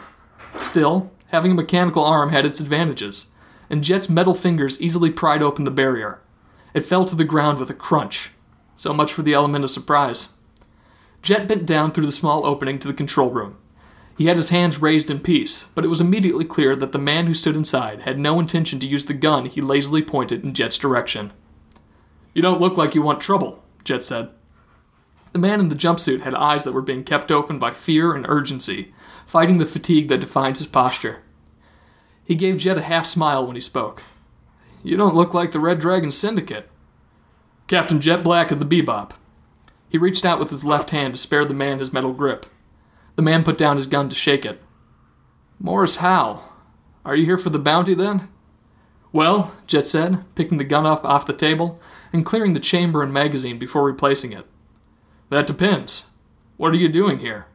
Still, 0.57 1.11
having 1.27 1.51
a 1.51 1.55
mechanical 1.55 2.05
arm 2.05 2.29
had 2.29 2.45
its 2.45 2.61
advantages, 2.61 3.31
and 3.69 3.83
Jet's 3.83 4.09
metal 4.09 4.33
fingers 4.33 4.81
easily 4.81 5.11
pried 5.11 5.41
open 5.41 5.65
the 5.65 5.71
barrier. 5.71 6.21
It 6.73 6.85
fell 6.85 7.05
to 7.05 7.15
the 7.15 7.23
ground 7.23 7.59
with 7.59 7.69
a 7.69 7.73
crunch. 7.73 8.31
So 8.75 8.93
much 8.93 9.11
for 9.11 9.23
the 9.23 9.33
element 9.33 9.63
of 9.63 9.71
surprise. 9.71 10.37
Jet 11.21 11.47
bent 11.47 11.65
down 11.65 11.91
through 11.91 12.05
the 12.05 12.11
small 12.11 12.45
opening 12.45 12.79
to 12.79 12.87
the 12.87 12.93
control 12.93 13.31
room. 13.31 13.57
He 14.17 14.25
had 14.25 14.37
his 14.37 14.49
hands 14.49 14.81
raised 14.81 15.11
in 15.11 15.19
peace, 15.19 15.65
but 15.75 15.85
it 15.85 15.89
was 15.89 16.01
immediately 16.01 16.45
clear 16.45 16.75
that 16.75 16.91
the 16.91 16.97
man 16.97 17.27
who 17.27 17.33
stood 17.33 17.55
inside 17.55 18.01
had 18.01 18.17
no 18.17 18.39
intention 18.39 18.79
to 18.79 18.87
use 18.87 19.05
the 19.05 19.13
gun 19.13 19.45
he 19.45 19.61
lazily 19.61 20.01
pointed 20.01 20.43
in 20.43 20.53
Jet's 20.53 20.77
direction. 20.77 21.31
You 22.33 22.41
don't 22.41 22.61
look 22.61 22.77
like 22.77 22.95
you 22.95 23.01
want 23.01 23.21
trouble, 23.21 23.63
Jet 23.83 24.03
said. 24.03 24.29
The 25.33 25.39
man 25.39 25.59
in 25.59 25.69
the 25.69 25.75
jumpsuit 25.75 26.21
had 26.21 26.33
eyes 26.33 26.63
that 26.63 26.73
were 26.73 26.81
being 26.81 27.03
kept 27.03 27.31
open 27.31 27.59
by 27.59 27.73
fear 27.73 28.13
and 28.13 28.25
urgency, 28.27 28.93
fighting 29.25 29.59
the 29.59 29.65
fatigue 29.65 30.07
that 30.07 30.19
defined 30.19 30.57
his 30.57 30.67
posture. 30.67 31.21
He 32.27 32.35
gave 32.35 32.57
Jet 32.57 32.77
a 32.77 32.81
half 32.81 33.05
smile 33.05 33.47
when 33.47 33.55
he 33.55 33.61
spoke. 33.61 34.03
You 34.83 34.97
don't 34.97 35.15
look 35.15 35.33
like 35.33 35.51
the 35.51 35.61
Red 35.61 35.79
Dragon 35.79 36.11
Syndicate. 36.11 36.69
Captain 37.67 38.01
Jet 38.01 38.21
Black 38.21 38.51
of 38.51 38.59
the 38.59 38.65
Bebop. 38.65 39.11
He 39.87 39.97
reached 39.97 40.25
out 40.25 40.37
with 40.37 40.49
his 40.49 40.65
left 40.65 40.89
hand 40.89 41.13
to 41.13 41.19
spare 41.19 41.45
the 41.45 41.53
man 41.53 41.79
his 41.79 41.93
metal 41.93 42.11
grip. 42.11 42.45
The 43.15 43.21
man 43.21 43.45
put 43.45 43.57
down 43.57 43.77
his 43.77 43.87
gun 43.87 44.09
to 44.09 44.15
shake 44.15 44.45
it. 44.45 44.61
Morris 45.57 45.97
Howe. 45.97 46.41
Are 47.05 47.15
you 47.15 47.23
here 47.23 47.37
for 47.37 47.49
the 47.49 47.59
bounty 47.59 47.93
then? 47.93 48.27
Well, 49.13 49.55
Jet 49.65 49.87
said, 49.87 50.25
picking 50.35 50.57
the 50.57 50.65
gun 50.65 50.85
up 50.85 51.05
off 51.05 51.25
the 51.25 51.31
table 51.31 51.79
and 52.11 52.25
clearing 52.25 52.53
the 52.53 52.59
chamber 52.59 53.01
and 53.01 53.13
magazine 53.13 53.57
before 53.57 53.85
replacing 53.85 54.33
it. 54.33 54.45
That 55.29 55.47
depends. 55.47 56.09
What 56.57 56.73
are 56.73 56.77
you 56.77 56.89
doing 56.89 57.19
here? 57.19 57.47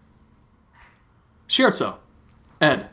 Scherzo. 1.46 1.98
Ed. 2.58 2.88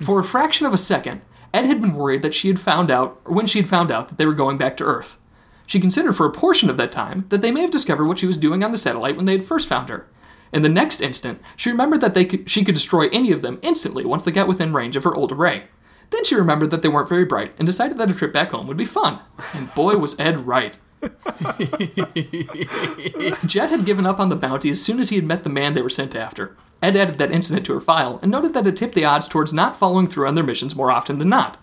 For 0.00 0.20
a 0.20 0.24
fraction 0.24 0.66
of 0.66 0.74
a 0.74 0.78
second, 0.78 1.22
Ed 1.52 1.66
had 1.66 1.80
been 1.80 1.94
worried 1.94 2.22
that 2.22 2.34
she 2.34 2.48
had 2.48 2.60
found 2.60 2.90
out, 2.90 3.20
or 3.24 3.34
when 3.34 3.46
she 3.46 3.58
had 3.58 3.68
found 3.68 3.90
out 3.90 4.08
that 4.08 4.18
they 4.18 4.26
were 4.26 4.34
going 4.34 4.58
back 4.58 4.76
to 4.78 4.84
Earth. 4.84 5.18
She 5.66 5.80
considered 5.80 6.14
for 6.14 6.26
a 6.26 6.32
portion 6.32 6.70
of 6.70 6.76
that 6.76 6.92
time 6.92 7.26
that 7.28 7.42
they 7.42 7.50
may 7.50 7.62
have 7.62 7.70
discovered 7.70 8.06
what 8.06 8.18
she 8.18 8.26
was 8.26 8.38
doing 8.38 8.62
on 8.62 8.72
the 8.72 8.78
satellite 8.78 9.16
when 9.16 9.26
they 9.26 9.32
had 9.32 9.44
first 9.44 9.68
found 9.68 9.88
her. 9.88 10.06
In 10.52 10.62
the 10.62 10.68
next 10.68 11.00
instant, 11.00 11.40
she 11.56 11.70
remembered 11.70 12.00
that 12.00 12.14
they 12.14 12.24
could, 12.24 12.48
she 12.48 12.64
could 12.64 12.74
destroy 12.74 13.08
any 13.08 13.32
of 13.32 13.42
them 13.42 13.58
instantly 13.60 14.04
once 14.04 14.24
they 14.24 14.30
got 14.30 14.48
within 14.48 14.72
range 14.72 14.96
of 14.96 15.04
her 15.04 15.14
old 15.14 15.32
array. 15.32 15.64
Then 16.10 16.24
she 16.24 16.34
remembered 16.36 16.70
that 16.70 16.80
they 16.80 16.88
weren't 16.88 17.08
very 17.08 17.26
bright 17.26 17.52
and 17.58 17.66
decided 17.66 17.98
that 17.98 18.10
a 18.10 18.14
trip 18.14 18.32
back 18.32 18.52
home 18.52 18.66
would 18.66 18.78
be 18.78 18.86
fun. 18.86 19.20
And 19.52 19.72
boy, 19.74 19.98
was 19.98 20.18
Ed 20.18 20.46
right. 20.46 20.78
Jet 23.46 23.70
had 23.70 23.84
given 23.84 24.06
up 24.06 24.18
on 24.18 24.30
the 24.30 24.38
bounty 24.40 24.70
as 24.70 24.82
soon 24.82 25.00
as 25.00 25.10
he 25.10 25.16
had 25.16 25.26
met 25.26 25.44
the 25.44 25.50
man 25.50 25.74
they 25.74 25.82
were 25.82 25.90
sent 25.90 26.16
after. 26.16 26.56
Ed 26.82 26.96
added 26.96 27.18
that 27.18 27.32
incident 27.32 27.66
to 27.66 27.74
her 27.74 27.80
file 27.80 28.18
and 28.22 28.30
noted 28.30 28.54
that 28.54 28.66
it 28.66 28.76
tipped 28.76 28.94
the 28.94 29.04
odds 29.04 29.26
towards 29.26 29.52
not 29.52 29.76
following 29.76 30.06
through 30.06 30.28
on 30.28 30.34
their 30.34 30.44
missions 30.44 30.76
more 30.76 30.92
often 30.92 31.18
than 31.18 31.28
not. 31.28 31.56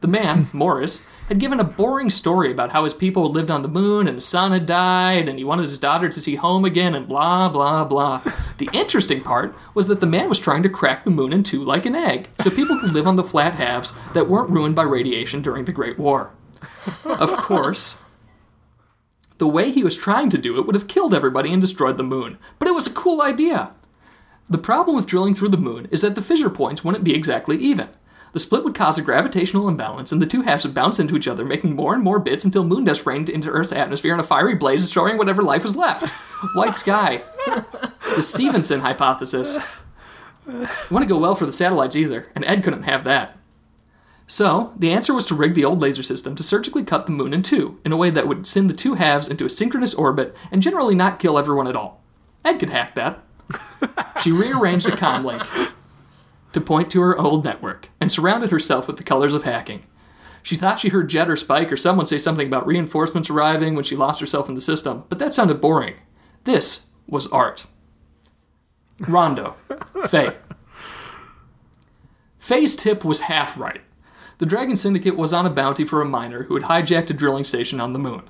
The 0.00 0.08
man, 0.08 0.48
Morris, 0.52 1.08
had 1.28 1.38
given 1.38 1.58
a 1.60 1.64
boring 1.64 2.10
story 2.10 2.50
about 2.50 2.70
how 2.70 2.84
his 2.84 2.94
people 2.94 3.28
lived 3.28 3.50
on 3.50 3.62
the 3.62 3.68
moon 3.68 4.06
and 4.06 4.16
his 4.16 4.26
son 4.26 4.52
had 4.52 4.66
died 4.66 5.28
and 5.28 5.38
he 5.38 5.44
wanted 5.44 5.64
his 5.64 5.78
daughter 5.78 6.08
to 6.08 6.20
see 6.20 6.36
home 6.36 6.64
again 6.64 6.94
and 6.94 7.08
blah, 7.08 7.48
blah, 7.48 7.84
blah. 7.84 8.22
The 8.58 8.68
interesting 8.72 9.22
part 9.22 9.54
was 9.74 9.86
that 9.88 10.00
the 10.00 10.06
man 10.06 10.28
was 10.28 10.40
trying 10.40 10.62
to 10.64 10.68
crack 10.68 11.04
the 11.04 11.10
moon 11.10 11.32
in 11.32 11.42
two 11.42 11.62
like 11.62 11.86
an 11.86 11.94
egg 11.94 12.28
so 12.40 12.50
people 12.50 12.78
could 12.78 12.92
live 12.92 13.06
on 13.06 13.16
the 13.16 13.24
flat 13.24 13.54
halves 13.54 13.98
that 14.12 14.28
weren't 14.28 14.50
ruined 14.50 14.74
by 14.74 14.84
radiation 14.84 15.42
during 15.42 15.64
the 15.64 15.72
Great 15.72 15.98
War. 15.98 16.32
Of 17.04 17.36
course, 17.36 18.02
the 19.38 19.48
way 19.48 19.70
he 19.70 19.84
was 19.84 19.96
trying 19.96 20.30
to 20.30 20.38
do 20.38 20.58
it 20.58 20.66
would 20.66 20.74
have 20.74 20.88
killed 20.88 21.14
everybody 21.14 21.52
and 21.52 21.60
destroyed 21.60 21.96
the 21.96 22.02
moon, 22.02 22.38
but 22.58 22.68
it 22.68 22.74
was 22.74 22.86
a 22.86 22.94
cool 22.94 23.22
idea. 23.22 23.72
The 24.48 24.58
problem 24.58 24.94
with 24.94 25.06
drilling 25.06 25.34
through 25.34 25.48
the 25.48 25.56
moon 25.56 25.88
is 25.90 26.02
that 26.02 26.14
the 26.14 26.22
fissure 26.22 26.50
points 26.50 26.84
wouldn't 26.84 27.04
be 27.04 27.14
exactly 27.14 27.56
even. 27.56 27.88
The 28.32 28.40
split 28.40 28.64
would 28.64 28.74
cause 28.74 28.98
a 28.98 29.02
gravitational 29.02 29.66
imbalance, 29.66 30.12
and 30.12 30.20
the 30.20 30.26
two 30.26 30.42
halves 30.42 30.64
would 30.64 30.74
bounce 30.74 31.00
into 31.00 31.16
each 31.16 31.26
other, 31.26 31.44
making 31.44 31.74
more 31.74 31.94
and 31.94 32.04
more 32.04 32.18
bits 32.18 32.44
until 32.44 32.64
moon 32.64 32.84
dust 32.84 33.06
rained 33.06 33.30
into 33.30 33.48
Earth's 33.48 33.72
atmosphere 33.72 34.12
in 34.12 34.20
a 34.20 34.24
fiery 34.24 34.54
blaze, 34.54 34.82
destroying 34.82 35.16
whatever 35.16 35.42
life 35.42 35.62
was 35.62 35.74
left. 35.74 36.10
White 36.54 36.76
sky. 36.76 37.22
the 38.14 38.22
Stephenson 38.22 38.80
hypothesis. 38.80 39.58
Wouldn't 40.46 41.08
go 41.08 41.18
well 41.18 41.34
for 41.34 41.46
the 41.46 41.52
satellites 41.52 41.96
either, 41.96 42.26
and 42.34 42.44
Ed 42.44 42.62
couldn't 42.62 42.82
have 42.82 43.04
that. 43.04 43.36
So, 44.26 44.74
the 44.76 44.92
answer 44.92 45.14
was 45.14 45.24
to 45.26 45.34
rig 45.34 45.54
the 45.54 45.64
old 45.64 45.80
laser 45.80 46.02
system 46.02 46.36
to 46.36 46.42
surgically 46.42 46.84
cut 46.84 47.06
the 47.06 47.12
moon 47.12 47.32
in 47.32 47.42
two, 47.42 47.80
in 47.84 47.92
a 47.92 47.96
way 47.96 48.10
that 48.10 48.28
would 48.28 48.46
send 48.46 48.68
the 48.68 48.74
two 48.74 48.94
halves 48.94 49.28
into 49.28 49.44
a 49.44 49.50
synchronous 49.50 49.94
orbit 49.94 50.36
and 50.50 50.62
generally 50.62 50.94
not 50.94 51.18
kill 51.18 51.38
everyone 51.38 51.66
at 51.68 51.76
all. 51.76 52.02
Ed 52.44 52.58
could 52.58 52.70
hack 52.70 52.94
that. 52.96 53.22
She 54.22 54.32
rearranged 54.32 54.86
the 54.86 54.92
comm 54.92 55.24
link 55.24 55.42
to 56.52 56.60
point 56.60 56.90
to 56.90 57.00
her 57.02 57.18
old 57.18 57.44
network 57.44 57.90
and 58.00 58.10
surrounded 58.10 58.50
herself 58.50 58.86
with 58.86 58.96
the 58.96 59.04
colors 59.04 59.34
of 59.34 59.44
hacking. 59.44 59.84
She 60.42 60.54
thought 60.54 60.80
she 60.80 60.90
heard 60.90 61.08
Jet 61.08 61.28
or 61.28 61.36
Spike 61.36 61.72
or 61.72 61.76
someone 61.76 62.06
say 62.06 62.18
something 62.18 62.46
about 62.46 62.66
reinforcements 62.66 63.28
arriving 63.28 63.74
when 63.74 63.84
she 63.84 63.96
lost 63.96 64.20
herself 64.20 64.48
in 64.48 64.54
the 64.54 64.60
system, 64.60 65.04
but 65.08 65.18
that 65.18 65.34
sounded 65.34 65.60
boring. 65.60 65.96
This 66.44 66.92
was 67.06 67.26
art. 67.32 67.66
Rondo. 69.00 69.56
Faye. 70.06 70.36
Faye's 72.38 72.76
tip 72.76 73.04
was 73.04 73.22
half 73.22 73.58
right. 73.58 73.80
The 74.38 74.46
Dragon 74.46 74.76
Syndicate 74.76 75.16
was 75.16 75.32
on 75.32 75.46
a 75.46 75.50
bounty 75.50 75.84
for 75.84 76.00
a 76.00 76.06
miner 76.06 76.44
who 76.44 76.54
had 76.54 76.64
hijacked 76.64 77.10
a 77.10 77.14
drilling 77.14 77.44
station 77.44 77.80
on 77.80 77.92
the 77.92 77.98
moon. 77.98 78.22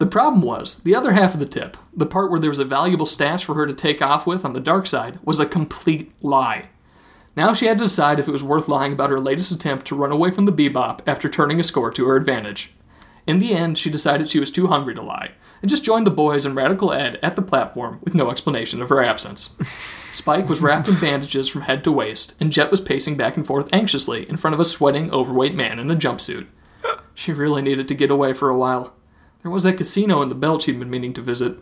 The 0.00 0.06
problem 0.06 0.40
was, 0.40 0.82
the 0.82 0.94
other 0.94 1.12
half 1.12 1.34
of 1.34 1.40
the 1.40 1.46
tip, 1.46 1.76
the 1.94 2.06
part 2.06 2.30
where 2.30 2.40
there 2.40 2.48
was 2.48 2.58
a 2.58 2.64
valuable 2.64 3.04
stash 3.04 3.44
for 3.44 3.54
her 3.54 3.66
to 3.66 3.74
take 3.74 4.00
off 4.00 4.26
with 4.26 4.46
on 4.46 4.54
the 4.54 4.58
dark 4.58 4.86
side, 4.86 5.18
was 5.22 5.38
a 5.38 5.44
complete 5.44 6.10
lie. 6.24 6.70
Now 7.36 7.52
she 7.52 7.66
had 7.66 7.76
to 7.76 7.84
decide 7.84 8.18
if 8.18 8.26
it 8.26 8.32
was 8.32 8.42
worth 8.42 8.66
lying 8.66 8.94
about 8.94 9.10
her 9.10 9.20
latest 9.20 9.52
attempt 9.52 9.84
to 9.86 9.94
run 9.94 10.10
away 10.10 10.30
from 10.30 10.46
the 10.46 10.52
bebop 10.52 11.00
after 11.06 11.28
turning 11.28 11.60
a 11.60 11.62
score 11.62 11.90
to 11.92 12.06
her 12.06 12.16
advantage. 12.16 12.72
In 13.26 13.40
the 13.40 13.52
end, 13.52 13.76
she 13.76 13.90
decided 13.90 14.30
she 14.30 14.40
was 14.40 14.50
too 14.50 14.68
hungry 14.68 14.94
to 14.94 15.02
lie, 15.02 15.32
and 15.60 15.68
just 15.68 15.84
joined 15.84 16.06
the 16.06 16.10
boys 16.10 16.46
and 16.46 16.56
Radical 16.56 16.94
Ed 16.94 17.18
at 17.22 17.36
the 17.36 17.42
platform 17.42 18.00
with 18.02 18.14
no 18.14 18.30
explanation 18.30 18.80
of 18.80 18.88
her 18.88 19.04
absence. 19.04 19.58
Spike 20.14 20.48
was 20.48 20.62
wrapped 20.62 20.88
in 20.88 20.98
bandages 20.98 21.46
from 21.46 21.60
head 21.60 21.84
to 21.84 21.92
waist, 21.92 22.40
and 22.40 22.50
Jet 22.50 22.70
was 22.70 22.80
pacing 22.80 23.18
back 23.18 23.36
and 23.36 23.46
forth 23.46 23.68
anxiously 23.70 24.26
in 24.30 24.38
front 24.38 24.54
of 24.54 24.60
a 24.60 24.64
sweating, 24.64 25.12
overweight 25.12 25.54
man 25.54 25.78
in 25.78 25.90
a 25.90 25.94
jumpsuit. 25.94 26.46
She 27.14 27.34
really 27.34 27.60
needed 27.60 27.86
to 27.88 27.94
get 27.94 28.10
away 28.10 28.32
for 28.32 28.48
a 28.48 28.56
while. 28.56 28.94
There 29.42 29.50
was 29.50 29.62
that 29.62 29.78
casino 29.78 30.22
in 30.22 30.28
the 30.28 30.34
belt 30.34 30.62
she'd 30.62 30.78
been 30.78 30.90
meaning 30.90 31.12
to 31.14 31.22
visit. 31.22 31.58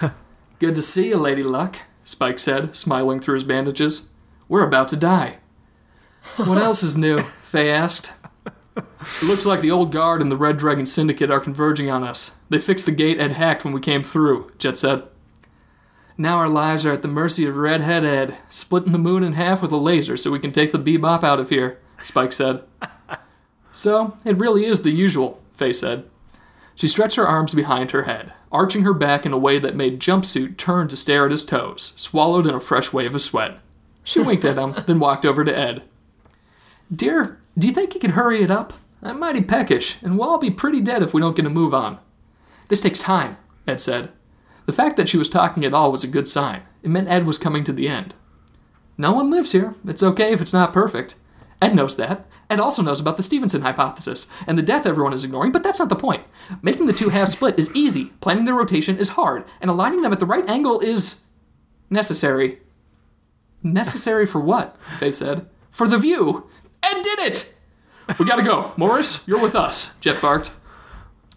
Good 0.58 0.74
to 0.74 0.82
see 0.82 1.08
you, 1.08 1.16
Lady 1.16 1.42
Luck, 1.42 1.80
Spike 2.04 2.38
said, 2.38 2.76
smiling 2.76 3.18
through 3.18 3.34
his 3.34 3.44
bandages. 3.44 4.10
We're 4.48 4.66
about 4.66 4.88
to 4.88 4.96
die. 4.96 5.38
What 6.36 6.58
else 6.58 6.82
is 6.82 6.96
new? 6.96 7.20
Faye 7.42 7.70
asked. 7.70 8.12
It 8.76 9.24
looks 9.24 9.46
like 9.46 9.60
the 9.60 9.70
old 9.70 9.90
guard 9.90 10.22
and 10.22 10.30
the 10.30 10.36
Red 10.36 10.56
Dragon 10.56 10.86
Syndicate 10.86 11.30
are 11.30 11.40
converging 11.40 11.90
on 11.90 12.04
us. 12.04 12.40
They 12.48 12.58
fixed 12.58 12.86
the 12.86 12.92
gate 12.92 13.20
Ed 13.20 13.32
hacked 13.32 13.64
when 13.64 13.74
we 13.74 13.80
came 13.80 14.02
through, 14.02 14.50
Jet 14.58 14.78
said. 14.78 15.04
Now 16.16 16.36
our 16.36 16.48
lives 16.48 16.84
are 16.86 16.92
at 16.92 17.02
the 17.02 17.08
mercy 17.08 17.46
of 17.46 17.56
Redhead 17.56 18.04
Ed, 18.04 18.36
splitting 18.48 18.92
the 18.92 18.98
moon 18.98 19.22
in 19.22 19.34
half 19.34 19.62
with 19.62 19.72
a 19.72 19.76
laser 19.76 20.16
so 20.16 20.30
we 20.30 20.38
can 20.38 20.52
take 20.52 20.72
the 20.72 20.78
bebop 20.78 21.22
out 21.22 21.40
of 21.40 21.50
here, 21.50 21.80
Spike 22.02 22.32
said. 22.32 22.62
So, 23.70 24.16
it 24.24 24.38
really 24.38 24.64
is 24.64 24.82
the 24.82 24.90
usual, 24.90 25.40
Faye 25.52 25.74
said. 25.74 26.08
She 26.78 26.86
stretched 26.86 27.16
her 27.16 27.26
arms 27.26 27.54
behind 27.54 27.90
her 27.90 28.04
head, 28.04 28.32
arching 28.52 28.84
her 28.84 28.94
back 28.94 29.26
in 29.26 29.32
a 29.32 29.38
way 29.38 29.58
that 29.58 29.74
made 29.74 29.98
Jumpsuit 29.98 30.56
turn 30.56 30.86
to 30.86 30.96
stare 30.96 31.24
at 31.24 31.32
his 31.32 31.44
toes, 31.44 31.92
swallowed 31.96 32.46
in 32.46 32.54
a 32.54 32.60
fresh 32.60 32.92
wave 32.92 33.16
of 33.16 33.20
sweat. 33.20 33.58
She 34.04 34.20
winked 34.20 34.44
at 34.44 34.58
him, 34.58 34.74
then 34.86 35.00
walked 35.00 35.26
over 35.26 35.42
to 35.42 35.58
Ed. 35.58 35.82
Dear, 36.94 37.40
do 37.58 37.66
you 37.66 37.74
think 37.74 37.94
you 37.94 38.00
could 38.00 38.12
hurry 38.12 38.42
it 38.42 38.50
up? 38.52 38.74
I'm 39.02 39.18
mighty 39.18 39.42
peckish, 39.42 40.00
and 40.04 40.16
we'll 40.16 40.28
all 40.28 40.38
be 40.38 40.52
pretty 40.52 40.80
dead 40.80 41.02
if 41.02 41.12
we 41.12 41.20
don't 41.20 41.34
get 41.34 41.46
a 41.46 41.50
move 41.50 41.74
on. 41.74 41.98
This 42.68 42.80
takes 42.80 43.00
time, 43.00 43.38
Ed 43.66 43.80
said. 43.80 44.12
The 44.66 44.72
fact 44.72 44.96
that 44.98 45.08
she 45.08 45.18
was 45.18 45.28
talking 45.28 45.64
at 45.64 45.74
all 45.74 45.90
was 45.90 46.04
a 46.04 46.08
good 46.08 46.28
sign. 46.28 46.62
It 46.84 46.90
meant 46.90 47.08
Ed 47.08 47.26
was 47.26 47.38
coming 47.38 47.64
to 47.64 47.72
the 47.72 47.88
end. 47.88 48.14
No 48.96 49.10
one 49.10 49.32
lives 49.32 49.50
here. 49.50 49.74
It's 49.84 50.04
okay 50.04 50.32
if 50.32 50.40
it's 50.40 50.52
not 50.52 50.72
perfect. 50.72 51.16
Ed 51.60 51.74
knows 51.74 51.96
that. 51.96 52.26
Ed 52.48 52.60
also 52.60 52.82
knows 52.82 53.00
about 53.00 53.16
the 53.16 53.22
Stephenson 53.22 53.62
hypothesis 53.62 54.30
and 54.46 54.56
the 54.56 54.62
death 54.62 54.86
everyone 54.86 55.12
is 55.12 55.24
ignoring, 55.24 55.50
but 55.52 55.62
that's 55.64 55.80
not 55.80 55.88
the 55.88 55.96
point. 55.96 56.22
Making 56.62 56.86
the 56.86 56.92
two 56.92 57.08
halves 57.08 57.32
split 57.32 57.58
is 57.58 57.74
easy, 57.74 58.06
planning 58.20 58.44
their 58.44 58.54
rotation 58.54 58.96
is 58.96 59.10
hard, 59.10 59.44
and 59.60 59.70
aligning 59.70 60.02
them 60.02 60.12
at 60.12 60.20
the 60.20 60.26
right 60.26 60.48
angle 60.48 60.80
is. 60.80 61.26
necessary. 61.90 62.58
Necessary 63.62 64.24
for 64.24 64.40
what? 64.40 64.76
Faye 64.98 65.10
said. 65.10 65.48
For 65.70 65.88
the 65.88 65.98
view! 65.98 66.48
Ed 66.82 67.02
did 67.02 67.18
it! 67.20 67.56
We 68.18 68.24
gotta 68.24 68.42
go. 68.42 68.72
Morris, 68.76 69.26
you're 69.26 69.40
with 69.42 69.54
us, 69.56 69.98
Jet 69.98 70.22
barked. 70.22 70.52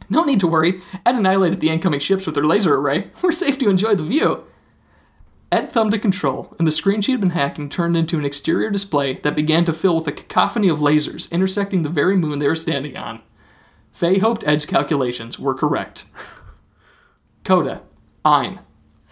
No 0.10 0.24
need 0.24 0.40
to 0.42 0.48
worry. 0.48 0.82
Ed 1.06 1.16
annihilated 1.16 1.60
the 1.60 1.70
incoming 1.70 2.00
ships 2.00 2.26
with 2.26 2.36
their 2.36 2.46
laser 2.46 2.76
array. 2.76 3.10
We're 3.24 3.32
safe 3.32 3.58
to 3.60 3.70
enjoy 3.70 3.96
the 3.96 4.04
view. 4.04 4.44
Ed 5.52 5.70
thumbed 5.70 5.94
a 5.94 6.00
control, 6.00 6.56
and 6.58 6.66
the 6.68 6.72
screen 6.72 7.02
she 7.02 7.12
had 7.12 7.20
been 7.20 7.32
hacking 7.32 7.68
turned 7.68 7.98
into 7.98 8.18
an 8.18 8.24
exterior 8.24 8.70
display 8.70 9.16
that 9.16 9.36
began 9.36 9.66
to 9.66 9.74
fill 9.74 9.98
with 9.98 10.08
a 10.08 10.14
cacophony 10.14 10.70
of 10.70 10.80
lasers 10.80 11.30
intersecting 11.30 11.84
the 11.84 11.90
very 11.90 12.16
moon 12.16 12.40
they 12.40 12.48
were 12.48 12.56
standing 12.56 12.96
on. 12.96 13.22
Faye 13.92 14.20
hoped 14.20 14.48
Ed's 14.48 14.66
calculations 14.66 15.38
were 15.38 15.54
correct. 15.54 16.06
Coda, 17.44 17.82
Ein. 18.24 18.60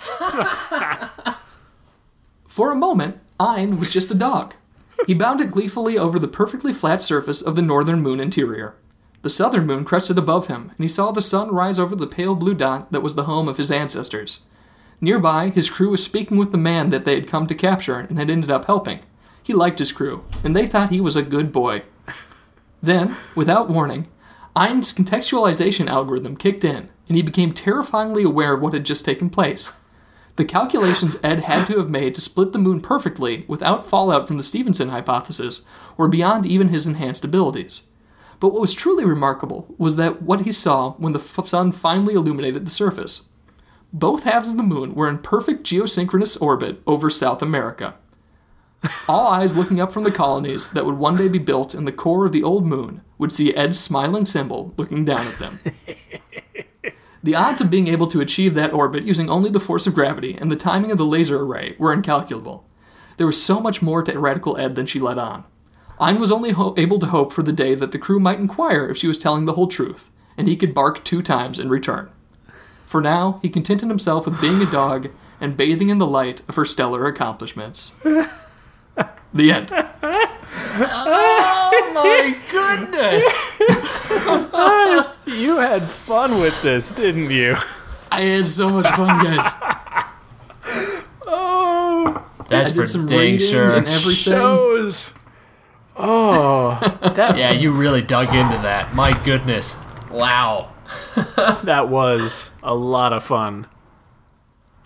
For 2.47 2.71
a 2.71 2.75
moment, 2.75 3.19
Ein 3.37 3.77
was 3.77 3.91
just 3.91 4.11
a 4.11 4.15
dog. 4.15 4.53
He 5.07 5.13
bounded 5.13 5.51
gleefully 5.51 5.97
over 5.97 6.19
the 6.19 6.27
perfectly 6.27 6.71
flat 6.71 7.01
surface 7.01 7.41
of 7.41 7.55
the 7.55 7.61
northern 7.61 8.01
moon 8.01 8.19
interior. 8.19 8.75
The 9.21 9.29
southern 9.29 9.65
moon 9.65 9.83
crested 9.83 10.17
above 10.17 10.47
him, 10.47 10.71
and 10.77 10.79
he 10.79 10.87
saw 10.87 11.11
the 11.11 11.21
sun 11.21 11.51
rise 11.51 11.79
over 11.79 11.95
the 11.95 12.07
pale 12.07 12.35
blue 12.35 12.53
dot 12.53 12.91
that 12.93 13.01
was 13.01 13.15
the 13.15 13.23
home 13.23 13.49
of 13.49 13.57
his 13.57 13.71
ancestors. 13.71 14.48
Nearby, 15.01 15.49
his 15.49 15.69
crew 15.69 15.91
was 15.91 16.03
speaking 16.03 16.37
with 16.37 16.51
the 16.51 16.57
man 16.57 16.89
that 16.89 17.05
they 17.05 17.15
had 17.15 17.27
come 17.27 17.47
to 17.47 17.55
capture 17.55 17.99
and 17.99 18.17
had 18.17 18.29
ended 18.29 18.51
up 18.51 18.65
helping. 18.65 18.99
He 19.41 19.53
liked 19.53 19.79
his 19.79 19.91
crew, 19.91 20.25
and 20.43 20.55
they 20.55 20.67
thought 20.67 20.89
he 20.89 21.01
was 21.01 21.15
a 21.15 21.23
good 21.23 21.51
boy. 21.51 21.83
Then, 22.81 23.15
without 23.35 23.69
warning, 23.69 24.07
Ein's 24.55 24.93
contextualization 24.93 25.87
algorithm 25.87 26.35
kicked 26.35 26.63
in, 26.63 26.89
and 27.07 27.15
he 27.15 27.21
became 27.21 27.53
terrifyingly 27.53 28.23
aware 28.23 28.53
of 28.53 28.61
what 28.61 28.73
had 28.73 28.85
just 28.85 29.05
taken 29.05 29.29
place. 29.29 29.79
The 30.35 30.45
calculations 30.45 31.19
Ed 31.23 31.39
had 31.39 31.65
to 31.67 31.77
have 31.77 31.89
made 31.89 32.15
to 32.15 32.21
split 32.21 32.53
the 32.53 32.59
moon 32.59 32.79
perfectly 32.79 33.45
without 33.47 33.83
fallout 33.83 34.27
from 34.27 34.37
the 34.37 34.43
Stephenson 34.43 34.89
hypothesis 34.89 35.65
were 35.97 36.07
beyond 36.07 36.45
even 36.45 36.69
his 36.69 36.85
enhanced 36.85 37.25
abilities. 37.25 37.83
But 38.39 38.49
what 38.49 38.61
was 38.61 38.73
truly 38.73 39.03
remarkable 39.03 39.73
was 39.77 39.97
that 39.97 40.21
what 40.21 40.41
he 40.41 40.51
saw 40.51 40.91
when 40.93 41.13
the 41.13 41.19
sun 41.19 41.71
finally 41.71 42.13
illuminated 42.13 42.65
the 42.65 42.71
surface. 42.71 43.28
Both 43.91 44.23
halves 44.23 44.51
of 44.51 44.57
the 44.57 44.63
moon 44.63 44.93
were 44.93 45.09
in 45.09 45.19
perfect 45.19 45.63
geosynchronous 45.63 46.41
orbit 46.41 46.81
over 46.85 47.09
South 47.09 47.41
America. 47.41 47.95
All 49.07 49.27
eyes 49.27 49.57
looking 49.57 49.81
up 49.81 49.91
from 49.91 50.03
the 50.03 50.11
colonies 50.11 50.71
that 50.71 50.85
would 50.85 50.95
one 50.95 51.17
day 51.17 51.27
be 51.27 51.39
built 51.39 51.75
in 51.75 51.85
the 51.85 51.91
core 51.91 52.25
of 52.25 52.31
the 52.31 52.43
old 52.43 52.65
moon 52.65 53.01
would 53.17 53.31
see 53.31 53.53
Ed's 53.53 53.79
smiling 53.79 54.25
symbol 54.25 54.73
looking 54.77 55.03
down 55.03 55.27
at 55.27 55.39
them. 55.39 55.59
The 57.21 57.35
odds 57.35 57.59
of 57.59 57.69
being 57.69 57.87
able 57.87 58.07
to 58.07 58.21
achieve 58.21 58.53
that 58.53 58.71
orbit 58.71 59.05
using 59.05 59.29
only 59.29 59.49
the 59.49 59.59
force 59.59 59.85
of 59.85 59.93
gravity 59.93 60.37
and 60.39 60.49
the 60.49 60.55
timing 60.55 60.91
of 60.91 60.97
the 60.97 61.05
laser 61.05 61.41
array 61.41 61.75
were 61.77 61.91
incalculable. 61.91 62.65
There 63.17 63.27
was 63.27 63.41
so 63.41 63.59
much 63.59 63.81
more 63.81 64.01
to 64.03 64.17
Radical 64.17 64.57
Ed 64.57 64.75
than 64.75 64.85
she 64.85 65.01
let 65.01 65.17
on. 65.17 65.43
Ein 65.99 66.19
was 66.19 66.31
only 66.31 66.51
ho- 66.51 66.73
able 66.77 66.97
to 66.99 67.07
hope 67.07 67.33
for 67.33 67.43
the 67.43 67.51
day 67.51 67.75
that 67.75 67.91
the 67.91 67.99
crew 67.99 68.21
might 68.21 68.39
inquire 68.39 68.89
if 68.89 68.95
she 68.95 69.07
was 69.07 69.19
telling 69.19 69.43
the 69.43 69.53
whole 69.53 69.67
truth, 69.67 70.09
and 70.37 70.47
he 70.47 70.55
could 70.55 70.73
bark 70.73 71.03
two 71.03 71.21
times 71.21 71.59
in 71.59 71.67
return. 71.67 72.09
For 72.89 73.01
now, 73.01 73.37
he 73.43 73.49
contented 73.49 73.87
himself 73.87 74.25
with 74.25 74.41
being 74.41 74.63
a 74.63 74.71
dog 74.71 75.09
and 75.39 75.55
bathing 75.55 75.89
in 75.89 75.99
the 75.99 76.07
light 76.07 76.41
of 76.49 76.55
her 76.55 76.65
stellar 76.65 77.05
accomplishments. 77.05 77.93
the 78.03 79.51
end. 79.51 79.69
Oh 80.81 81.91
my 81.93 82.35
goodness! 82.49 83.51
You 85.27 85.57
had 85.57 85.83
fun 85.83 86.39
with 86.41 86.63
this, 86.63 86.91
didn't 86.91 87.29
you? 87.29 87.57
I 88.11 88.21
had 88.21 88.47
so 88.47 88.69
much 88.69 88.87
fun, 88.87 89.23
guys. 89.23 89.45
Oh, 91.27 92.27
That's 92.47 92.71
I 92.71 92.75
for 92.75 92.81
did 92.81 92.89
some 92.89 93.05
dang 93.05 93.19
reading 93.19 93.39
sure. 93.39 93.75
and 93.75 93.87
everything. 93.87 94.33
shows. 94.33 95.13
Oh, 95.95 96.79
that 97.03 97.37
Yeah, 97.37 97.51
you 97.51 97.71
really 97.71 98.01
dug 98.01 98.29
into 98.29 98.57
that. 98.63 98.95
My 98.95 99.11
goodness. 99.23 99.77
Wow. 100.09 100.73
that 101.63 101.89
was 101.89 102.51
a 102.63 102.73
lot 102.73 103.13
of 103.13 103.23
fun. 103.23 103.67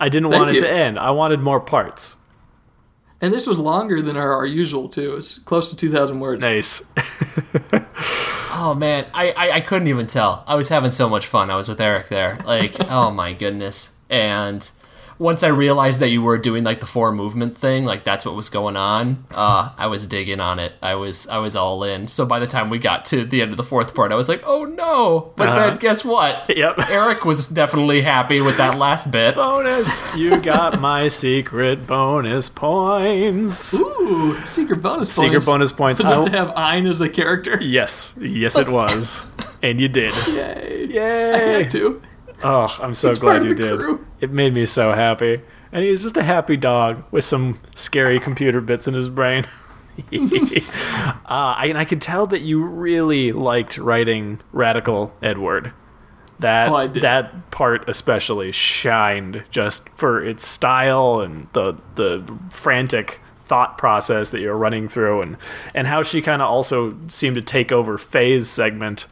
I 0.00 0.08
didn't 0.08 0.30
Thank 0.30 0.40
want 0.40 0.50
it 0.50 0.56
you. 0.56 0.60
to 0.62 0.70
end. 0.70 0.98
I 0.98 1.10
wanted 1.12 1.40
more 1.40 1.60
parts. 1.60 2.16
And 3.20 3.32
this 3.32 3.46
was 3.46 3.58
longer 3.58 4.02
than 4.02 4.16
our, 4.16 4.32
our 4.34 4.44
usual, 4.44 4.88
too. 4.88 5.14
It's 5.16 5.38
close 5.38 5.70
to 5.70 5.76
2,000 5.76 6.20
words. 6.20 6.44
Nice. 6.44 6.84
Oh 8.56 8.72
man, 8.72 9.04
I, 9.12 9.30
I 9.32 9.50
I 9.56 9.60
couldn't 9.60 9.88
even 9.88 10.06
tell. 10.06 10.44
I 10.46 10.54
was 10.54 10.68
having 10.68 10.92
so 10.92 11.08
much 11.08 11.26
fun. 11.26 11.50
I 11.50 11.56
was 11.56 11.68
with 11.68 11.80
Eric 11.80 12.06
there. 12.06 12.38
Like, 12.46 12.76
oh 12.88 13.10
my 13.10 13.32
goodness. 13.32 13.98
And 14.08 14.70
once 15.18 15.42
I 15.42 15.48
realized 15.48 16.00
that 16.00 16.08
you 16.08 16.22
were 16.22 16.38
doing 16.38 16.64
like 16.64 16.80
the 16.80 16.86
four 16.86 17.12
movement 17.12 17.56
thing, 17.56 17.84
like 17.84 18.04
that's 18.04 18.24
what 18.26 18.34
was 18.34 18.48
going 18.50 18.76
on, 18.76 19.24
uh, 19.30 19.72
I 19.78 19.86
was 19.86 20.06
digging 20.06 20.40
on 20.40 20.58
it. 20.58 20.72
I 20.82 20.94
was 20.96 21.26
I 21.28 21.38
was 21.38 21.54
all 21.56 21.84
in. 21.84 22.08
So 22.08 22.26
by 22.26 22.38
the 22.38 22.46
time 22.46 22.68
we 22.70 22.78
got 22.78 23.04
to 23.06 23.24
the 23.24 23.42
end 23.42 23.50
of 23.50 23.56
the 23.56 23.62
fourth 23.64 23.94
part, 23.94 24.12
I 24.12 24.14
was 24.16 24.28
like, 24.28 24.42
oh 24.46 24.64
no. 24.64 25.32
But 25.36 25.48
Uh-huh. 25.50 25.60
then 25.70 25.76
guess 25.76 26.04
what? 26.04 26.48
Yep. 26.56 26.88
Eric 26.90 27.24
was 27.24 27.46
definitely 27.48 28.00
happy 28.02 28.40
with 28.40 28.56
that 28.58 28.78
last 28.78 29.10
bit. 29.10 29.34
bonus. 29.34 30.16
You 30.16 30.38
got 30.40 30.80
my 30.90 31.08
secret 31.08 31.86
bonus 31.86 32.48
points. 32.48 33.74
Ooh, 33.74 34.36
secret 34.46 34.82
bonus 34.82 35.14
points. 35.16 35.32
Secret 35.32 35.46
bonus 35.46 35.72
points. 35.72 36.00
Was 36.00 36.10
I- 36.10 36.20
it 36.20 36.24
to 36.24 36.30
have 36.30 36.50
Ein 36.56 36.86
as 36.86 36.98
the 36.98 37.08
character? 37.08 37.58
Yes, 37.62 38.14
yes, 38.20 38.56
it 38.58 38.68
was, 38.68 39.28
and 39.62 39.80
you 39.80 39.88
did. 39.88 40.12
Yay. 40.28 40.86
Yay! 40.90 41.32
I 41.32 41.38
had 41.38 41.70
to. 41.72 42.00
Oh, 42.44 42.76
I'm 42.80 42.94
so 42.94 43.10
It's 43.10 43.18
glad 43.18 43.42
you 43.44 43.54
did. 43.54 43.78
crew. 43.78 44.06
It 44.20 44.30
made 44.30 44.54
me 44.54 44.64
so 44.64 44.92
happy. 44.92 45.40
And 45.72 45.82
he 45.84 45.90
was 45.90 46.02
just 46.02 46.16
a 46.16 46.22
happy 46.22 46.56
dog 46.56 47.02
with 47.10 47.24
some 47.24 47.58
scary 47.74 48.20
computer 48.20 48.60
bits 48.60 48.86
in 48.86 48.94
his 48.94 49.08
brain. 49.08 49.44
uh, 50.12 51.10
I, 51.26 51.66
and 51.68 51.78
I 51.78 51.84
could 51.84 52.00
tell 52.02 52.26
that 52.28 52.40
you 52.40 52.62
really 52.64 53.32
liked 53.32 53.78
writing 53.78 54.40
Radical 54.52 55.12
Edward. 55.22 55.72
That 56.40 56.68
Oh, 56.68 56.88
that 56.88 57.50
part 57.52 57.88
especially 57.88 58.50
shined 58.50 59.44
just 59.50 59.88
for 59.90 60.22
its 60.24 60.44
style 60.46 61.20
and 61.20 61.46
the 61.52 61.74
the 61.94 62.24
frantic 62.50 63.20
thought 63.44 63.78
process 63.78 64.30
that 64.30 64.40
you're 64.40 64.56
running 64.56 64.88
through 64.88 65.20
and 65.22 65.36
and 65.74 65.86
how 65.86 66.02
she 66.02 66.20
kind 66.20 66.42
of 66.42 66.48
also 66.48 66.96
seemed 67.08 67.36
to 67.36 67.42
take 67.42 67.70
over 67.70 67.96
Faye's 67.96 68.50
segment 68.50 69.06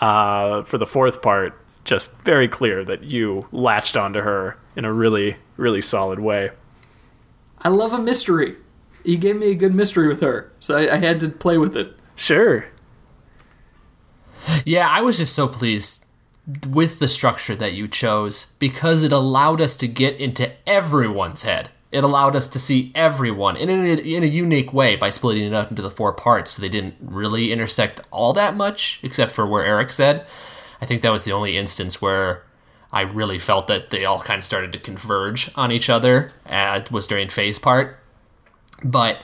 uh, 0.00 0.62
for 0.64 0.76
the 0.76 0.86
fourth 0.86 1.22
part. 1.22 1.58
Just 1.88 2.12
very 2.20 2.48
clear 2.48 2.84
that 2.84 3.04
you 3.04 3.48
latched 3.50 3.96
onto 3.96 4.20
her 4.20 4.58
in 4.76 4.84
a 4.84 4.92
really 4.92 5.36
really 5.56 5.80
solid 5.80 6.20
way. 6.20 6.50
I 7.60 7.70
love 7.70 7.94
a 7.94 7.98
mystery. 7.98 8.56
You 9.04 9.16
gave 9.16 9.36
me 9.36 9.50
a 9.50 9.54
good 9.54 9.74
mystery 9.74 10.06
with 10.06 10.20
her, 10.20 10.52
so 10.60 10.76
I, 10.76 10.96
I 10.96 10.96
had 10.98 11.18
to 11.20 11.30
play 11.30 11.56
with 11.56 11.74
it. 11.74 11.96
Sure. 12.14 12.66
Yeah, 14.66 14.86
I 14.86 15.00
was 15.00 15.16
just 15.16 15.34
so 15.34 15.48
pleased 15.48 16.04
with 16.68 16.98
the 16.98 17.08
structure 17.08 17.56
that 17.56 17.72
you 17.72 17.88
chose 17.88 18.54
because 18.58 19.02
it 19.02 19.10
allowed 19.10 19.62
us 19.62 19.74
to 19.76 19.88
get 19.88 20.20
into 20.20 20.52
everyone's 20.68 21.44
head. 21.44 21.70
It 21.90 22.04
allowed 22.04 22.36
us 22.36 22.48
to 22.48 22.58
see 22.58 22.92
everyone 22.94 23.56
in 23.56 23.70
a, 23.70 23.94
in 23.94 24.22
a 24.22 24.26
unique 24.26 24.74
way 24.74 24.94
by 24.94 25.08
splitting 25.08 25.46
it 25.46 25.54
up 25.54 25.70
into 25.70 25.80
the 25.80 25.88
four 25.88 26.12
parts 26.12 26.50
so 26.50 26.60
they 26.60 26.68
didn't 26.68 26.96
really 27.00 27.50
intersect 27.50 28.02
all 28.10 28.34
that 28.34 28.54
much, 28.54 29.00
except 29.02 29.32
for 29.32 29.46
where 29.46 29.64
Eric 29.64 29.90
said. 29.90 30.26
I 30.80 30.86
think 30.86 31.02
that 31.02 31.10
was 31.10 31.24
the 31.24 31.32
only 31.32 31.56
instance 31.56 32.00
where 32.00 32.44
I 32.92 33.02
really 33.02 33.38
felt 33.38 33.66
that 33.66 33.90
they 33.90 34.04
all 34.04 34.20
kind 34.20 34.38
of 34.38 34.44
started 34.44 34.72
to 34.72 34.78
converge 34.78 35.50
on 35.56 35.70
each 35.70 35.90
other. 35.90 36.32
Uh, 36.46 36.80
was 36.90 37.06
during 37.06 37.28
Faye's 37.28 37.58
part. 37.58 37.98
But 38.82 39.18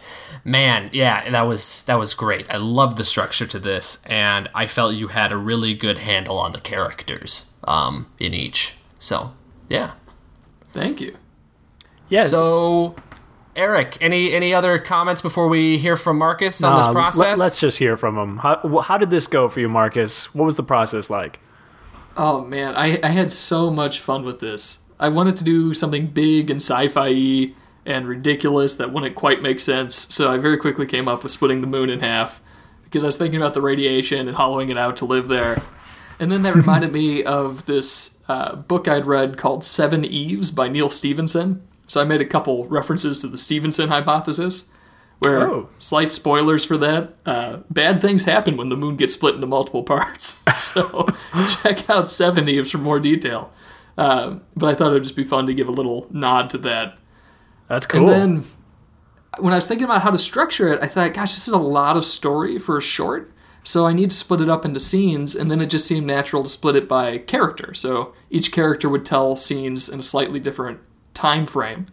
man, 0.44 0.90
yeah, 0.92 1.30
that 1.30 1.42
was 1.42 1.84
that 1.84 1.96
was 1.98 2.12
great. 2.14 2.52
I 2.52 2.56
loved 2.56 2.96
the 2.96 3.04
structure 3.04 3.46
to 3.46 3.58
this, 3.58 4.04
and 4.06 4.48
I 4.54 4.66
felt 4.66 4.94
you 4.94 5.08
had 5.08 5.30
a 5.30 5.36
really 5.36 5.74
good 5.74 5.98
handle 5.98 6.38
on 6.38 6.52
the 6.52 6.60
characters 6.60 7.50
um, 7.62 8.06
in 8.18 8.34
each. 8.34 8.74
So 8.98 9.32
yeah. 9.68 9.92
Thank 10.72 11.00
you. 11.00 11.16
Yeah. 12.08 12.22
So 12.22 12.96
Eric, 13.54 13.96
any 14.00 14.32
any 14.32 14.52
other 14.52 14.78
comments 14.78 15.22
before 15.22 15.48
we 15.48 15.78
hear 15.78 15.96
from 15.96 16.18
Marcus 16.18 16.62
on 16.62 16.76
this 16.76 16.86
uh, 16.86 16.92
process? 16.92 17.38
Let, 17.38 17.52
us 17.52 17.60
just 17.60 17.78
hear 17.78 17.96
from 17.96 18.18
him. 18.18 18.38
How, 18.38 18.80
how 18.80 18.98
did 18.98 19.10
this 19.10 19.28
go 19.28 19.48
for 19.48 19.60
you, 19.60 19.68
Marcus? 19.68 20.34
What 20.34 20.44
was 20.44 20.56
the 20.56 20.64
process 20.64 21.08
like? 21.08 21.38
Oh 22.16 22.44
man, 22.44 22.74
I, 22.76 22.98
I 23.02 23.08
had 23.08 23.32
so 23.32 23.70
much 23.70 24.00
fun 24.00 24.24
with 24.24 24.40
this. 24.40 24.84
I 24.98 25.08
wanted 25.08 25.36
to 25.36 25.44
do 25.44 25.74
something 25.74 26.06
big 26.06 26.50
and 26.50 26.60
sci-fi 26.60 27.52
and 27.84 28.06
ridiculous 28.06 28.76
that 28.76 28.92
wouldn't 28.92 29.14
quite 29.14 29.42
make 29.42 29.58
sense, 29.58 29.94
so 29.94 30.32
I 30.32 30.38
very 30.38 30.56
quickly 30.56 30.86
came 30.86 31.08
up 31.08 31.22
with 31.22 31.32
splitting 31.32 31.60
the 31.60 31.66
moon 31.66 31.90
in 31.90 32.00
half 32.00 32.40
because 32.84 33.02
I 33.02 33.06
was 33.06 33.16
thinking 33.16 33.40
about 33.40 33.54
the 33.54 33.60
radiation 33.60 34.28
and 34.28 34.36
hollowing 34.36 34.68
it 34.68 34.78
out 34.78 34.96
to 34.98 35.04
live 35.04 35.28
there. 35.28 35.62
And 36.20 36.30
then 36.30 36.42
that 36.42 36.54
reminded 36.54 36.92
me 36.92 37.24
of 37.24 37.66
this 37.66 38.22
uh, 38.28 38.54
book 38.54 38.86
I'd 38.86 39.06
read 39.06 39.36
called 39.36 39.62
Seveneves 39.62 40.54
by 40.54 40.68
Neal 40.68 40.88
Stephenson. 40.88 41.66
So 41.86 42.00
I 42.00 42.04
made 42.04 42.20
a 42.20 42.26
couple 42.26 42.66
references 42.68 43.20
to 43.20 43.26
the 43.26 43.36
Stephenson 43.36 43.88
hypothesis, 43.88 44.70
where 45.20 45.40
Oh. 45.50 45.68
slight 45.78 46.12
spoilers 46.12 46.64
for 46.64 46.76
that. 46.78 47.14
Uh, 47.24 47.58
bad 47.70 48.00
things 48.00 48.24
happen 48.24 48.56
when 48.56 48.68
the 48.68 48.76
moon 48.76 48.96
gets 48.96 49.14
split 49.14 49.34
into 49.34 49.46
multiple 49.46 49.82
parts. 49.82 50.44
so 50.54 51.06
check 51.62 51.88
out 51.88 52.04
Seveneves 52.04 52.70
for 52.70 52.78
more 52.78 53.00
detail. 53.00 53.52
Um, 53.96 54.42
but 54.56 54.66
I 54.68 54.74
thought 54.74 54.90
it 54.90 54.94
would 54.94 55.04
just 55.04 55.16
be 55.16 55.24
fun 55.24 55.46
to 55.46 55.54
give 55.54 55.68
a 55.68 55.72
little 55.72 56.06
nod 56.10 56.50
to 56.50 56.58
that. 56.58 56.98
That's 57.68 57.86
cool. 57.86 58.10
And 58.10 58.40
then 58.40 58.44
when 59.38 59.52
I 59.52 59.56
was 59.56 59.66
thinking 59.66 59.84
about 59.84 60.02
how 60.02 60.10
to 60.10 60.18
structure 60.18 60.72
it, 60.72 60.82
I 60.82 60.86
thought, 60.86 61.14
gosh, 61.14 61.32
this 61.34 61.46
is 61.48 61.54
a 61.54 61.58
lot 61.58 61.96
of 61.96 62.04
story 62.04 62.58
for 62.58 62.76
a 62.76 62.82
short. 62.82 63.30
So 63.66 63.86
I 63.86 63.94
need 63.94 64.10
to 64.10 64.16
split 64.16 64.42
it 64.42 64.48
up 64.50 64.66
into 64.66 64.78
scenes, 64.78 65.34
and 65.34 65.50
then 65.50 65.62
it 65.62 65.70
just 65.70 65.86
seemed 65.86 66.06
natural 66.06 66.42
to 66.42 66.50
split 66.50 66.76
it 66.76 66.86
by 66.86 67.16
character. 67.16 67.72
So 67.72 68.12
each 68.28 68.52
character 68.52 68.90
would 68.90 69.06
tell 69.06 69.36
scenes 69.36 69.88
in 69.88 70.00
a 70.00 70.02
slightly 70.02 70.38
different 70.38 70.80
time 71.14 71.46
frame. 71.46 71.86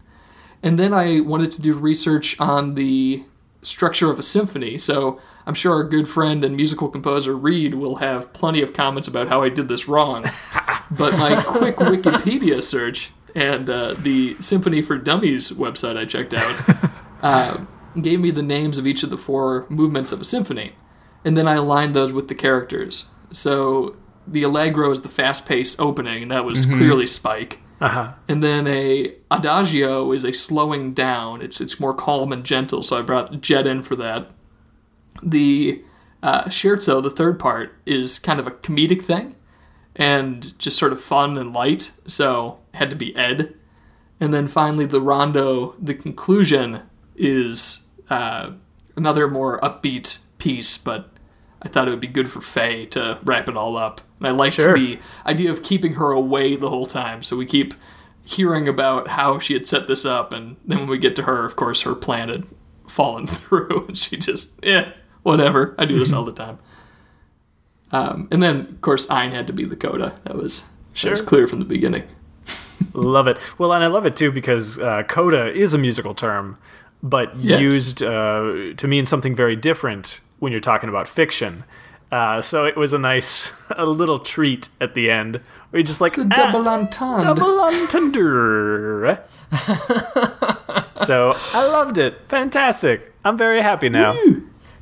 And 0.63 0.77
then 0.77 0.93
I 0.93 1.21
wanted 1.21 1.51
to 1.53 1.61
do 1.61 1.73
research 1.73 2.39
on 2.39 2.75
the 2.75 3.23
structure 3.61 4.11
of 4.11 4.19
a 4.19 4.23
symphony. 4.23 4.77
So 4.77 5.19
I'm 5.45 5.53
sure 5.53 5.73
our 5.73 5.83
good 5.83 6.07
friend 6.07 6.43
and 6.43 6.55
musical 6.55 6.89
composer 6.89 7.35
Reed 7.35 7.75
will 7.75 7.97
have 7.97 8.33
plenty 8.33 8.61
of 8.61 8.73
comments 8.73 9.07
about 9.07 9.29
how 9.29 9.41
I 9.41 9.49
did 9.49 9.67
this 9.67 9.87
wrong. 9.87 10.23
but 10.97 11.17
my 11.17 11.41
quick 11.45 11.75
Wikipedia 11.77 12.63
search 12.63 13.11
and 13.35 13.69
uh, 13.69 13.93
the 13.93 14.35
Symphony 14.39 14.81
for 14.81 14.97
Dummies 14.97 15.51
website 15.51 15.97
I 15.97 16.05
checked 16.05 16.33
out 16.33 16.91
uh, 17.21 17.65
gave 17.99 18.19
me 18.19 18.31
the 18.31 18.43
names 18.43 18.77
of 18.77 18.87
each 18.87 19.03
of 19.03 19.09
the 19.09 19.17
four 19.17 19.65
movements 19.69 20.11
of 20.11 20.21
a 20.21 20.25
symphony. 20.25 20.73
And 21.23 21.37
then 21.37 21.47
I 21.47 21.55
aligned 21.55 21.93
those 21.93 22.13
with 22.13 22.27
the 22.27 22.35
characters. 22.35 23.09
So 23.31 23.95
the 24.27 24.43
Allegro 24.43 24.89
is 24.91 25.01
the 25.01 25.09
fast 25.09 25.47
paced 25.47 25.79
opening, 25.79 26.23
and 26.23 26.31
that 26.31 26.45
was 26.45 26.65
clearly 26.65 27.05
Spike. 27.07 27.59
Uh-huh. 27.81 28.13
And 28.27 28.43
then 28.43 28.67
a 28.67 29.15
adagio 29.31 30.11
is 30.11 30.23
a 30.23 30.33
slowing 30.33 30.93
down. 30.93 31.41
It's 31.41 31.59
it's 31.59 31.79
more 31.79 31.95
calm 31.95 32.31
and 32.31 32.45
gentle. 32.45 32.83
So 32.83 32.99
I 32.99 33.01
brought 33.01 33.41
Jet 33.41 33.65
in 33.65 33.81
for 33.81 33.95
that. 33.95 34.29
The 35.23 35.83
uh, 36.21 36.43
scherzo, 36.45 37.01
the 37.01 37.09
third 37.09 37.39
part, 37.39 37.75
is 37.87 38.19
kind 38.19 38.39
of 38.39 38.45
a 38.45 38.51
comedic 38.51 39.01
thing, 39.01 39.35
and 39.95 40.57
just 40.59 40.77
sort 40.77 40.91
of 40.91 41.01
fun 41.01 41.37
and 41.37 41.53
light. 41.53 41.91
So 42.05 42.59
had 42.75 42.91
to 42.91 42.95
be 42.95 43.15
Ed. 43.15 43.55
And 44.19 44.31
then 44.31 44.47
finally, 44.47 44.85
the 44.85 45.01
rondo, 45.01 45.73
the 45.79 45.95
conclusion 45.95 46.83
is 47.15 47.87
uh, 48.11 48.51
another 48.95 49.27
more 49.27 49.59
upbeat 49.61 50.23
piece, 50.37 50.77
but 50.77 51.09
I 51.63 51.67
thought 51.67 51.87
it 51.87 51.91
would 51.91 51.99
be 51.99 52.07
good 52.07 52.29
for 52.29 52.41
Faye 52.41 52.85
to 52.87 53.17
wrap 53.23 53.49
it 53.49 53.57
all 53.57 53.75
up. 53.75 54.01
And 54.21 54.27
I 54.27 54.31
liked 54.31 54.55
Sure. 54.57 54.77
the 54.77 54.99
idea 55.25 55.49
of 55.51 55.63
keeping 55.63 55.93
her 55.95 56.11
away 56.11 56.55
the 56.55 56.69
whole 56.69 56.85
time, 56.85 57.23
so 57.23 57.35
we 57.35 57.45
keep 57.47 57.73
hearing 58.23 58.67
about 58.67 59.07
how 59.09 59.39
she 59.39 59.53
had 59.53 59.65
set 59.65 59.87
this 59.87 60.05
up, 60.05 60.31
and 60.31 60.55
then 60.63 60.77
when 60.79 60.87
we 60.87 60.99
get 60.99 61.15
to 61.15 61.23
her, 61.23 61.43
of 61.43 61.55
course, 61.55 61.81
her 61.81 61.95
plan 61.95 62.29
had 62.29 62.45
fallen 62.87 63.25
through, 63.35 63.85
and 63.87 63.97
she 63.97 64.15
just, 64.17 64.59
yeah, 64.63 64.91
whatever. 65.23 65.73
I 65.79 65.85
do 65.85 65.97
this 65.97 66.13
all 66.13 66.23
the 66.23 66.31
time. 66.31 66.59
Um, 67.91 68.27
and 68.31 68.41
then, 68.41 68.59
of 68.61 68.81
course, 68.81 69.09
Ein 69.09 69.31
had 69.31 69.47
to 69.47 69.53
be 69.53 69.65
the 69.65 69.75
coda. 69.75 70.13
That 70.23 70.35
was 70.35 70.69
that 71.01 71.09
was 71.11 71.21
clear 71.21 71.47
from 71.47 71.59
the 71.59 71.65
beginning. 71.65 72.03
love 72.93 73.27
it. 73.27 73.37
Well, 73.57 73.73
and 73.73 73.83
I 73.83 73.87
love 73.87 74.05
it 74.05 74.15
too 74.15 74.31
because 74.31 74.79
uh, 74.79 75.03
coda 75.03 75.51
is 75.53 75.73
a 75.73 75.77
musical 75.77 76.13
term, 76.13 76.57
but 77.03 77.35
Yes. 77.37 77.59
used 77.59 78.03
uh, 78.03 78.73
to 78.77 78.87
mean 78.87 79.05
something 79.05 79.35
very 79.35 79.55
different 79.55 80.21
when 80.39 80.51
you're 80.51 80.61
talking 80.61 80.89
about 80.89 81.07
fiction. 81.07 81.63
Uh, 82.11 82.41
so 82.41 82.65
it 82.65 82.75
was 82.75 82.91
a 82.93 82.99
nice, 82.99 83.51
a 83.77 83.85
little 83.85 84.19
treat 84.19 84.67
at 84.81 84.93
the 84.93 85.09
end 85.09 85.41
you're 85.73 85.83
just 85.83 86.01
like, 86.01 86.09
It's 86.09 86.17
a 86.19 86.27
"Ah, 86.31 86.51
double 86.51 86.67
entendre. 86.67 87.23
double 87.23 87.61
entendre. 87.61 89.23
so 91.05 91.33
I 91.53 91.67
loved 91.67 91.97
it. 91.97 92.19
Fantastic. 92.27 93.13
I'm 93.23 93.37
very 93.37 93.61
happy 93.61 93.89
now. 93.89 94.15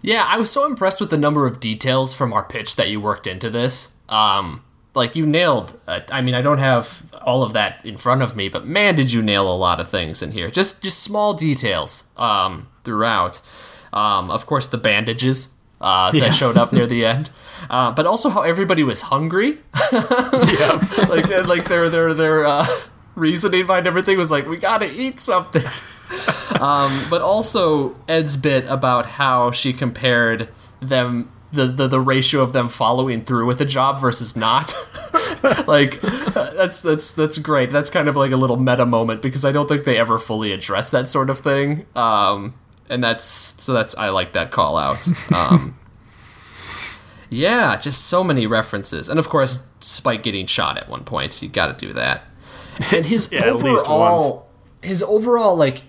Yeah, 0.01 0.25
I 0.27 0.37
was 0.37 0.49
so 0.49 0.65
impressed 0.65 0.99
with 0.99 1.09
the 1.09 1.17
number 1.17 1.45
of 1.45 1.59
details 1.59 2.13
from 2.13 2.33
our 2.33 2.43
pitch 2.43 2.75
that 2.77 2.89
you 2.89 2.99
worked 3.01 3.27
into 3.27 3.49
this. 3.49 3.97
Um, 4.07 4.63
like 4.95 5.15
you 5.15 5.25
nailed. 5.25 5.79
Uh, 5.87 5.99
I 6.11 6.21
mean, 6.21 6.33
I 6.33 6.41
don't 6.41 6.57
have 6.57 7.13
all 7.21 7.43
of 7.43 7.53
that 7.53 7.85
in 7.85 7.97
front 7.97 8.21
of 8.23 8.35
me, 8.35 8.49
but 8.49 8.65
man, 8.65 8.95
did 8.95 9.13
you 9.13 9.21
nail 9.21 9.51
a 9.51 9.55
lot 9.55 9.79
of 9.79 9.89
things 9.89 10.23
in 10.23 10.31
here. 10.31 10.49
Just 10.49 10.81
just 10.81 10.99
small 11.03 11.33
details 11.33 12.09
um, 12.17 12.67
throughout. 12.83 13.41
Um, 13.93 14.31
of 14.31 14.45
course, 14.45 14.67
the 14.67 14.77
bandages 14.77 15.53
uh, 15.81 16.11
that 16.11 16.33
showed 16.33 16.57
up 16.57 16.73
near 16.73 16.85
the 16.85 17.05
end, 17.05 17.29
uh, 17.69 17.91
but 17.91 18.05
also 18.05 18.29
how 18.29 18.41
everybody 18.41 18.83
was 18.83 19.03
hungry. 19.03 19.59
yeah. 19.91 20.79
like 21.09 21.29
and, 21.31 21.47
like 21.47 21.65
their 21.65 21.89
their 21.89 22.13
their 22.13 22.45
uh, 22.45 22.65
reasoning 23.15 23.65
behind 23.65 23.87
everything 23.87 24.17
was 24.17 24.31
like 24.31 24.47
we 24.47 24.57
gotta 24.57 24.91
eat 24.91 25.19
something. 25.19 25.63
um, 26.59 27.05
but 27.09 27.21
also 27.21 27.95
Ed's 28.07 28.37
bit 28.37 28.65
about 28.67 29.05
how 29.05 29.51
she 29.51 29.73
compared 29.73 30.49
them 30.81 31.31
the, 31.51 31.65
the 31.65 31.87
the 31.87 31.99
ratio 31.99 32.41
of 32.41 32.53
them 32.53 32.67
following 32.67 33.23
through 33.23 33.45
with 33.45 33.61
a 33.61 33.65
job 33.65 33.99
versus 33.99 34.35
not. 34.35 34.73
like 35.67 36.01
that's 36.01 36.81
that's 36.81 37.11
that's 37.11 37.37
great. 37.37 37.71
That's 37.71 37.89
kind 37.89 38.07
of 38.07 38.15
like 38.15 38.31
a 38.31 38.37
little 38.37 38.57
meta 38.57 38.85
moment 38.85 39.21
because 39.21 39.45
I 39.45 39.51
don't 39.51 39.67
think 39.67 39.83
they 39.83 39.97
ever 39.97 40.17
fully 40.17 40.51
address 40.51 40.91
that 40.91 41.07
sort 41.07 41.29
of 41.29 41.39
thing. 41.39 41.85
Um, 41.95 42.53
and 42.89 43.03
that's 43.03 43.25
so 43.25 43.73
that's 43.73 43.95
I 43.95 44.09
like 44.09 44.33
that 44.33 44.51
call 44.51 44.77
out. 44.77 45.07
Um, 45.33 45.77
yeah, 47.29 47.77
just 47.77 48.05
so 48.05 48.23
many 48.23 48.47
references, 48.47 49.09
and 49.09 49.19
of 49.19 49.29
course 49.29 49.67
Spike 49.79 50.23
getting 50.23 50.45
shot 50.45 50.77
at 50.77 50.89
one 50.89 51.03
point. 51.03 51.41
You 51.41 51.49
got 51.49 51.77
to 51.77 51.87
do 51.87 51.93
that. 51.93 52.23
And 52.91 53.05
his 53.05 53.29
Yeah, 53.31 53.45
overall, 53.45 54.49
his 54.81 55.03
overall 55.03 55.55
like 55.55 55.83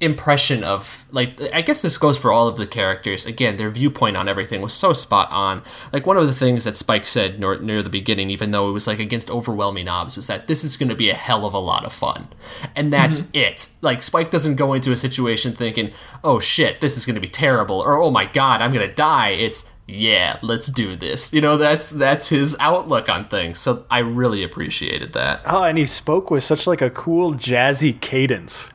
impression 0.00 0.62
of 0.64 1.04
like 1.12 1.40
I 1.52 1.62
guess 1.62 1.82
this 1.82 1.98
goes 1.98 2.18
for 2.18 2.32
all 2.32 2.48
of 2.48 2.56
the 2.56 2.66
characters. 2.66 3.26
Again, 3.26 3.56
their 3.56 3.70
viewpoint 3.70 4.16
on 4.16 4.28
everything 4.28 4.60
was 4.60 4.74
so 4.74 4.92
spot 4.92 5.30
on. 5.30 5.62
Like 5.92 6.06
one 6.06 6.16
of 6.16 6.26
the 6.26 6.34
things 6.34 6.64
that 6.64 6.76
Spike 6.76 7.04
said 7.04 7.38
near, 7.38 7.58
near 7.60 7.82
the 7.82 7.90
beginning, 7.90 8.30
even 8.30 8.50
though 8.50 8.68
it 8.68 8.72
was 8.72 8.86
like 8.86 8.98
against 8.98 9.30
overwhelming 9.30 9.88
odds, 9.88 10.16
was 10.16 10.26
that 10.26 10.46
this 10.46 10.64
is 10.64 10.76
going 10.76 10.88
to 10.88 10.96
be 10.96 11.10
a 11.10 11.14
hell 11.14 11.46
of 11.46 11.54
a 11.54 11.58
lot 11.58 11.84
of 11.84 11.92
fun, 11.92 12.28
and 12.74 12.92
that's 12.92 13.20
mm-hmm. 13.20 13.36
it. 13.36 13.68
Like 13.80 14.02
Spike 14.02 14.30
doesn't 14.30 14.56
go 14.56 14.72
into 14.72 14.90
a 14.90 14.96
situation 14.96 15.52
thinking, 15.52 15.92
"Oh 16.22 16.40
shit, 16.40 16.80
this 16.80 16.96
is 16.96 17.06
going 17.06 17.14
to 17.14 17.20
be 17.20 17.28
terrible," 17.28 17.80
or 17.80 18.00
"Oh 18.00 18.10
my 18.10 18.26
god, 18.26 18.60
I'm 18.60 18.72
going 18.72 18.88
to 18.88 18.94
die." 18.94 19.30
It's 19.30 19.72
yeah, 19.86 20.38
let's 20.42 20.68
do 20.68 20.96
this. 20.96 21.32
You 21.32 21.40
know, 21.40 21.56
that's 21.56 21.90
that's 21.90 22.28
his 22.30 22.56
outlook 22.58 23.08
on 23.08 23.28
things. 23.28 23.58
So 23.58 23.84
I 23.90 23.98
really 23.98 24.42
appreciated 24.42 25.12
that. 25.12 25.42
Oh, 25.46 25.62
and 25.62 25.76
he 25.76 25.84
spoke 25.86 26.30
with 26.30 26.42
such 26.42 26.66
like 26.66 26.82
a 26.82 26.90
cool 26.90 27.34
jazzy 27.34 28.00
cadence. 28.00 28.70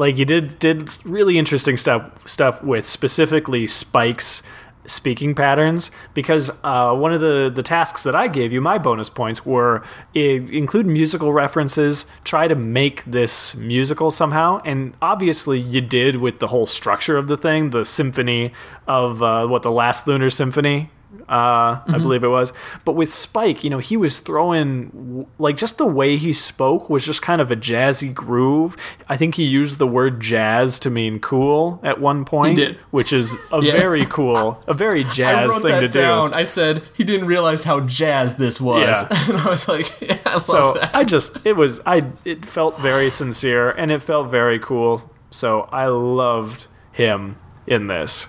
Like 0.00 0.14
he 0.14 0.24
did 0.24 0.58
did 0.58 0.90
really 1.04 1.38
interesting 1.38 1.76
stuff 1.76 2.26
stuff 2.26 2.64
with 2.64 2.88
specifically 2.88 3.66
Spike's 3.66 4.42
speaking 4.86 5.34
patterns 5.34 5.90
because 6.14 6.50
uh, 6.64 6.94
one 6.94 7.12
of 7.12 7.20
the 7.20 7.52
the 7.54 7.62
tasks 7.62 8.02
that 8.04 8.14
I 8.14 8.26
gave 8.26 8.50
you, 8.50 8.62
my 8.62 8.78
bonus 8.78 9.10
points 9.10 9.44
were 9.44 9.84
include 10.14 10.86
musical 10.86 11.34
references, 11.34 12.06
try 12.24 12.48
to 12.48 12.54
make 12.54 13.04
this 13.04 13.54
musical 13.56 14.10
somehow, 14.10 14.62
and 14.64 14.94
obviously 15.02 15.60
you 15.60 15.82
did 15.82 16.16
with 16.16 16.38
the 16.38 16.46
whole 16.46 16.66
structure 16.66 17.18
of 17.18 17.28
the 17.28 17.36
thing, 17.36 17.68
the 17.68 17.84
symphony 17.84 18.54
of 18.88 19.22
uh, 19.22 19.46
what 19.46 19.60
the 19.60 19.70
last 19.70 20.06
Lunar 20.06 20.30
Symphony 20.30 20.88
uh, 21.28 21.80
I 21.86 21.98
believe 21.98 22.22
it 22.24 22.28
was. 22.28 22.52
But 22.84 22.92
with 22.92 23.12
Spike, 23.12 23.62
you 23.64 23.70
know, 23.70 23.78
he 23.78 23.96
was 23.96 24.20
throwing 24.20 25.26
like 25.38 25.56
just 25.56 25.78
the 25.78 25.86
way 25.86 26.16
he 26.16 26.32
spoke 26.32 26.88
was 26.90 27.04
just 27.04 27.22
kind 27.22 27.40
of 27.40 27.50
a 27.50 27.56
jazzy 27.56 28.12
groove. 28.12 28.76
I 29.08 29.16
think 29.16 29.34
he 29.36 29.44
used 29.44 29.78
the 29.78 29.86
word 29.86 30.20
jazz 30.20 30.78
to 30.80 30.90
mean 30.90 31.18
cool 31.20 31.80
at 31.82 32.00
one 32.00 32.24
point, 32.24 32.56
did. 32.56 32.76
which 32.90 33.12
is 33.12 33.32
a 33.52 33.62
Yeah. 33.62 33.72
very 33.72 34.06
cool, 34.06 34.62
a 34.66 34.74
very 34.74 35.04
jazz 35.14 35.52
thing 35.58 35.80
to 35.80 35.88
down. 35.88 36.30
do. 36.30 36.36
I 36.36 36.42
said 36.44 36.82
he 36.94 37.04
didn't 37.04 37.26
realize 37.26 37.64
how 37.64 37.80
jazz 37.80 38.36
this 38.36 38.60
was, 38.60 38.80
Yeah. 38.80 39.08
and 39.28 39.38
I 39.38 39.50
was 39.50 39.68
like, 39.68 40.00
yeah, 40.00 40.18
I 40.26 40.34
love 40.34 40.44
So 40.44 40.72
that. 40.74 40.94
I 40.94 41.02
just 41.04 41.44
it 41.44 41.54
was 41.54 41.80
I 41.86 42.06
it 42.24 42.44
felt 42.44 42.78
very 42.78 43.10
sincere 43.10 43.70
and 43.70 43.90
it 43.90 44.02
felt 44.02 44.30
very 44.30 44.58
cool. 44.58 45.10
So 45.30 45.68
I 45.72 45.86
loved 45.86 46.66
him 46.92 47.36
in 47.66 47.86
this. 47.86 48.26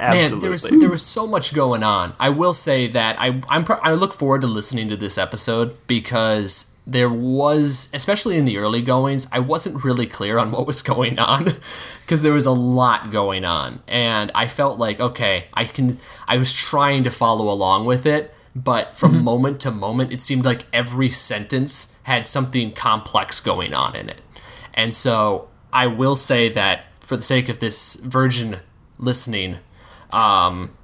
Man, 0.00 0.38
there 0.38 0.50
was 0.50 0.62
there 0.70 0.88
was 0.88 1.04
so 1.04 1.26
much 1.26 1.52
going 1.52 1.82
on. 1.82 2.14
I 2.18 2.30
will 2.30 2.54
say 2.54 2.86
that 2.86 3.20
I 3.20 3.42
I'm 3.48 3.64
pro- 3.64 3.80
I 3.82 3.92
look 3.92 4.14
forward 4.14 4.40
to 4.40 4.46
listening 4.46 4.88
to 4.88 4.96
this 4.96 5.18
episode 5.18 5.78
because 5.86 6.74
there 6.86 7.10
was, 7.10 7.90
especially 7.92 8.38
in 8.38 8.46
the 8.46 8.56
early 8.56 8.80
goings, 8.80 9.28
I 9.30 9.40
wasn't 9.40 9.84
really 9.84 10.06
clear 10.06 10.38
on 10.38 10.52
what 10.52 10.66
was 10.66 10.80
going 10.94 11.18
on 11.18 11.48
because 12.00 12.22
there 12.22 12.32
was 12.32 12.46
a 12.46 12.50
lot 12.50 13.10
going 13.10 13.44
on, 13.44 13.82
and 13.86 14.32
I 14.34 14.46
felt 14.48 14.78
like 14.78 15.00
okay, 15.00 15.46
I 15.52 15.64
can. 15.64 15.98
I 16.26 16.38
was 16.38 16.54
trying 16.54 17.04
to 17.04 17.10
follow 17.10 17.52
along 17.52 17.84
with 17.84 18.06
it, 18.06 18.32
but 18.56 18.94
from 18.94 19.12
mm-hmm. 19.12 19.24
moment 19.24 19.60
to 19.60 19.70
moment, 19.70 20.12
it 20.12 20.22
seemed 20.22 20.46
like 20.46 20.64
every 20.72 21.10
sentence 21.10 21.94
had 22.04 22.24
something 22.24 22.72
complex 22.72 23.38
going 23.38 23.74
on 23.74 23.94
in 23.94 24.08
it, 24.08 24.22
and 24.72 24.94
so 24.94 25.48
I 25.74 25.88
will 25.88 26.16
say 26.16 26.48
that 26.48 26.86
for 27.00 27.18
the 27.18 27.22
sake 27.22 27.50
of 27.50 27.60
this 27.60 27.96
virgin 27.96 28.56
listening 28.98 29.56
um, 30.12 30.76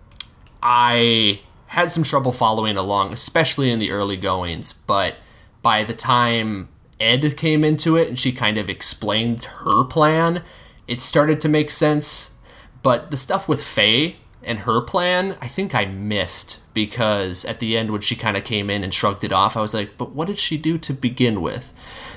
I 0.63 1.41
had 1.69 1.91
some 1.91 2.03
trouble 2.03 2.33
following 2.33 2.77
along, 2.77 3.13
especially 3.13 3.71
in 3.71 3.79
the 3.79 3.91
early 3.91 4.17
goings. 4.17 4.73
But 4.73 5.17
by 5.63 5.85
the 5.85 5.95
time 5.95 6.69
Ed 6.99 7.37
came 7.37 7.65
into 7.65 7.97
it 7.97 8.09
and 8.09 8.19
she 8.19 8.33
kind 8.33 8.57
of 8.59 8.71
explained 8.71 9.45
her 9.45 9.85
plan, 9.85 10.43
it 10.89 11.01
started 11.01 11.41
to 11.43 11.49
make 11.49 11.71
sense. 11.71 12.35
But 12.83 13.11
the 13.11 13.17
stuff 13.17 13.49
with 13.49 13.63
Faye 13.63 14.17
and 14.43 14.61
her 14.61 14.81
plan, 14.81 15.37
I 15.43 15.49
think 15.49 15.75
I 15.75 15.87
missed 15.87 16.63
because 16.73 17.45
at 17.45 17.59
the 17.59 17.77
end 17.77 17.91
when 17.91 18.01
she 18.01 18.15
kind 18.15 18.37
of 18.37 18.45
came 18.45 18.71
in 18.71 18.85
and 18.85 18.95
shrugged 18.95 19.25
it 19.25 19.33
off, 19.33 19.57
I 19.57 19.61
was 19.61 19.75
like, 19.75 19.97
but 19.97 20.13
what 20.13 20.29
did 20.29 20.39
she 20.39 20.57
do 20.57 20.79
to 20.79 20.93
begin 20.93 21.41
with? 21.41 21.73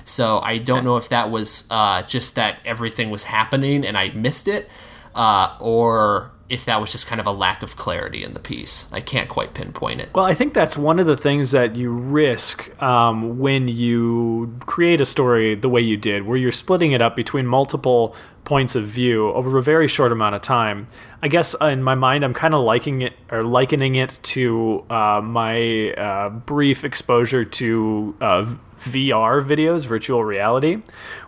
So 0.05 0.39
I 0.39 0.60
don't 0.60 0.86
know 0.86 0.95
if 0.95 1.10
that 1.10 1.32
was 1.32 1.68
uh, 1.72 2.03
just 2.03 2.36
that 2.36 2.62
everything 2.64 3.10
was 3.10 3.26
happening 3.26 3.86
and 3.86 3.97
I 3.97 4.10
missed 4.10 4.47
it, 4.47 4.70
uh, 5.16 5.57
or 5.60 6.32
if 6.50 6.66
that 6.66 6.82
was 6.82 6.91
just 6.91 7.08
kind 7.08 7.22
of 7.22 7.28
a 7.28 7.32
lack 7.32 7.62
of 7.62 7.76
clarity 7.76 8.24
in 8.24 8.34
the 8.34 8.39
piece. 8.39 8.91
I 8.91 9.02
can't 9.02 9.30
quite 9.30 9.54
pinpoint 9.54 10.02
it. 10.02 10.10
Well, 10.16 10.26
I 10.26 10.34
think 10.34 10.54
that's 10.56 10.76
one 10.76 11.00
of 11.00 11.06
the 11.06 11.16
things 11.16 11.52
that 11.52 11.76
you 11.76 11.91
risk 11.91 12.82
um, 12.82 13.38
when 13.38 13.68
you 13.68 14.58
create 14.66 15.00
a 15.00 15.06
story 15.06 15.54
the 15.54 15.70
way 15.70 15.82
you 15.82 15.95
did, 15.95 16.26
where 16.26 16.38
you're 16.38 16.52
splitting 16.52 16.91
it 16.91 17.02
up 17.02 17.16
between 17.16 17.45
multiple 17.45 18.16
points 18.45 18.76
of 18.76 18.86
view 18.86 19.30
over 19.34 19.60
a 19.60 19.62
very 19.62 19.88
short 19.88 20.12
amount 20.12 20.34
of 20.34 20.41
time. 20.41 20.88
I 21.22 21.28
guess 21.28 21.54
in 21.62 21.84
my 21.84 21.93
mind, 21.93 22.24
I'm 22.24 22.34
kind 22.34 22.56
of 22.56 22.64
liking 22.64 23.04
it 23.04 23.14
or 23.30 23.43
likening 23.43 23.95
it 23.95 24.18
to 24.24 24.86
uh, 24.89 25.22
my 25.24 25.91
uh, 25.91 26.30
brief 26.30 26.84
exposure 26.84 27.45
to 27.45 28.16
uh, 28.20 28.56
VR 28.80 29.45
videos, 29.45 29.86
virtual 29.86 30.24
reality, 30.24 30.82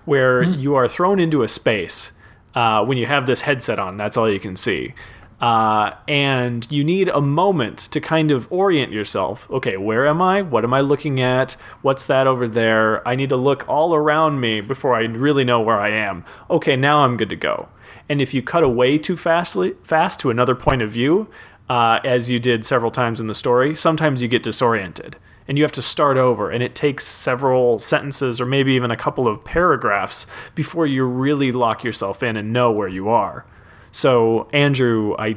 where 0.06 0.42
you 0.42 0.74
are 0.74 0.88
thrown 0.88 1.20
into 1.20 1.44
a 1.44 1.48
space 1.48 2.14
uh, 2.56 2.84
when 2.86 2.98
you 2.98 3.06
have 3.06 3.26
this 3.26 3.42
headset 3.42 3.80
on. 3.80 3.98
That's 3.98 4.18
all 4.18 4.30
you 4.30 4.40
can 4.40 4.56
see. 4.56 4.94
Uh, 5.42 5.96
and 6.08 6.72
you 6.72 6.84
need 6.84 7.10
a 7.10 7.20
moment 7.20 7.80
to 7.80 8.00
kind 8.00 8.30
of 8.30 8.48
orient 8.52 8.92
yourself. 8.92 9.50
Okay, 9.50 9.76
where 9.76 10.06
am 10.06 10.22
I? 10.22 10.44
What 10.44 10.64
am 10.64 10.74
I 10.74 10.82
looking 10.82 11.20
at? 11.20 11.54
What's 11.82 12.04
that 12.06 12.28
over 12.28 12.48
there? 12.48 13.06
I 13.08 13.16
need 13.16 13.30
to 13.30 13.38
look 13.38 13.68
all 13.68 13.96
around 13.96 14.40
me 14.40 14.62
before 14.62 14.96
I 14.96 15.02
really 15.02 15.44
know 15.44 15.60
where 15.60 15.80
I 15.80 15.90
am. 15.90 16.24
Okay, 16.50 16.76
now 16.76 17.00
I'm 17.00 17.18
good 17.18 17.30
to 17.30 17.36
go. 17.36 17.70
And 18.08 18.22
if 18.22 18.36
you 18.36 18.44
cut 18.44 18.64
away 18.64 19.00
too 19.00 19.18
fastly, 19.18 19.74
fast 19.82 20.20
to 20.20 20.30
another 20.30 20.54
point 20.54 20.84
of 20.84 20.92
view, 20.92 21.28
uh, 21.68 22.00
as 22.04 22.30
you 22.30 22.38
did 22.38 22.64
several 22.64 22.92
times 22.92 23.20
in 23.20 23.26
the 23.26 23.34
story, 23.34 23.76
sometimes 23.76 24.22
you 24.22 24.28
get 24.28 24.44
disoriented 24.44 25.16
and 25.52 25.58
you 25.58 25.66
have 25.66 25.72
to 25.74 25.82
start 25.82 26.16
over 26.16 26.50
and 26.50 26.64
it 26.64 26.74
takes 26.74 27.06
several 27.06 27.78
sentences 27.78 28.40
or 28.40 28.46
maybe 28.46 28.72
even 28.72 28.90
a 28.90 28.96
couple 28.96 29.28
of 29.28 29.44
paragraphs 29.44 30.26
before 30.56 30.88
you 30.88 31.04
really 31.04 31.52
lock 31.52 31.84
yourself 31.84 32.24
in 32.24 32.38
and 32.38 32.54
know 32.54 32.72
where 32.72 32.88
you 32.88 33.10
are. 33.10 33.46
So 33.92 34.48
andrew 34.54 35.14
i 35.20 35.36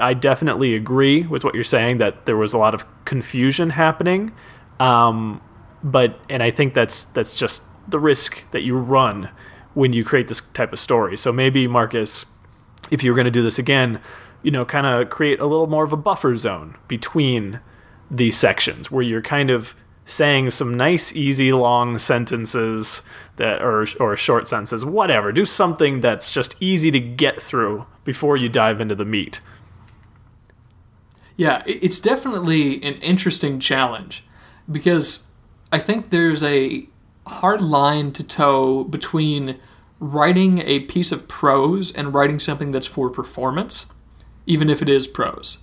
i 0.00 0.14
definitely 0.14 0.74
agree 0.74 1.22
with 1.22 1.44
what 1.44 1.54
you're 1.54 1.62
saying 1.62 1.98
that 1.98 2.26
there 2.26 2.36
was 2.36 2.52
a 2.54 2.58
lot 2.58 2.74
of 2.74 2.84
confusion 3.04 3.70
happening 3.70 4.32
um, 4.80 5.40
but 5.80 6.18
and 6.28 6.42
i 6.42 6.50
think 6.50 6.74
that's 6.74 7.04
that's 7.04 7.38
just 7.38 7.62
the 7.86 8.00
risk 8.00 8.50
that 8.50 8.62
you 8.62 8.76
run 8.76 9.30
when 9.74 9.92
you 9.92 10.02
create 10.02 10.26
this 10.26 10.40
type 10.40 10.72
of 10.72 10.80
story. 10.80 11.16
So 11.16 11.30
maybe 11.30 11.68
marcus 11.68 12.26
if 12.90 13.04
you 13.04 13.12
were 13.12 13.16
going 13.16 13.26
to 13.26 13.30
do 13.30 13.44
this 13.44 13.60
again 13.60 14.00
you 14.42 14.50
know 14.50 14.64
kind 14.64 14.86
of 14.86 15.08
create 15.08 15.38
a 15.38 15.46
little 15.46 15.68
more 15.68 15.84
of 15.84 15.92
a 15.92 15.96
buffer 15.96 16.34
zone 16.34 16.76
between 16.88 17.60
these 18.10 18.36
sections 18.36 18.90
where 18.90 19.02
you're 19.02 19.22
kind 19.22 19.50
of 19.50 19.74
saying 20.04 20.50
some 20.50 20.76
nice 20.76 21.14
easy 21.16 21.52
long 21.52 21.98
sentences 21.98 23.02
that 23.36 23.60
or 23.60 23.86
or 23.98 24.16
short 24.16 24.46
sentences 24.48 24.84
whatever 24.84 25.32
do 25.32 25.44
something 25.44 26.00
that's 26.00 26.32
just 26.32 26.56
easy 26.60 26.90
to 26.90 27.00
get 27.00 27.42
through 27.42 27.84
before 28.04 28.36
you 28.36 28.48
dive 28.48 28.80
into 28.80 28.94
the 28.94 29.04
meat 29.04 29.40
Yeah, 31.36 31.62
it's 31.66 32.00
definitely 32.00 32.82
an 32.82 32.94
interesting 32.94 33.60
challenge 33.60 34.24
because 34.70 35.30
I 35.70 35.78
think 35.78 36.10
there's 36.10 36.42
a 36.42 36.88
hard 37.26 37.60
line 37.60 38.12
to 38.12 38.24
toe 38.24 38.84
between 38.84 39.58
writing 40.00 40.58
a 40.58 40.80
piece 40.80 41.12
of 41.12 41.28
prose 41.28 41.94
and 41.94 42.14
writing 42.14 42.38
something 42.38 42.70
that's 42.70 42.86
for 42.86 43.10
performance, 43.10 43.92
even 44.46 44.70
if 44.70 44.80
it 44.80 44.88
is 44.88 45.06
prose. 45.06 45.58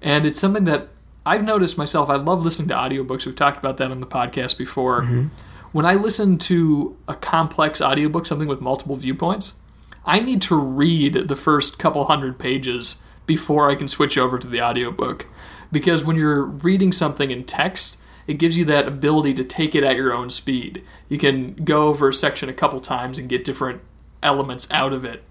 And 0.00 0.24
it's 0.26 0.38
something 0.38 0.64
that 0.64 0.88
I've 1.28 1.44
noticed 1.44 1.76
myself. 1.76 2.08
I 2.08 2.16
love 2.16 2.42
listening 2.42 2.68
to 2.68 2.74
audiobooks. 2.74 3.26
We've 3.26 3.36
talked 3.36 3.58
about 3.58 3.76
that 3.76 3.90
on 3.90 4.00
the 4.00 4.06
podcast 4.06 4.56
before. 4.56 5.02
Mm-hmm. 5.02 5.26
When 5.72 5.84
I 5.84 5.94
listen 5.94 6.38
to 6.38 6.96
a 7.06 7.14
complex 7.14 7.82
audiobook, 7.82 8.24
something 8.24 8.48
with 8.48 8.62
multiple 8.62 8.96
viewpoints, 8.96 9.58
I 10.06 10.20
need 10.20 10.40
to 10.42 10.56
read 10.58 11.28
the 11.28 11.36
first 11.36 11.78
couple 11.78 12.04
hundred 12.06 12.38
pages 12.38 13.02
before 13.26 13.70
I 13.70 13.74
can 13.74 13.88
switch 13.88 14.16
over 14.16 14.38
to 14.38 14.48
the 14.48 14.62
audiobook. 14.62 15.26
Because 15.70 16.02
when 16.02 16.16
you're 16.16 16.44
reading 16.44 16.92
something 16.92 17.30
in 17.30 17.44
text, 17.44 18.00
it 18.26 18.38
gives 18.38 18.56
you 18.56 18.64
that 18.64 18.88
ability 18.88 19.34
to 19.34 19.44
take 19.44 19.74
it 19.74 19.84
at 19.84 19.96
your 19.96 20.14
own 20.14 20.30
speed. 20.30 20.82
You 21.10 21.18
can 21.18 21.52
go 21.56 21.88
over 21.88 22.08
a 22.08 22.14
section 22.14 22.48
a 22.48 22.54
couple 22.54 22.80
times 22.80 23.18
and 23.18 23.28
get 23.28 23.44
different 23.44 23.82
elements 24.22 24.66
out 24.70 24.94
of 24.94 25.04
it. 25.04 25.24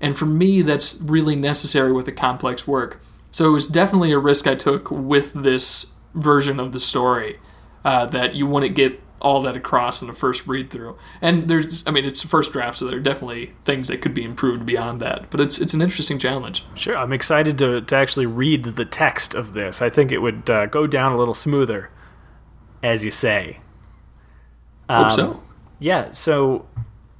And 0.00 0.16
for 0.16 0.26
me, 0.26 0.62
that's 0.62 1.00
really 1.00 1.36
necessary 1.36 1.92
with 1.92 2.08
a 2.08 2.12
complex 2.12 2.66
work. 2.66 3.00
So 3.34 3.48
it 3.48 3.52
was 3.52 3.66
definitely 3.66 4.12
a 4.12 4.18
risk 4.18 4.46
I 4.46 4.54
took 4.54 4.92
with 4.92 5.32
this 5.32 5.96
version 6.14 6.60
of 6.60 6.70
the 6.70 6.78
story 6.78 7.40
uh, 7.84 8.06
that 8.06 8.36
you 8.36 8.46
wouldn't 8.46 8.76
get 8.76 9.00
all 9.20 9.42
that 9.42 9.56
across 9.56 10.00
in 10.00 10.06
the 10.06 10.14
first 10.14 10.46
read 10.46 10.70
through. 10.70 10.96
And 11.20 11.48
there's, 11.48 11.84
I 11.84 11.90
mean, 11.90 12.04
it's 12.04 12.22
the 12.22 12.28
first 12.28 12.52
draft, 12.52 12.78
so 12.78 12.84
there 12.84 12.96
are 12.96 13.00
definitely 13.00 13.52
things 13.64 13.88
that 13.88 14.00
could 14.00 14.14
be 14.14 14.22
improved 14.22 14.64
beyond 14.64 15.00
that. 15.00 15.30
But 15.30 15.40
it's 15.40 15.60
it's 15.60 15.74
an 15.74 15.82
interesting 15.82 16.16
challenge. 16.16 16.64
Sure, 16.76 16.96
I'm 16.96 17.12
excited 17.12 17.58
to, 17.58 17.80
to 17.80 17.96
actually 17.96 18.26
read 18.26 18.62
the 18.62 18.84
text 18.84 19.34
of 19.34 19.52
this. 19.52 19.82
I 19.82 19.90
think 19.90 20.12
it 20.12 20.18
would 20.18 20.48
uh, 20.48 20.66
go 20.66 20.86
down 20.86 21.10
a 21.10 21.18
little 21.18 21.34
smoother, 21.34 21.90
as 22.84 23.04
you 23.04 23.10
say. 23.10 23.58
Hope 24.88 25.10
so. 25.10 25.42
Yeah, 25.80 26.12
so 26.12 26.68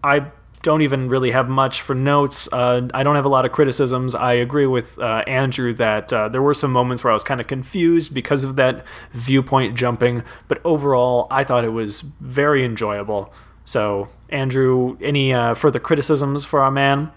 I 0.05 0.31
don't 0.65 0.83
even 0.83 1.09
really 1.09 1.31
have 1.31 1.49
much 1.49 1.81
for 1.83 1.95
notes. 1.95 2.49
Uh, 2.51 2.89
I 2.93 3.05
don't 3.05 3.15
have 3.15 3.27
a 3.27 3.29
lot 3.29 3.45
of 3.45 3.53
criticisms. 3.53 4.15
I 4.17 4.33
agree 4.33 4.67
with 4.67 4.99
uh, 4.99 5.23
Andrew 5.29 5.73
that 5.75 6.13
uh, 6.13 6.29
there 6.29 6.43
were 6.43 6.55
some 6.55 6.73
moments 6.73 7.05
where 7.05 7.11
I 7.13 7.15
was 7.15 7.23
kind 7.23 7.41
of 7.41 7.47
confused 7.47 8.13
because 8.13 8.43
of 8.43 8.57
that 8.57 8.85
viewpoint 9.13 9.77
jumping, 9.77 10.25
but 10.49 10.61
overall, 10.65 11.29
I 11.31 11.45
thought 11.45 11.65
it 11.65 11.69
was 11.69 12.01
very 12.01 12.65
enjoyable. 12.65 13.33
So, 13.65 14.09
Andrew, 14.31 14.97
any 15.01 15.33
uh, 15.33 15.55
further 15.55 15.79
criticisms 15.79 16.45
for 16.45 16.61
our 16.61 16.71
man? 16.71 17.13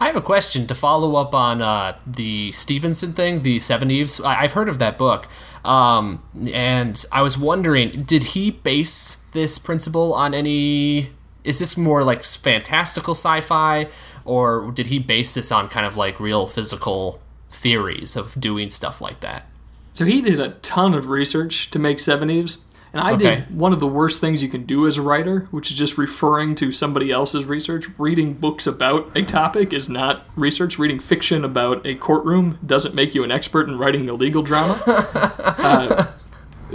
I 0.00 0.06
have 0.06 0.16
a 0.16 0.20
question 0.22 0.66
to 0.68 0.74
follow 0.74 1.16
up 1.16 1.34
on 1.34 1.60
uh, 1.60 1.98
the 2.06 2.52
Stephenson 2.52 3.12
thing, 3.14 3.42
the 3.42 3.56
Seveneves. 3.56 4.24
I- 4.24 4.42
I've 4.42 4.52
heard 4.52 4.68
of 4.68 4.78
that 4.78 4.96
book, 4.96 5.26
um, 5.64 6.22
and 6.54 7.04
I 7.10 7.22
was 7.22 7.36
wondering, 7.36 8.04
did 8.04 8.22
he 8.34 8.50
base 8.52 9.16
this 9.32 9.58
principle 9.58 10.14
on 10.14 10.34
any? 10.34 11.10
Is 11.48 11.58
this 11.60 11.76
more 11.78 12.02
like 12.04 12.22
fantastical 12.22 13.14
sci-fi, 13.14 13.88
or 14.26 14.70
did 14.72 14.88
he 14.88 14.98
base 14.98 15.34
this 15.34 15.50
on 15.50 15.68
kind 15.68 15.86
of 15.86 15.96
like 15.96 16.20
real 16.20 16.46
physical 16.46 17.20
theories 17.50 18.16
of 18.16 18.38
doing 18.38 18.68
stuff 18.68 19.00
like 19.00 19.20
that? 19.20 19.46
So 19.92 20.04
he 20.04 20.20
did 20.20 20.38
a 20.38 20.50
ton 20.62 20.92
of 20.94 21.08
research 21.08 21.70
to 21.70 21.78
make 21.78 21.98
Seveneves. 21.98 22.64
And 22.92 23.02
I 23.02 23.12
Okay. 23.12 23.44
did 23.46 23.58
one 23.58 23.72
of 23.72 23.80
the 23.80 23.86
worst 23.86 24.20
things 24.20 24.42
you 24.42 24.48
can 24.48 24.64
do 24.64 24.86
as 24.86 24.96
a 24.96 25.02
writer, 25.02 25.46
which 25.50 25.70
is 25.70 25.76
just 25.76 25.98
referring 25.98 26.54
to 26.56 26.72
somebody 26.72 27.10
else's 27.10 27.44
research. 27.44 27.86
Reading 27.98 28.32
books 28.34 28.66
about 28.66 29.10
a 29.14 29.22
topic 29.22 29.72
is 29.74 29.88
not 29.90 30.26
research. 30.36 30.78
Reading 30.78 30.98
fiction 30.98 31.44
about 31.44 31.86
a 31.86 31.94
courtroom 31.94 32.58
doesn't 32.66 32.94
make 32.94 33.14
you 33.14 33.24
an 33.24 33.30
expert 33.30 33.68
in 33.68 33.78
writing 33.78 34.08
a 34.08 34.12
legal 34.14 34.42
drama. 34.42 34.78
Uh, 35.60 36.12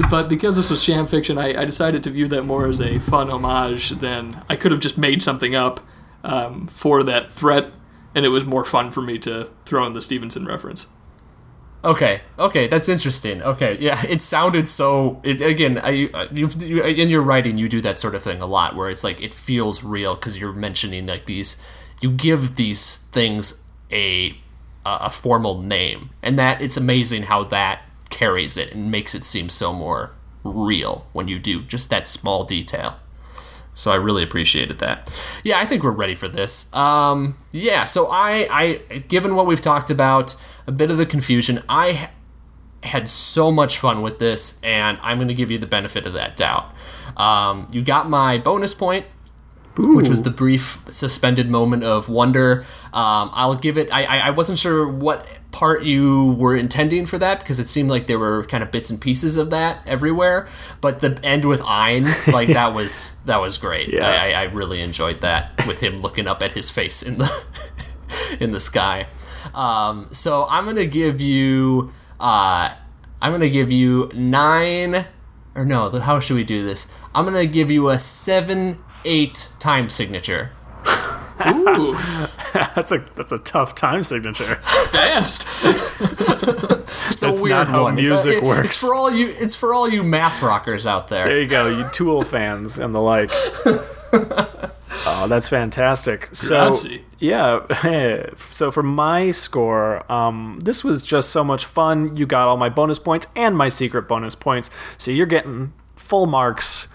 but 0.09 0.27
because 0.27 0.55
this 0.55 0.69
was 0.69 0.83
sham 0.83 1.05
fiction, 1.05 1.37
I, 1.37 1.61
I 1.61 1.65
decided 1.65 2.03
to 2.03 2.09
view 2.09 2.27
that 2.29 2.43
more 2.43 2.67
as 2.67 2.81
a 2.81 2.99
fun 2.99 3.29
homage 3.29 3.89
than 3.91 4.43
I 4.49 4.55
could 4.55 4.71
have 4.71 4.81
just 4.81 4.97
made 4.97 5.21
something 5.21 5.55
up 5.55 5.79
um, 6.23 6.67
for 6.67 7.03
that 7.03 7.29
threat, 7.29 7.71
and 8.15 8.25
it 8.25 8.29
was 8.29 8.45
more 8.45 8.63
fun 8.63 8.91
for 8.91 9.01
me 9.01 9.17
to 9.19 9.49
throw 9.65 9.85
in 9.85 9.93
the 9.93 10.01
Stephenson 10.01 10.45
reference. 10.45 10.87
Okay, 11.85 12.21
okay, 12.39 12.67
that's 12.67 12.87
interesting. 12.87 13.41
Okay, 13.41 13.77
yeah, 13.79 14.01
it 14.07 14.21
sounded 14.21 14.69
so. 14.69 15.19
It, 15.23 15.41
again, 15.41 15.77
I 15.79 15.89
you, 15.89 16.47
you 16.59 16.81
in 16.81 17.09
your 17.09 17.21
writing 17.21 17.57
you 17.57 17.67
do 17.67 17.81
that 17.81 17.99
sort 17.99 18.15
of 18.15 18.23
thing 18.23 18.39
a 18.41 18.45
lot, 18.45 18.75
where 18.75 18.89
it's 18.89 19.03
like 19.03 19.21
it 19.21 19.33
feels 19.33 19.83
real 19.83 20.15
because 20.15 20.39
you're 20.39 20.53
mentioning 20.53 21.07
like 21.07 21.25
these. 21.25 21.61
You 21.99 22.11
give 22.11 22.55
these 22.55 22.97
things 23.11 23.63
a 23.91 24.37
a 24.85 25.09
formal 25.09 25.61
name, 25.61 26.11
and 26.21 26.39
that 26.39 26.61
it's 26.61 26.77
amazing 26.77 27.23
how 27.23 27.43
that 27.45 27.81
carries 28.14 28.57
it 28.57 28.74
and 28.74 28.91
makes 28.91 29.16
it 29.16 29.26
seem 29.26 29.49
so 29.49 29.74
more 29.74 30.11
real 30.43 31.07
when 31.14 31.28
you 31.28 31.39
do 31.39 31.64
just 31.64 31.89
that 31.89 32.07
small 32.07 32.43
detail. 32.43 32.99
So 33.74 33.91
I 33.91 33.95
really 33.95 34.24
appreciated 34.24 34.78
that. 34.80 35.11
Yeah, 35.43 35.59
I 35.59 35.66
think 35.66 35.84
we're 35.84 35.91
ready 35.91 36.14
for 36.14 36.28
this. 36.28 36.74
Um, 36.76 37.38
yeah, 37.51 37.86
so 37.86 38.07
I, 38.11 38.47
I, 38.51 38.97
given 39.07 39.34
what 39.34 39.47
we've 39.47 39.61
talked 39.61 39.89
about, 39.89 40.36
a 40.68 40.72
bit 40.72 40.91
of 40.91 40.97
the 40.97 41.07
confusion, 41.07 41.64
I 41.68 41.93
ha- 41.93 42.11
had 42.84 43.09
so 43.09 43.51
much 43.51 43.80
fun 43.80 44.03
with 44.03 44.20
this, 44.20 44.61
and 44.64 44.99
I'm 45.01 45.18
going 45.18 45.28
to 45.28 45.34
give 45.34 45.49
you 45.49 45.57
the 45.57 45.68
benefit 45.68 46.05
of 46.05 46.14
that 46.14 46.36
doubt. 46.36 46.72
Um, 47.18 47.68
you 47.72 47.82
got 47.82 48.07
my 48.07 48.38
bonus 48.38 48.76
point, 48.76 49.07
which 49.76 50.07
was 50.07 50.22
the 50.22 50.30
brief 50.30 50.80
suspended 50.88 51.49
moment 51.49 51.84
of 51.84 52.09
wonder. 52.09 52.64
Um, 52.93 53.32
I'll 53.34 53.55
give 53.55 53.78
it. 53.78 53.91
I, 53.91 54.03
I 54.03 54.18
I 54.28 54.30
wasn't 54.30 54.59
sure 54.59 54.88
what 54.88 55.26
part 55.53 55.83
you 55.83 56.33
were 56.33 56.55
intending 56.55 57.05
for 57.05 57.17
that 57.19 57.39
because 57.39 57.59
it 57.59 57.69
seemed 57.69 57.89
like 57.89 58.07
there 58.07 58.19
were 58.19 58.43
kind 58.45 58.61
of 58.61 58.71
bits 58.71 58.89
and 58.89 58.99
pieces 58.99 59.37
of 59.37 59.51
that 59.51 59.79
everywhere. 59.87 60.47
But 60.81 60.99
the 60.99 61.17
end 61.23 61.45
with 61.45 61.63
Ein, 61.63 62.05
like 62.27 62.49
that 62.49 62.73
was 62.73 63.21
that 63.25 63.39
was 63.39 63.57
great. 63.57 63.93
Yeah. 63.93 64.05
I, 64.05 64.31
I, 64.31 64.43
really 64.45 64.81
enjoyed 64.81 65.21
that 65.21 65.65
with 65.65 65.79
him 65.79 65.97
looking 65.97 66.27
up 66.27 66.41
at 66.41 66.51
his 66.51 66.69
face 66.69 67.01
in 67.01 67.19
the 67.19 67.45
in 68.41 68.51
the 68.51 68.59
sky. 68.59 69.07
Um, 69.53 70.09
so 70.11 70.45
I'm 70.49 70.65
gonna 70.65 70.85
give 70.85 71.21
you. 71.21 71.91
Uh, 72.19 72.73
I'm 73.21 73.31
gonna 73.31 73.49
give 73.49 73.71
you 73.71 74.11
nine. 74.13 75.05
Or 75.55 75.65
no, 75.65 75.89
how 75.99 76.19
should 76.19 76.35
we 76.35 76.43
do 76.43 76.63
this? 76.63 76.91
I'm 77.13 77.25
gonna 77.25 77.45
give 77.45 77.71
you 77.71 77.89
a 77.89 77.99
seven 77.99 78.79
eight 79.05 79.49
time 79.59 79.87
signature. 79.87 80.51
Ooh, 81.47 81.93
That's 82.75 82.91
a 82.91 83.03
that's 83.15 83.31
a 83.31 83.39
tough 83.39 83.73
time 83.75 84.03
signature. 84.03 84.55
fast. 84.55 85.47
It's 87.11 87.21
That's 87.21 87.39
a 87.39 87.43
weird 87.43 87.55
not 87.55 87.67
how 87.67 87.84
one. 87.84 87.95
music 87.95 88.38
It- 88.38 88.43
works. 88.43 88.67
It's 88.69 88.79
for 88.79 88.93
all 88.95 89.11
you. 89.11 89.27
It's 89.38 89.55
for 89.55 89.73
all 89.73 89.88
you 89.89 90.03
math 90.03 90.41
rockers 90.41 90.88
out 90.88 91.07
there. 91.09 91.27
There 91.27 91.41
you 91.41 91.47
go, 91.47 91.67
you 91.67 91.86
Tool 91.91 92.21
fans 92.23 92.77
and 92.79 92.93
the 92.95 92.99
like. 92.99 93.29
oh, 94.15 95.25
that's 95.27 95.47
fantastic. 95.47 96.29
So 96.34 96.55
Grazie. 96.65 97.03
yeah, 97.19 98.29
so 98.51 98.71
for 98.71 98.84
my 98.84 99.31
score, 99.31 100.09
um, 100.11 100.59
this 100.63 100.84
was 100.84 101.01
just 101.01 101.29
so 101.29 101.43
much 101.43 101.65
fun. 101.65 102.15
You 102.15 102.25
got 102.25 102.47
all 102.47 102.57
my 102.57 102.69
bonus 102.69 102.99
points 102.99 103.27
and 103.36 103.57
my 103.57 103.69
secret 103.69 104.07
bonus 104.07 104.36
points, 104.36 104.69
so 104.97 105.11
you're 105.11 105.25
getting 105.25 105.73
full 105.95 106.25
marks 106.25 106.88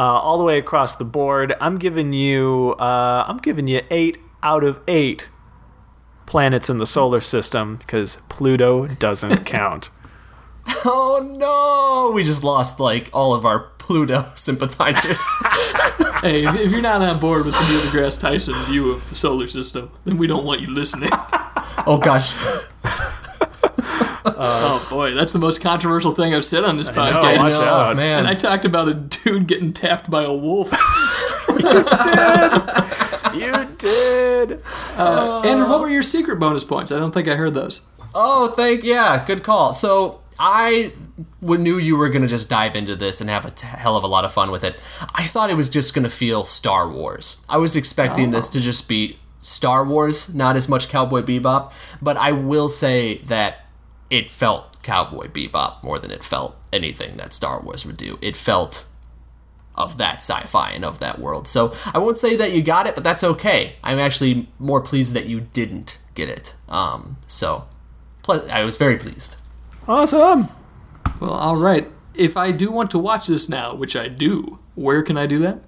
uh, 0.00 0.02
all 0.02 0.38
the 0.38 0.44
way 0.44 0.56
across 0.56 0.94
the 0.94 1.04
board. 1.04 1.54
I'm 1.60 1.76
giving 1.76 2.14
you, 2.14 2.74
uh, 2.78 3.26
I'm 3.28 3.36
giving 3.36 3.66
you 3.66 3.82
eight 3.90 4.16
out 4.42 4.64
of 4.64 4.80
eight 4.88 5.28
planets 6.24 6.70
in 6.70 6.78
the 6.78 6.86
solar 6.86 7.20
system 7.20 7.76
because 7.76 8.16
Pluto 8.30 8.86
doesn't 8.86 9.44
count. 9.44 9.90
Oh 10.86 11.20
no! 11.38 12.14
We 12.14 12.24
just 12.24 12.42
lost 12.42 12.80
like 12.80 13.10
all 13.12 13.34
of 13.34 13.44
our 13.44 13.60
Pluto 13.78 14.24
sympathizers. 14.36 15.24
Hey, 16.20 16.44
if, 16.46 16.54
if 16.54 16.70
you're 16.70 16.82
not 16.82 17.00
on 17.00 17.18
board 17.18 17.46
with 17.46 17.54
the 17.54 17.60
Neil 17.60 17.80
deGrasse 18.04 18.20
Tyson 18.20 18.54
view 18.66 18.92
of 18.92 19.08
the 19.08 19.16
solar 19.16 19.48
system, 19.48 19.90
then 20.04 20.18
we 20.18 20.26
don't 20.26 20.44
want 20.44 20.60
you 20.60 20.66
listening. 20.66 21.08
oh 21.86 21.98
gosh. 21.98 22.34
Uh, 24.24 24.34
oh 24.38 24.86
boy, 24.90 25.14
that's 25.14 25.32
the 25.32 25.38
most 25.38 25.62
controversial 25.62 26.12
thing 26.12 26.34
I've 26.34 26.44
said 26.44 26.64
on 26.64 26.76
this 26.76 26.94
know, 26.94 27.02
podcast. 27.02 27.38
watch 27.38 27.50
Oh 27.62 27.94
man. 27.94 28.20
And 28.20 28.28
I 28.28 28.34
talked 28.34 28.64
about 28.64 28.88
a 28.88 28.94
dude 28.94 29.46
getting 29.46 29.72
tapped 29.72 30.10
by 30.10 30.24
a 30.24 30.32
wolf. 30.32 30.70
you 31.48 31.56
did. 31.62 31.80
You 33.34 33.68
did. 33.78 34.52
Uh, 34.96 35.42
uh, 35.42 35.48
Andrew, 35.48 35.68
what 35.68 35.80
were 35.80 35.88
your 35.88 36.02
secret 36.02 36.38
bonus 36.38 36.64
points? 36.64 36.92
I 36.92 36.98
don't 36.98 37.12
think 37.12 37.28
I 37.28 37.36
heard 37.36 37.54
those. 37.54 37.86
Oh, 38.14 38.48
thank 38.48 38.82
yeah, 38.82 39.24
good 39.24 39.42
call. 39.42 39.72
So 39.72 40.20
I 40.38 40.92
knew 41.40 41.76
you 41.76 41.96
were 41.96 42.08
gonna 42.08 42.26
just 42.26 42.48
dive 42.48 42.74
into 42.74 42.96
this 42.96 43.20
and 43.20 43.30
have 43.30 43.44
a 43.44 43.50
t- 43.50 43.66
hell 43.66 43.96
of 43.96 44.04
a 44.04 44.08
lot 44.08 44.24
of 44.24 44.32
fun 44.32 44.50
with 44.50 44.64
it. 44.64 44.82
I 45.14 45.24
thought 45.24 45.50
it 45.50 45.54
was 45.54 45.68
just 45.68 45.94
gonna 45.94 46.10
feel 46.10 46.44
Star 46.44 46.88
Wars. 46.88 47.44
I 47.48 47.58
was 47.58 47.76
expecting 47.76 48.30
this 48.30 48.48
oh. 48.48 48.52
to 48.52 48.60
just 48.60 48.88
be 48.88 49.18
Star 49.38 49.84
Wars, 49.84 50.34
not 50.34 50.56
as 50.56 50.68
much 50.68 50.88
Cowboy 50.88 51.22
Bebop. 51.22 51.72
But 52.00 52.16
I 52.16 52.32
will 52.32 52.68
say 52.68 53.18
that 53.26 53.66
it 54.10 54.30
felt 54.30 54.82
Cowboy 54.82 55.28
Bebop 55.28 55.82
more 55.82 55.98
than 55.98 56.10
it 56.10 56.24
felt 56.24 56.56
anything 56.72 57.16
that 57.16 57.32
Star 57.32 57.60
Wars 57.60 57.86
would 57.86 57.96
do. 57.96 58.18
It 58.20 58.36
felt 58.36 58.86
of 59.74 59.98
that 59.98 60.16
sci-fi 60.16 60.70
and 60.70 60.84
of 60.84 60.98
that 60.98 61.18
world. 61.18 61.46
So 61.46 61.72
I 61.94 61.98
won't 61.98 62.18
say 62.18 62.36
that 62.36 62.52
you 62.52 62.62
got 62.62 62.86
it, 62.86 62.94
but 62.94 63.04
that's 63.04 63.24
okay. 63.24 63.76
I'm 63.82 63.98
actually 63.98 64.48
more 64.58 64.80
pleased 64.80 65.14
that 65.14 65.26
you 65.26 65.40
didn't 65.40 65.98
get 66.14 66.28
it. 66.28 66.54
Um, 66.68 67.16
so 67.26 67.66
ple- 68.22 68.50
I 68.50 68.64
was 68.64 68.76
very 68.76 68.96
pleased. 68.96 69.40
Awesome. 69.88 70.48
Well, 71.20 71.32
all 71.32 71.54
right. 71.56 71.88
If 72.14 72.36
I 72.36 72.52
do 72.52 72.70
want 72.70 72.90
to 72.90 72.98
watch 72.98 73.28
this 73.28 73.48
now, 73.48 73.74
which 73.74 73.96
I 73.96 74.08
do, 74.08 74.58
where 74.74 75.02
can 75.02 75.16
I 75.16 75.26
do 75.26 75.38
that? 75.38 75.60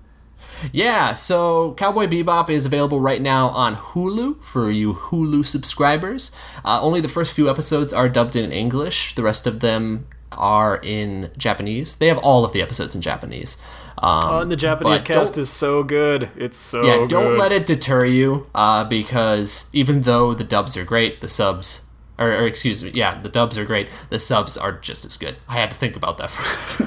Yeah, 0.72 1.12
so 1.14 1.74
Cowboy 1.74 2.06
Bebop 2.06 2.48
is 2.50 2.66
available 2.66 3.00
right 3.00 3.20
now 3.20 3.48
on 3.48 3.74
Hulu 3.74 4.42
for 4.42 4.70
you 4.70 4.94
Hulu 4.94 5.44
subscribers. 5.44 6.30
Uh, 6.64 6.80
only 6.82 7.00
the 7.00 7.08
first 7.08 7.34
few 7.34 7.50
episodes 7.50 7.92
are 7.92 8.08
dubbed 8.08 8.36
in 8.36 8.52
English. 8.52 9.14
The 9.14 9.22
rest 9.22 9.46
of 9.46 9.60
them 9.60 10.06
are 10.38 10.80
in 10.82 11.30
Japanese. 11.36 11.96
They 11.96 12.08
have 12.08 12.18
all 12.18 12.44
of 12.44 12.52
the 12.52 12.62
episodes 12.62 12.94
in 12.94 13.00
Japanese. 13.00 13.56
Um, 13.98 14.22
Oh, 14.24 14.38
and 14.40 14.50
the 14.50 14.56
Japanese 14.56 15.02
cast 15.02 15.38
is 15.38 15.50
so 15.50 15.82
good. 15.82 16.30
It's 16.36 16.58
so 16.58 16.82
yeah, 16.82 17.06
don't 17.06 17.38
let 17.38 17.52
it 17.52 17.66
deter 17.66 18.04
you 18.04 18.48
uh, 18.54 18.84
because 18.84 19.68
even 19.72 20.02
though 20.02 20.34
the 20.34 20.44
dubs 20.44 20.76
are 20.76 20.84
great, 20.84 21.20
the 21.20 21.28
subs, 21.28 21.86
or, 22.18 22.28
or 22.32 22.46
excuse 22.46 22.82
me, 22.82 22.90
yeah, 22.94 23.20
the 23.20 23.28
dubs 23.28 23.56
are 23.58 23.64
great, 23.64 23.90
the 24.10 24.18
subs 24.18 24.56
are 24.56 24.72
just 24.72 25.04
as 25.04 25.16
good. 25.16 25.36
I 25.48 25.54
had 25.54 25.70
to 25.70 25.76
think 25.76 25.96
about 25.96 26.18
that 26.18 26.30
for 26.30 26.42
a 26.42 26.46
second. 26.46 26.86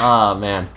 oh 0.00 0.34
man. 0.40 0.68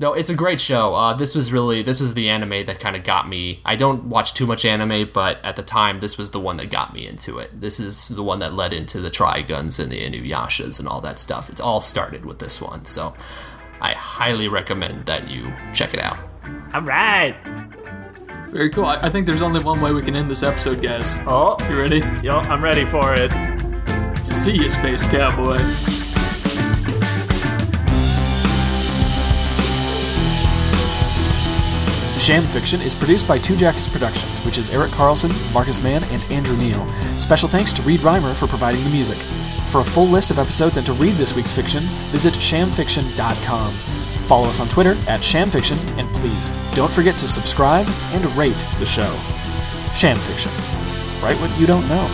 No, 0.00 0.12
it's 0.12 0.30
a 0.30 0.34
great 0.34 0.60
show. 0.60 0.94
Uh, 0.94 1.12
this 1.12 1.34
was 1.34 1.52
really 1.52 1.82
this 1.82 2.00
was 2.00 2.14
the 2.14 2.28
anime 2.28 2.64
that 2.66 2.78
kind 2.78 2.94
of 2.94 3.02
got 3.02 3.28
me. 3.28 3.60
I 3.64 3.74
don't 3.74 4.04
watch 4.04 4.32
too 4.32 4.46
much 4.46 4.64
anime, 4.64 5.10
but 5.12 5.44
at 5.44 5.56
the 5.56 5.62
time, 5.62 5.98
this 5.98 6.16
was 6.16 6.30
the 6.30 6.38
one 6.38 6.56
that 6.58 6.70
got 6.70 6.94
me 6.94 7.06
into 7.06 7.38
it. 7.38 7.50
This 7.60 7.80
is 7.80 8.08
the 8.08 8.22
one 8.22 8.38
that 8.38 8.54
led 8.54 8.72
into 8.72 9.00
the 9.00 9.10
Triguns 9.10 9.78
and 9.80 9.90
the 9.90 10.00
Inuyashas 10.00 10.78
and 10.78 10.86
all 10.88 11.00
that 11.00 11.18
stuff. 11.18 11.50
It 11.50 11.60
all 11.60 11.80
started 11.80 12.24
with 12.24 12.38
this 12.38 12.62
one, 12.62 12.84
so 12.84 13.14
I 13.80 13.92
highly 13.94 14.46
recommend 14.46 15.06
that 15.06 15.28
you 15.28 15.52
check 15.74 15.94
it 15.94 16.00
out. 16.00 16.18
All 16.72 16.82
right. 16.82 17.34
Very 18.52 18.70
cool. 18.70 18.84
I, 18.84 18.96
I 19.02 19.10
think 19.10 19.26
there's 19.26 19.42
only 19.42 19.62
one 19.62 19.80
way 19.80 19.92
we 19.92 20.00
can 20.02 20.14
end 20.14 20.30
this 20.30 20.42
episode, 20.44 20.80
guys. 20.80 21.16
Oh, 21.26 21.56
You 21.68 21.76
ready? 21.78 22.02
yo, 22.22 22.38
I'm 22.38 22.62
ready 22.62 22.84
for 22.84 23.14
it. 23.16 23.32
See 24.24 24.54
you, 24.54 24.68
Space 24.68 25.04
Cowboy. 25.10 25.58
Sham 32.28 32.42
Fiction 32.42 32.82
is 32.82 32.94
produced 32.94 33.26
by 33.26 33.38
Two 33.38 33.56
Jackets 33.56 33.88
Productions, 33.88 34.44
which 34.44 34.58
is 34.58 34.68
Eric 34.68 34.90
Carlson, 34.90 35.32
Marcus 35.54 35.82
Mann, 35.82 36.04
and 36.04 36.22
Andrew 36.24 36.58
Neal. 36.58 36.86
Special 37.18 37.48
thanks 37.48 37.72
to 37.72 37.80
Reed 37.80 38.00
Reimer 38.00 38.34
for 38.34 38.46
providing 38.46 38.84
the 38.84 38.90
music. 38.90 39.16
For 39.70 39.80
a 39.80 39.84
full 39.84 40.04
list 40.04 40.30
of 40.30 40.38
episodes 40.38 40.76
and 40.76 40.84
to 40.84 40.92
read 40.92 41.14
this 41.14 41.34
week's 41.34 41.50
fiction, 41.50 41.84
visit 42.12 42.34
shamfiction.com. 42.34 43.72
Follow 44.26 44.46
us 44.46 44.60
on 44.60 44.68
Twitter 44.68 44.94
at 45.08 45.24
shamfiction, 45.24 45.78
and 45.98 46.06
please 46.16 46.50
don't 46.74 46.92
forget 46.92 47.16
to 47.16 47.26
subscribe 47.26 47.86
and 48.12 48.22
rate 48.36 48.62
the 48.78 48.84
show. 48.84 49.10
Sham 49.94 50.18
Fiction. 50.18 50.52
Write 51.22 51.40
what 51.40 51.58
you 51.58 51.66
don't 51.66 51.88
know. 51.88 52.06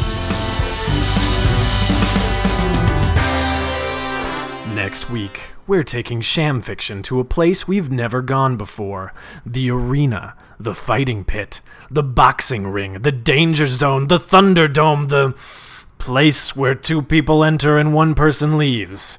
Next 4.77 5.11
week, 5.11 5.54
we're 5.67 5.83
taking 5.83 6.21
sham 6.21 6.61
fiction 6.61 7.03
to 7.03 7.21
a 7.21 7.25
place 7.25 7.67
we've 7.67 7.91
never 7.91 8.23
gone 8.23 8.57
before 8.57 9.13
the 9.45 9.71
arena, 9.71 10.35
the 10.59 10.75
fighting 10.75 11.25
pit, 11.25 11.61
the 11.91 12.03
boxing 12.03 12.67
ring, 12.67 13.03
the 13.03 13.13
danger 13.13 13.67
zone, 13.67 14.09
the 14.09 14.19
thunderdome, 14.19 15.09
the 15.09 15.35
place 15.99 16.55
where 16.55 16.75
two 16.75 17.03
people 17.03 17.45
enter 17.45 17.79
and 17.79 17.95
one 17.95 18.15
person 18.15 18.59
leaves. 18.59 19.19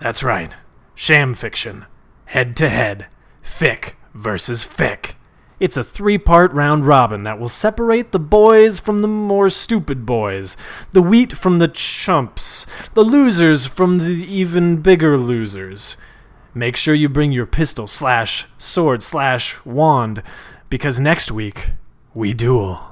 That's 0.00 0.22
right, 0.22 0.52
sham 0.94 1.34
fiction. 1.34 1.86
Head 2.26 2.56
to 2.56 2.68
head, 2.68 3.06
fic 3.42 3.94
versus 4.14 4.62
Fick. 4.62 5.17
It's 5.60 5.76
a 5.76 5.82
three 5.82 6.18
part 6.18 6.52
round 6.52 6.86
robin 6.86 7.24
that 7.24 7.40
will 7.40 7.48
separate 7.48 8.12
the 8.12 8.18
boys 8.18 8.78
from 8.78 9.00
the 9.00 9.08
more 9.08 9.48
stupid 9.48 10.06
boys, 10.06 10.56
the 10.92 11.02
wheat 11.02 11.32
from 11.32 11.58
the 11.58 11.68
chumps, 11.68 12.64
the 12.94 13.02
losers 13.02 13.66
from 13.66 13.98
the 13.98 14.24
even 14.24 14.82
bigger 14.82 15.16
losers. 15.18 15.96
Make 16.54 16.76
sure 16.76 16.94
you 16.94 17.08
bring 17.08 17.32
your 17.32 17.46
pistol 17.46 17.86
slash 17.86 18.46
sword 18.56 19.02
slash 19.02 19.64
wand, 19.64 20.22
because 20.70 21.00
next 21.00 21.32
week 21.32 21.70
we 22.14 22.34
duel. 22.34 22.87